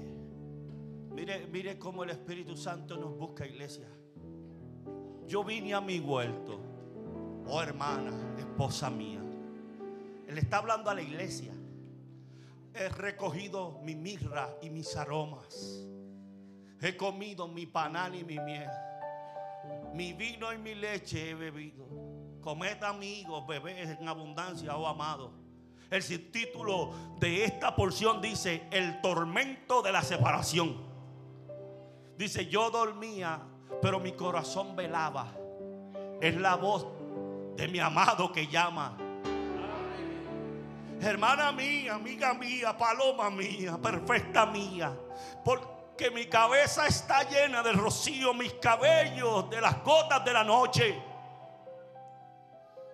mire, 1.10 1.46
mire 1.46 1.78
cómo 1.78 2.04
el 2.04 2.10
Espíritu 2.10 2.56
Santo 2.56 2.96
nos 2.96 3.16
busca 3.16 3.46
iglesia. 3.46 3.88
Yo 5.26 5.44
vine 5.44 5.72
a 5.72 5.80
mi 5.80 6.00
huerto, 6.00 6.60
oh 7.46 7.62
hermana, 7.62 8.34
esposa 8.38 8.90
mía. 8.90 9.20
Él 10.26 10.36
está 10.36 10.58
hablando 10.58 10.90
a 10.90 10.94
la 10.94 11.02
iglesia. 11.02 11.52
He 12.74 12.88
recogido 12.88 13.80
mi 13.82 13.94
mirra 13.94 14.48
y 14.60 14.70
mis 14.70 14.96
aromas. 14.96 15.86
He 16.80 16.96
comido 16.96 17.46
mi 17.46 17.66
panal 17.66 18.14
y 18.14 18.24
mi 18.24 18.38
miel. 18.40 18.68
Mi 19.94 20.12
vino 20.12 20.52
y 20.52 20.58
mi 20.58 20.74
leche 20.74 21.30
he 21.30 21.34
bebido. 21.34 22.01
Comed 22.42 22.82
amigos, 22.82 23.46
bebés 23.46 23.98
en 24.00 24.08
abundancia, 24.08 24.76
oh 24.76 24.86
amado. 24.86 25.30
El 25.88 26.02
subtítulo 26.02 26.90
de 27.20 27.44
esta 27.44 27.76
porción 27.76 28.20
dice, 28.20 28.66
el 28.72 29.00
tormento 29.00 29.80
de 29.80 29.92
la 29.92 30.02
separación. 30.02 30.76
Dice, 32.16 32.46
yo 32.46 32.70
dormía, 32.70 33.40
pero 33.80 34.00
mi 34.00 34.12
corazón 34.12 34.74
velaba. 34.74 35.32
Es 36.20 36.34
la 36.36 36.56
voz 36.56 36.86
de 37.56 37.68
mi 37.68 37.78
amado 37.78 38.32
que 38.32 38.48
llama. 38.48 38.96
Hermana 41.00 41.52
mía, 41.52 41.94
amiga 41.94 42.34
mía, 42.34 42.76
paloma 42.76 43.30
mía, 43.30 43.78
perfecta 43.80 44.46
mía. 44.46 44.92
Porque 45.44 46.10
mi 46.10 46.26
cabeza 46.26 46.86
está 46.88 47.22
llena 47.28 47.62
de 47.62 47.72
rocío, 47.72 48.34
mis 48.34 48.54
cabellos 48.54 49.48
de 49.48 49.60
las 49.60 49.82
gotas 49.84 50.24
de 50.24 50.32
la 50.32 50.42
noche. 50.42 51.11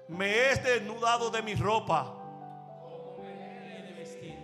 Me 0.08 0.26
he 0.26 0.56
desnudado 0.56 1.30
de 1.30 1.42
mi 1.42 1.54
ropa. 1.54 2.14
¿Cómo 2.80 3.18
me 3.22 3.78
he 3.78 3.82
de 3.82 3.92
vestir? 3.92 4.38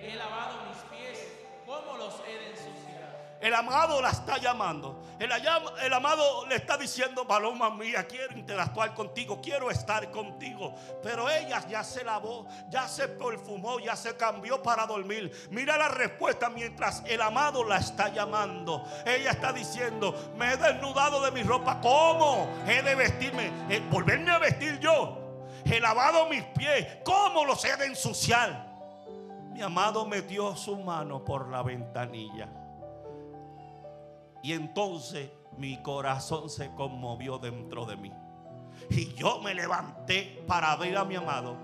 He 0.00 0.14
lavado 0.14 0.64
mis 0.68 0.78
pies, 0.84 1.28
¿cómo 1.66 1.96
los 1.98 2.20
he 2.26 2.38
de 2.38 2.50
ensuciar? 2.50 3.38
El 3.40 3.52
amado 3.52 4.00
la 4.00 4.10
está 4.10 4.38
llamando. 4.38 5.01
El, 5.22 5.92
amado 5.92 6.46
le 6.46 6.56
está 6.56 6.76
diciendo, 6.76 7.24
paloma 7.24 7.70
mía, 7.70 8.08
quiero 8.08 8.36
interactuar 8.36 8.92
contigo, 8.92 9.40
quiero 9.40 9.70
estar 9.70 10.10
contigo. 10.10 10.74
Pero 11.00 11.30
ella 11.30 11.64
ya 11.68 11.84
se 11.84 12.02
lavó, 12.02 12.44
ya 12.68 12.88
se 12.88 13.06
perfumó, 13.06 13.78
ya 13.78 13.94
se 13.94 14.16
cambió 14.16 14.60
para 14.60 14.84
dormir. 14.84 15.30
Mira 15.52 15.76
la 15.76 15.86
respuesta 15.86 16.50
mientras 16.50 17.04
el 17.06 17.22
amado 17.22 17.62
la 17.62 17.76
está 17.76 18.08
llamando. 18.08 18.84
Ella 19.06 19.30
está 19.30 19.52
diciendo, 19.52 20.32
me 20.36 20.54
he 20.54 20.56
desnudado 20.56 21.22
de 21.22 21.30
mi 21.30 21.44
ropa. 21.44 21.80
¿Cómo? 21.80 22.48
He 22.66 22.82
de 22.82 22.96
vestirme, 22.96 23.52
eh, 23.68 23.80
volverme 23.88 24.32
a 24.32 24.38
vestir 24.38 24.80
yo. 24.80 25.46
He 25.64 25.78
lavado 25.78 26.28
mis 26.28 26.42
pies. 26.42 26.98
¿Cómo 27.04 27.44
los 27.44 27.64
he 27.64 27.76
de 27.76 27.86
ensuciar? 27.86 28.72
Mi 29.52 29.62
amado 29.62 30.04
metió 30.04 30.56
su 30.56 30.76
mano 30.78 31.24
por 31.24 31.48
la 31.48 31.62
ventanilla. 31.62 32.61
Y 34.42 34.52
entonces 34.52 35.30
mi 35.56 35.80
corazón 35.82 36.50
se 36.50 36.70
conmovió 36.74 37.38
dentro 37.38 37.86
de 37.86 37.96
mí. 37.96 38.12
Y 38.90 39.14
yo 39.14 39.40
me 39.40 39.54
levanté 39.54 40.42
para 40.46 40.74
ver 40.76 40.96
a 40.96 41.04
mi 41.04 41.14
amado. 41.14 41.56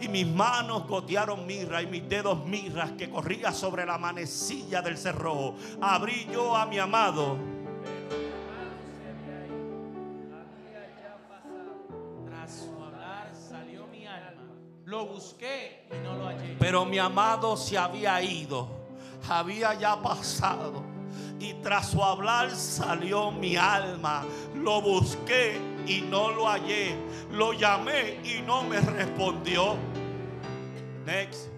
Y 0.00 0.08
mis 0.08 0.26
manos 0.26 0.86
gotearon 0.88 1.46
mirra 1.46 1.80
y 1.80 1.86
mis 1.86 2.08
dedos 2.08 2.44
mirras 2.44 2.92
que 2.92 3.08
corría 3.08 3.52
sobre 3.52 3.86
la 3.86 3.96
manecilla 3.96 4.82
del 4.82 4.98
cerrojo. 4.98 5.54
Abrí 5.80 6.26
yo 6.32 6.56
a 6.56 6.66
mi 6.66 6.78
amado. 6.78 7.36
Tras 12.26 12.52
su 12.52 12.82
hablar 12.82 13.32
salió 13.34 13.86
mi 13.86 14.06
alma. 14.06 14.42
Lo 14.84 15.04
Lo 15.04 15.06
busqué 15.06 15.88
y 15.92 16.04
no 16.04 16.14
lo 16.16 16.26
hallé. 16.26 16.56
Pero 16.58 16.84
mi 16.84 16.98
amado 16.98 17.56
se 17.56 17.78
había 17.78 18.20
ido, 18.20 18.68
había 19.28 19.74
ya 19.74 20.02
pasado. 20.02 20.93
Y 21.40 21.54
tras 21.54 21.90
su 21.90 22.02
hablar 22.02 22.50
salió 22.50 23.30
mi 23.30 23.56
alma. 23.56 24.24
Lo 24.54 24.80
busqué 24.80 25.58
y 25.86 26.00
no 26.02 26.30
lo 26.30 26.46
hallé. 26.46 26.96
Lo 27.30 27.52
llamé 27.52 28.20
y 28.24 28.42
no 28.42 28.62
me 28.64 28.80
respondió. 28.80 29.76
Next. 31.04 31.48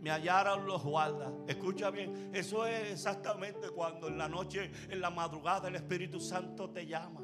Me 0.00 0.10
hallaron 0.10 0.66
los 0.66 0.82
guardas. 0.82 1.32
Escucha 1.46 1.90
bien, 1.90 2.30
eso 2.32 2.66
es 2.66 2.92
exactamente 2.92 3.70
cuando 3.70 4.08
en 4.08 4.18
la 4.18 4.28
noche, 4.28 4.70
en 4.88 5.00
la 5.00 5.10
madrugada, 5.10 5.68
el 5.68 5.76
Espíritu 5.76 6.18
Santo 6.18 6.70
te 6.70 6.86
llama. 6.86 7.20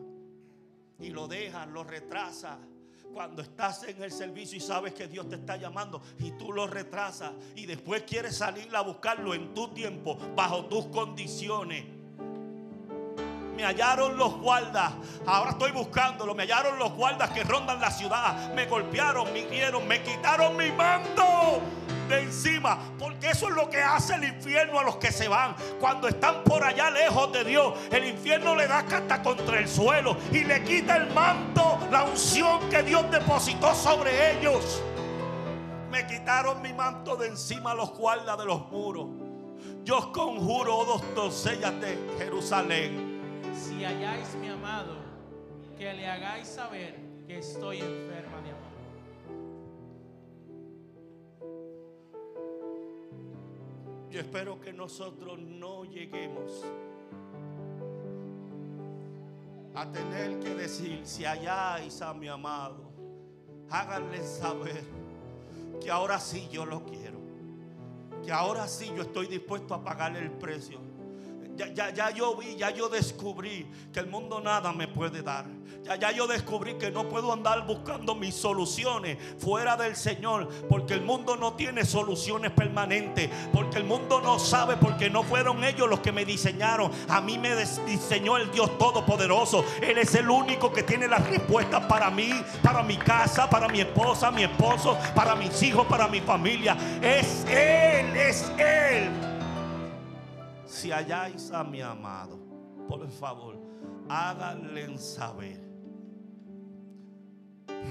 Y 1.01 1.11
lo 1.11 1.27
deja, 1.27 1.67
lo 1.67 1.83
retrasa 1.83 2.59
cuando 3.13 3.43
estás 3.43 3.83
en 3.85 4.03
el 4.03 4.13
servicio 4.13 4.59
y 4.59 4.61
sabes 4.61 4.95
que 4.95 5.09
Dios 5.09 5.29
te 5.29 5.37
está 5.37 5.57
llamando 5.57 6.01
y 6.19 6.33
tú 6.33 6.53
lo 6.53 6.67
retrasas 6.67 7.33
y 7.55 7.67
después 7.67 8.03
quieres 8.03 8.37
salir 8.37 8.75
a 8.75 8.81
buscarlo 8.83 9.35
en 9.35 9.55
tu 9.55 9.69
tiempo, 9.69 10.17
bajo 10.35 10.67
tus 10.67 10.87
condiciones. 10.87 11.99
Me 13.59 13.65
hallaron 13.65 14.17
los 14.17 14.39
guardas, 14.39 14.93
ahora 15.27 15.51
estoy 15.51 15.73
buscándolo. 15.73 16.33
Me 16.33 16.45
hallaron 16.45 16.79
los 16.79 16.93
guardas 16.93 17.31
que 17.31 17.43
rondan 17.43 17.81
la 17.81 17.91
ciudad. 17.91 18.55
Me 18.55 18.67
golpearon, 18.67 19.33
me 19.33 19.41
hirieron, 19.41 19.89
me 19.89 20.01
quitaron 20.01 20.57
mi 20.57 20.71
mando 20.71 21.61
de 22.09 22.23
encima. 22.23 22.79
Porque 23.01 23.31
eso 23.31 23.49
es 23.49 23.57
lo 23.57 23.69
que 23.69 23.83
hace 23.83 24.15
el 24.15 24.23
infierno 24.23 24.79
a 24.79 24.85
los 24.85 24.99
que 24.99 25.11
se 25.11 25.27
van. 25.27 25.57
Cuando 25.81 26.07
están 26.07 26.45
por 26.45 26.63
allá 26.63 26.89
lejos 26.91 27.33
de 27.33 27.43
Dios, 27.43 27.75
el 27.91 28.07
infierno 28.07 28.55
le 28.55 28.69
da 28.69 28.79
hasta 28.79 29.23
contra 29.23 29.59
el 29.59 29.69
suelo 29.69 30.17
y 30.31 30.45
le 30.45 30.63
quita 30.63 30.97
el 30.97 31.13
manto, 31.13 31.68
la 31.91 32.05
unción 32.05 32.69
que 32.69 32.83
Dios 32.83 33.11
depositó 33.11 33.75
sobre 33.75 34.39
ellos. 34.39 34.83
Me 35.91 36.07
quitaron 36.07 36.61
mi 36.61 36.73
manto 36.73 37.17
de 37.17 37.29
encima 37.29 37.75
los 37.75 37.97
guardas 37.97 38.39
de 38.39 38.45
los 38.45 38.71
muros. 38.71 39.07
Yo 39.85 40.13
conjuro, 40.13 40.77
oh 40.77 40.85
dos 40.85 41.15
doncellas 41.15 41.81
de 41.81 41.99
Jerusalén. 42.19 43.43
Si 43.55 43.85
halláis 43.85 44.35
mi 44.41 44.49
amado, 44.49 44.97
que 45.79 45.93
le 45.95 46.07
hagáis 46.07 46.47
saber 46.47 46.95
que 47.27 47.39
estoy 47.39 47.79
enferma 47.81 48.41
de 48.43 48.51
amor. 48.51 48.69
Yo 54.11 54.21
espero 54.21 54.61
que 54.61 54.73
nosotros 54.73 55.39
no 55.39 55.85
lleguemos 55.85 56.65
a 59.75 59.91
tener 59.91 60.41
que 60.41 60.55
decir, 60.55 61.03
si 61.05 61.25
halláis 61.25 62.01
a 62.03 62.13
mi 62.15 62.29
amado, 62.29 62.93
háganle 63.71 64.23
saber 64.23 64.83
que 65.81 65.91
ahora 65.91 66.19
sí 66.19 66.49
yo 66.51 66.67
lo 66.67 66.85
quiero, 66.85 67.19
que 68.25 68.33
ahora 68.33 68.67
sí 68.67 68.91
yo 68.97 69.03
estoy 69.03 69.27
dispuesto 69.27 69.75
a 69.75 69.83
pagarle 69.83 70.21
el 70.21 70.31
precio. 70.33 70.88
Ya, 71.59 71.67
ya, 71.75 71.91
ya 71.91 72.11
yo 72.11 72.37
vi, 72.37 72.55
ya 72.55 72.71
yo 72.71 72.89
descubrí 72.89 73.67
que 73.93 73.99
el 73.99 74.07
mundo 74.07 74.41
nada 74.41 74.73
me 74.73 74.87
puede 74.87 75.23
dar. 75.23 75.45
Ya, 75.83 75.97
ya 75.97 76.13
yo 76.13 76.29
descubrí 76.29 76.75
que 76.75 76.93
no 76.93 77.09
puedo 77.09 77.33
andar 77.33 77.67
buscando 77.67 78.15
mis 78.15 78.37
soluciones 78.37 79.19
fuera 79.39 79.77
del 79.77 79.97
Señor. 79.97 80.49
Porque 80.69 80.95
el 80.95 81.01
mundo 81.01 81.37
no 81.37 81.55
tiene 81.55 81.85
soluciones 81.85 82.53
permanentes. 82.53 83.29
Porque 83.53 83.79
el 83.79 83.85
mundo 83.85 84.21
no 84.21 84.39
sabe. 84.39 84.77
Porque 84.77 85.11
no 85.11 85.25
fueron 85.25 85.65
ellos 85.65 85.91
los 85.91 85.99
que 85.99 86.13
me 86.13 86.25
diseñaron. 86.25 86.93
A 87.09 87.21
mí 87.21 87.39
me 87.39 87.57
diseñó 87.85 88.37
el 88.37 88.53
Dios 88.53 88.79
Todopoderoso. 88.79 89.65
Él 89.83 89.99
es 89.99 90.15
el 90.15 90.31
único 90.31 90.73
que 90.73 90.85
tiene 90.85 91.09
las 91.09 91.29
respuestas 91.29 91.87
para 91.87 92.09
mí, 92.09 92.31
para 92.63 92.85
mi 92.85 92.97
casa, 92.97 93.51
para 93.51 93.67
mi 93.67 93.81
esposa, 93.81 94.31
mi 94.31 94.45
esposo, 94.45 94.97
para 95.13 95.35
mis 95.35 95.61
hijos, 95.65 95.89
para 95.89 96.07
mi 96.07 96.21
familia. 96.21 96.77
Es 97.03 97.45
Él, 97.47 98.17
es 98.17 98.53
Él. 98.59 99.28
Si 100.69 100.93
halláis 100.93 101.51
a 101.51 101.65
mi 101.65 101.81
amado, 101.81 102.39
por 102.87 103.09
favor, 103.09 103.57
háganle 104.07 104.99
saber. 104.99 105.59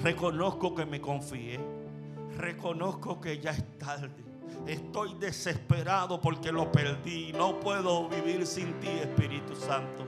Reconozco 0.04 0.76
que 0.76 0.86
me 0.86 1.02
confié. 1.02 1.60
Reconozco 2.38 3.20
que 3.20 3.40
ya 3.40 3.50
es 3.50 3.80
tarde. 3.80 4.24
Estoy 4.68 5.16
desesperado 5.16 6.22
porque 6.22 6.52
lo 6.52 6.72
perdí. 6.72 7.34
No 7.34 7.60
puedo 7.60 8.08
vivir 8.10 8.46
sin 8.46 8.80
ti, 8.80 8.90
Espíritu 8.90 9.56
Santo. 9.56 10.06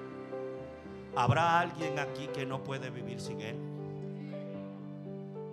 ¿Habrá 1.15 1.61
alguien 1.61 1.97
aquí 1.97 2.27
que 2.27 2.45
no 2.45 2.63
puede 2.63 2.91
vivir 2.91 3.19
sin 3.19 3.41
Él? 3.41 3.57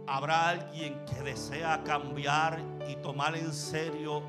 ¿Habrá 0.06 0.50
alguien 0.50 1.02
que 1.06 1.22
desea 1.22 1.82
cambiar 1.82 2.60
y 2.90 2.96
tomar 2.96 3.34
en 3.36 3.54
serio 3.54 4.22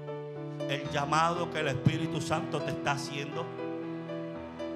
el 0.70 0.90
llamado 0.90 1.50
que 1.52 1.60
el 1.60 1.68
Espíritu 1.70 2.20
Santo 2.22 2.60
te 2.62 2.72
está 2.72 2.92
haciendo? 2.94 3.46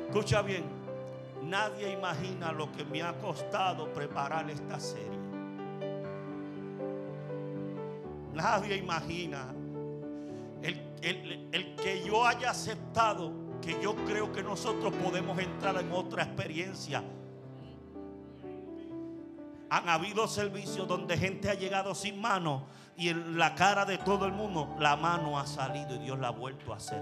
Escucha 0.07 0.41
bien, 0.41 0.63
nadie 1.43 1.91
imagina 1.91 2.51
lo 2.51 2.71
que 2.71 2.83
me 2.85 3.01
ha 3.01 3.13
costado 3.17 3.91
preparar 3.93 4.49
esta 4.49 4.79
serie. 4.79 5.19
Nadie 8.33 8.77
imagina 8.77 9.53
el, 10.61 10.81
el- 11.01 11.49
el 11.51 11.75
que 11.75 12.03
yo 12.05 12.25
haya 12.25 12.51
aceptado 12.51 13.31
que 13.61 13.79
yo 13.81 13.95
creo 14.07 14.31
que 14.31 14.41
nosotros 14.41 14.93
podemos 15.03 15.37
entrar 15.37 15.77
en 15.79 15.91
otra 15.91 16.23
experiencia. 16.23 17.03
Han 19.71 19.87
habido 19.87 20.27
servicios 20.27 20.85
donde 20.85 21.17
gente 21.17 21.49
ha 21.49 21.53
llegado 21.53 21.95
sin 21.95 22.19
mano 22.19 22.65
y 22.97 23.07
en 23.07 23.37
la 23.37 23.55
cara 23.55 23.85
de 23.85 23.97
todo 23.97 24.25
el 24.25 24.33
mundo 24.33 24.75
la 24.77 24.97
mano 24.97 25.39
ha 25.39 25.47
salido 25.47 25.95
y 25.95 25.99
Dios 25.99 26.19
la 26.19 26.27
ha 26.27 26.31
vuelto 26.31 26.73
a 26.73 26.75
hacer. 26.75 27.01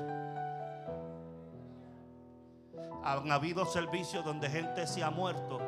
Han 3.03 3.31
habido 3.31 3.65
servicios 3.65 4.23
donde 4.23 4.51
gente 4.51 4.85
se 4.85 5.03
ha 5.03 5.09
muerto 5.09 5.59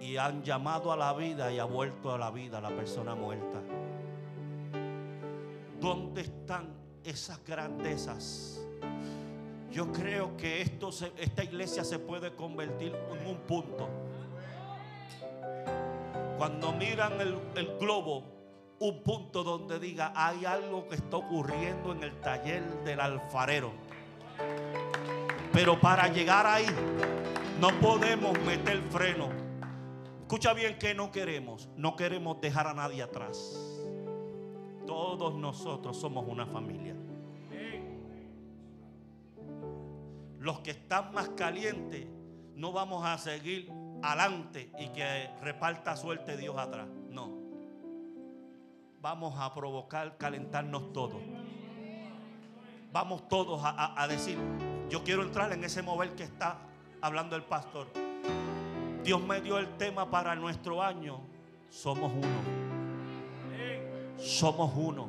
y 0.00 0.16
han 0.18 0.44
llamado 0.44 0.92
a 0.92 0.96
la 0.96 1.12
vida 1.14 1.50
y 1.50 1.58
ha 1.58 1.64
vuelto 1.64 2.14
a 2.14 2.18
la 2.18 2.30
vida 2.30 2.60
la 2.60 2.70
persona 2.70 3.16
muerta. 3.16 3.60
¿Dónde 5.80 6.20
están 6.20 6.68
esas 7.02 7.44
grandezas? 7.44 8.64
Yo 9.72 9.90
creo 9.90 10.36
que 10.36 10.62
esto 10.62 10.90
esta 11.16 11.42
iglesia 11.42 11.82
se 11.82 11.98
puede 11.98 12.36
convertir 12.36 12.94
en 13.10 13.26
un 13.26 13.38
punto. 13.38 14.05
Cuando 16.36 16.72
miran 16.72 17.20
el, 17.20 17.38
el 17.56 17.78
globo, 17.78 18.24
un 18.78 19.02
punto 19.02 19.42
donde 19.42 19.78
diga, 19.78 20.12
hay 20.14 20.44
algo 20.44 20.86
que 20.88 20.96
está 20.96 21.16
ocurriendo 21.16 21.92
en 21.92 22.02
el 22.02 22.20
taller 22.20 22.62
del 22.84 23.00
alfarero. 23.00 23.72
Pero 25.52 25.80
para 25.80 26.08
llegar 26.08 26.46
ahí, 26.46 26.66
no 27.60 27.68
podemos 27.80 28.38
meter 28.40 28.82
freno. 28.90 29.28
Escucha 30.20 30.52
bien 30.52 30.78
que 30.78 30.94
no 30.94 31.10
queremos. 31.10 31.68
No 31.76 31.96
queremos 31.96 32.40
dejar 32.40 32.66
a 32.66 32.74
nadie 32.74 33.02
atrás. 33.02 33.56
Todos 34.86 35.34
nosotros 35.34 35.96
somos 35.96 36.26
una 36.28 36.46
familia. 36.46 36.94
Los 40.38 40.60
que 40.60 40.72
están 40.72 41.14
más 41.14 41.30
calientes, 41.30 42.06
no 42.54 42.72
vamos 42.72 43.04
a 43.04 43.16
seguir 43.18 43.72
adelante 44.02 44.70
y 44.78 44.88
que 44.88 45.30
reparta 45.42 45.96
suerte 45.96 46.36
Dios 46.36 46.56
atrás. 46.58 46.86
No. 47.10 47.30
Vamos 49.00 49.34
a 49.38 49.52
provocar 49.54 50.16
calentarnos 50.16 50.92
todos. 50.92 51.20
Vamos 52.92 53.28
todos 53.28 53.60
a, 53.62 54.00
a- 54.02 54.08
decir, 54.08 54.38
yo 54.88 55.04
quiero 55.04 55.22
entrar 55.22 55.52
en 55.52 55.62
ese 55.64 55.82
mover 55.82 56.14
que 56.14 56.22
está 56.22 56.56
hablando 57.02 57.36
el 57.36 57.42
pastor. 57.42 57.86
Dios 59.04 59.22
me 59.22 59.40
dio 59.40 59.58
el 59.58 59.68
tema 59.76 60.10
para 60.10 60.34
nuestro 60.34 60.82
año. 60.82 61.20
Somos 61.70 62.10
uno. 62.12 62.26
Somos 64.18 64.72
uno. 64.76 65.08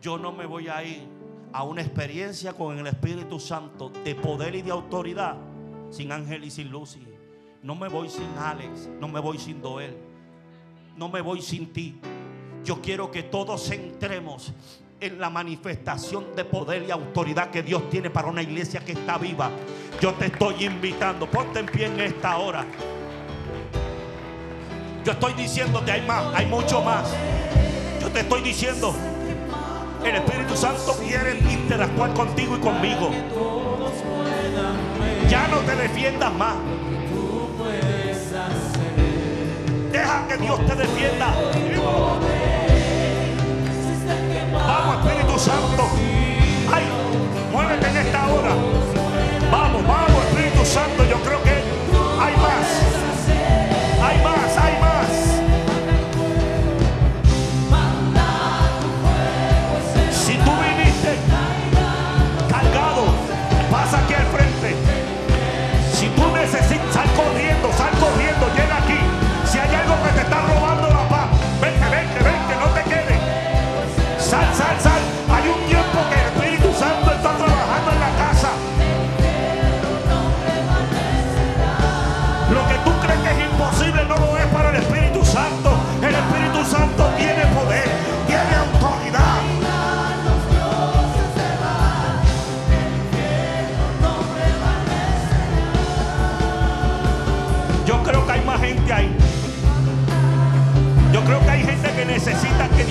Yo 0.00 0.18
no 0.18 0.32
me 0.32 0.44
voy 0.46 0.68
a 0.68 0.84
ir 0.84 1.06
a 1.52 1.62
una 1.64 1.80
experiencia 1.82 2.52
con 2.52 2.78
el 2.78 2.86
Espíritu 2.86 3.40
Santo 3.40 3.88
de 3.88 4.14
poder 4.14 4.54
y 4.54 4.62
de 4.62 4.70
autoridad 4.70 5.36
sin 5.90 6.12
Ángel 6.12 6.44
y 6.44 6.50
sin 6.50 6.70
Lucy. 6.70 7.06
No 7.62 7.76
me 7.76 7.88
voy 7.88 8.08
sin 8.08 8.28
Alex, 8.36 8.88
no 8.98 9.06
me 9.06 9.20
voy 9.20 9.38
sin 9.38 9.62
Doel, 9.62 9.96
no 10.96 11.08
me 11.08 11.20
voy 11.20 11.40
sin 11.40 11.72
ti. 11.72 11.94
Yo 12.64 12.80
quiero 12.82 13.08
que 13.12 13.22
todos 13.22 13.70
entremos 13.70 14.52
en 15.00 15.20
la 15.20 15.30
manifestación 15.30 16.34
de 16.34 16.44
poder 16.44 16.82
y 16.82 16.90
autoridad 16.90 17.50
que 17.50 17.62
Dios 17.62 17.88
tiene 17.88 18.10
para 18.10 18.26
una 18.26 18.42
iglesia 18.42 18.84
que 18.84 18.92
está 18.92 19.16
viva. 19.16 19.48
Yo 20.00 20.12
te 20.14 20.26
estoy 20.26 20.64
invitando, 20.64 21.30
ponte 21.30 21.60
en 21.60 21.66
pie 21.66 21.86
en 21.86 22.00
esta 22.00 22.36
hora. 22.36 22.66
Yo 25.04 25.12
estoy 25.12 25.32
diciéndote, 25.34 25.92
hay 25.92 26.02
más, 26.02 26.34
hay 26.34 26.46
mucho 26.46 26.82
más. 26.82 27.14
Yo 28.00 28.08
te 28.08 28.20
estoy 28.20 28.42
diciendo, 28.42 28.92
el 30.04 30.16
Espíritu 30.16 30.56
Santo 30.56 30.96
quiere 30.98 31.38
interactuar 31.38 32.12
contigo 32.12 32.56
y 32.56 32.60
conmigo. 32.60 33.10
Ya 35.28 35.46
no 35.46 35.58
te 35.58 35.76
defiendas 35.76 36.32
más. 36.34 36.56
Que 40.28 40.36
Dios 40.36 40.66
te 40.66 40.74
defienda. 40.74 41.34
Vamos, 44.52 45.06
Espíritu 45.06 45.38
Santo. 45.38 45.84
Ay, 46.72 46.84
muévete 47.50 47.88
en 47.88 47.96
esta 47.96 48.26
hora. 48.28 48.91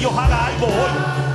Dios 0.02 0.18
haga 0.18 0.47
algo 0.47 0.66
hoy. 0.66 1.30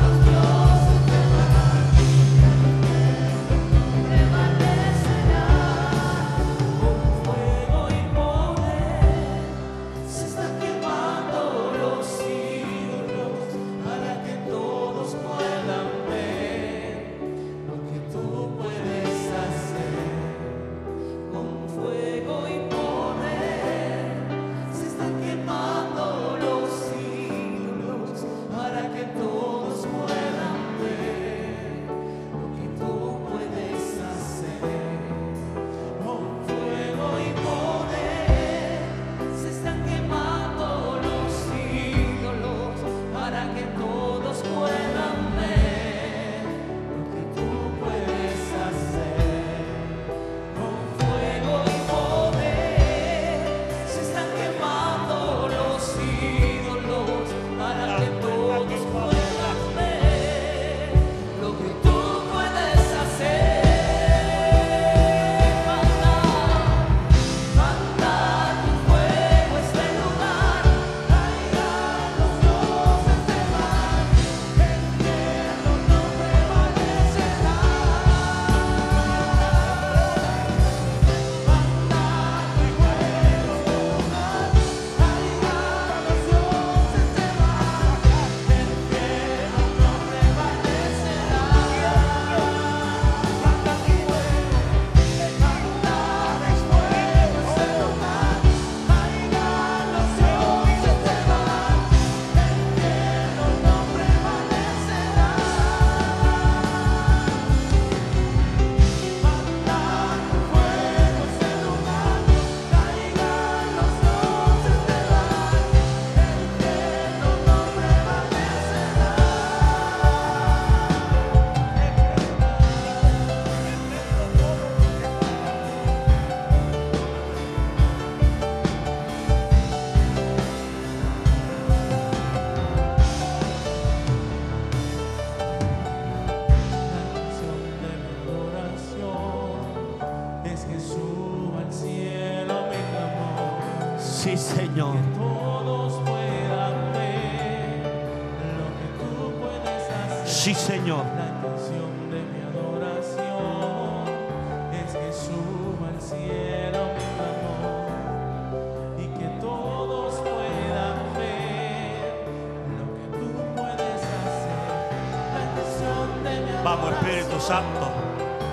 Santo. 167.40 167.90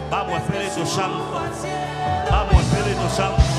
Vamos, 0.10 0.38
Espíritu 0.38 0.86
Santo. 0.86 1.42
Vamos, 2.30 2.62
Espíritu 2.64 3.10
Santo. 3.10 3.53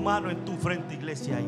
Mano 0.00 0.30
en 0.30 0.44
tu 0.44 0.52
frente, 0.52 0.94
iglesia, 0.94 1.36
ahí. 1.36 1.46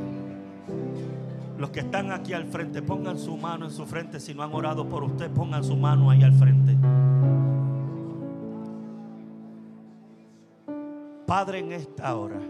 Los 1.59 1.71
que 1.71 1.81
están 1.81 2.13
aquí 2.13 2.33
al 2.33 2.47
frente, 2.47 2.83
pongan 2.83 3.19
su 3.19 3.37
mano 3.37 3.67
en 3.67 3.71
su 3.71 3.87
frente. 3.87 4.21
Si 4.21 4.35
no 4.35 4.43
han 4.43 4.53
orado 4.53 4.89
por 4.89 5.05
usted, 5.05 5.31
pongan 5.31 5.63
su 5.63 5.77
mano 5.77 6.11
ahí 6.11 6.23
al 6.23 6.33
frente. 6.33 6.77
Padre, 11.27 11.61
en 11.61 11.73
esta 11.73 12.15
hora, 12.17 12.41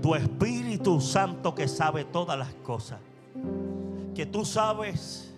tu 0.00 0.14
Espíritu 0.14 1.00
Santo 1.00 1.54
que 1.54 1.68
sabe 1.68 2.04
todas 2.04 2.36
las 2.38 2.52
cosas, 2.54 2.98
que 4.14 4.26
tú 4.26 4.44
sabes 4.44 5.32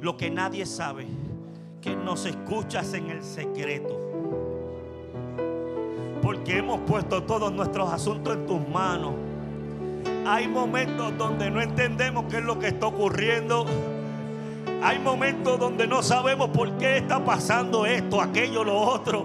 lo 0.00 0.16
que 0.16 0.30
nadie 0.30 0.64
sabe, 0.64 1.06
que 1.80 1.94
nos 1.94 2.24
escuchas 2.24 2.94
en 2.94 3.10
el 3.10 3.22
secreto. 3.22 3.97
Porque 6.28 6.58
hemos 6.58 6.80
puesto 6.80 7.22
todos 7.22 7.50
nuestros 7.50 7.90
asuntos 7.90 8.36
en 8.36 8.46
tus 8.46 8.68
manos. 8.68 9.14
Hay 10.26 10.46
momentos 10.46 11.16
donde 11.16 11.50
no 11.50 11.58
entendemos 11.58 12.26
qué 12.28 12.36
es 12.36 12.44
lo 12.44 12.58
que 12.58 12.66
está 12.66 12.88
ocurriendo. 12.88 13.64
Hay 14.82 14.98
momentos 14.98 15.58
donde 15.58 15.86
no 15.86 16.02
sabemos 16.02 16.50
por 16.50 16.76
qué 16.76 16.98
está 16.98 17.24
pasando 17.24 17.86
esto, 17.86 18.20
aquello, 18.20 18.62
lo 18.62 18.76
otro. 18.78 19.24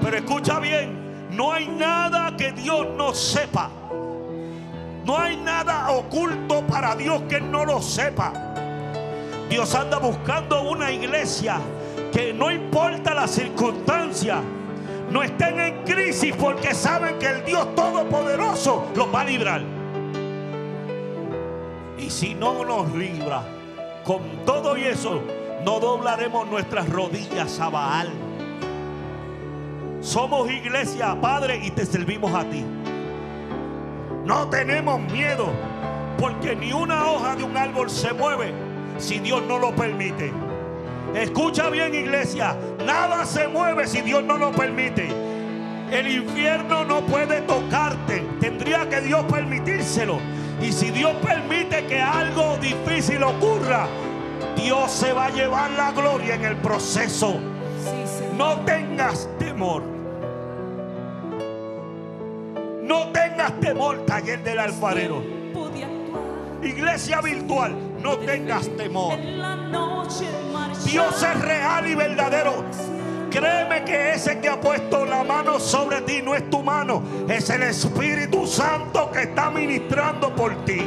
Pero 0.00 0.16
escucha 0.16 0.60
bien, 0.60 1.26
no 1.32 1.52
hay 1.52 1.66
nada 1.66 2.36
que 2.36 2.52
Dios 2.52 2.86
no 2.96 3.12
sepa. 3.12 3.68
No 5.04 5.18
hay 5.18 5.36
nada 5.38 5.90
oculto 5.90 6.64
para 6.68 6.94
Dios 6.94 7.22
que 7.28 7.40
no 7.40 7.64
lo 7.64 7.82
sepa. 7.82 8.32
Dios 9.50 9.74
anda 9.74 9.98
buscando 9.98 10.70
una 10.70 10.92
iglesia 10.92 11.58
que 12.12 12.32
no 12.32 12.52
importa 12.52 13.12
la 13.12 13.26
circunstancia, 13.26 14.40
no 15.10 15.22
estén 15.22 15.60
en 15.60 15.84
crisis 15.84 16.34
porque 16.36 16.74
saben 16.74 17.18
que 17.18 17.26
el 17.26 17.44
Dios 17.44 17.74
Todopoderoso 17.74 18.86
los 18.94 19.14
va 19.14 19.20
a 19.20 19.24
librar. 19.24 19.62
Y 21.98 22.10
si 22.10 22.34
no 22.34 22.64
nos 22.64 22.92
libra, 22.94 23.42
con 24.04 24.22
todo 24.44 24.76
y 24.76 24.84
eso, 24.84 25.20
no 25.64 25.80
doblaremos 25.80 26.48
nuestras 26.48 26.88
rodillas 26.88 27.58
a 27.58 27.68
Baal. 27.70 28.08
Somos 30.00 30.50
iglesia, 30.50 31.20
Padre, 31.20 31.60
y 31.64 31.70
te 31.70 31.84
servimos 31.84 32.32
a 32.32 32.44
ti. 32.44 32.64
No 34.24 34.48
tenemos 34.48 35.00
miedo, 35.00 35.48
porque 36.18 36.54
ni 36.54 36.72
una 36.72 37.10
hoja 37.10 37.36
de 37.36 37.44
un 37.44 37.56
árbol 37.56 37.90
se 37.90 38.12
mueve 38.12 38.52
si 38.98 39.18
Dios 39.18 39.42
no 39.48 39.58
lo 39.58 39.74
permite. 39.74 40.32
Escucha 41.14 41.70
bien, 41.70 41.94
iglesia, 41.94 42.56
nada 42.86 43.26
se 43.26 43.48
mueve 43.48 43.86
si 43.86 44.00
Dios 44.00 44.22
no 44.22 44.38
lo 44.38 44.52
permite. 44.52 45.08
El 45.90 46.08
infierno 46.08 46.84
no 46.84 47.00
puede 47.02 47.42
tocarte, 47.42 48.24
tendría 48.40 48.88
que 48.88 49.00
Dios 49.00 49.24
permitírselo. 49.30 50.18
Y 50.60 50.72
si 50.72 50.90
Dios 50.90 51.14
permite 51.16 51.86
que 51.86 52.00
algo 52.00 52.56
difícil 52.58 53.22
ocurra, 53.22 53.86
Dios 54.56 54.90
se 54.90 55.12
va 55.12 55.26
a 55.26 55.30
llevar 55.30 55.70
la 55.72 55.92
gloria 55.92 56.34
en 56.36 56.44
el 56.44 56.56
proceso. 56.56 57.38
No 58.36 58.60
tengas 58.60 59.28
temor. 59.38 59.82
No 62.82 63.08
tengas 63.12 63.60
temor, 63.60 64.06
taller 64.06 64.42
del 64.42 64.58
alfarero. 64.58 65.22
Iglesia 66.62 67.20
virtual, 67.20 67.76
no 68.02 68.16
tengas 68.18 68.68
temor. 68.76 69.18
Dios 70.86 71.20
es 71.20 71.40
real 71.42 71.86
y 71.88 71.94
verdadero. 71.94 72.64
Créeme 73.30 73.84
que 73.84 74.12
ese 74.12 74.38
que 74.38 74.48
ha 74.48 74.60
puesto 74.60 75.04
la 75.04 75.24
mano 75.24 75.58
sobre 75.58 76.00
ti 76.02 76.22
no 76.22 76.34
es 76.34 76.48
tu 76.48 76.62
mano, 76.62 77.02
es 77.28 77.50
el 77.50 77.64
Espíritu 77.64 78.46
Santo 78.46 79.10
que 79.10 79.22
está 79.22 79.50
ministrando 79.50 80.34
por 80.34 80.64
ti. 80.64 80.86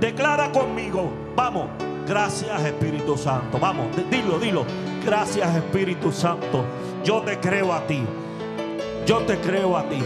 Declara 0.00 0.50
conmigo, 0.52 1.10
vamos, 1.34 1.68
gracias 2.06 2.62
Espíritu 2.64 3.16
Santo, 3.16 3.58
vamos, 3.58 3.86
dilo, 4.10 4.38
dilo, 4.38 4.64
gracias 5.04 5.56
Espíritu 5.56 6.12
Santo, 6.12 6.64
yo 7.04 7.22
te 7.22 7.38
creo 7.38 7.72
a 7.72 7.86
ti, 7.86 8.02
yo 9.06 9.18
te 9.20 9.38
creo 9.38 9.76
a 9.76 9.88
ti. 9.88 10.02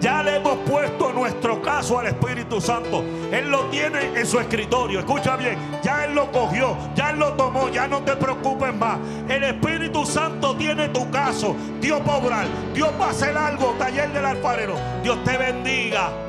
Ya 0.00 0.22
le 0.22 0.36
hemos 0.36 0.56
puesto 0.58 1.12
nuestro 1.12 1.60
caso 1.60 1.98
al 1.98 2.06
Espíritu 2.06 2.60
Santo. 2.60 3.02
Él 3.32 3.50
lo 3.50 3.64
tiene 3.64 4.18
en 4.18 4.26
su 4.26 4.38
escritorio. 4.38 5.00
Escucha 5.00 5.36
bien. 5.36 5.58
Ya 5.82 6.04
Él 6.04 6.14
lo 6.14 6.30
cogió. 6.30 6.76
Ya 6.94 7.10
Él 7.10 7.18
lo 7.18 7.32
tomó. 7.32 7.68
Ya 7.68 7.88
no 7.88 8.02
te 8.02 8.14
preocupes 8.16 8.74
más. 8.74 8.98
El 9.28 9.42
Espíritu 9.42 10.06
Santo 10.06 10.56
tiene 10.56 10.88
tu 10.88 11.10
caso. 11.10 11.56
Dios 11.80 12.00
va 12.08 12.14
a 12.14 12.16
obrar. 12.18 12.46
Dios 12.74 12.90
va 13.00 13.06
a 13.06 13.10
hacer 13.10 13.36
algo. 13.36 13.74
Taller 13.78 14.12
del 14.12 14.24
alfarero. 14.24 14.74
Dios 15.02 15.22
te 15.24 15.36
bendiga. 15.36 16.27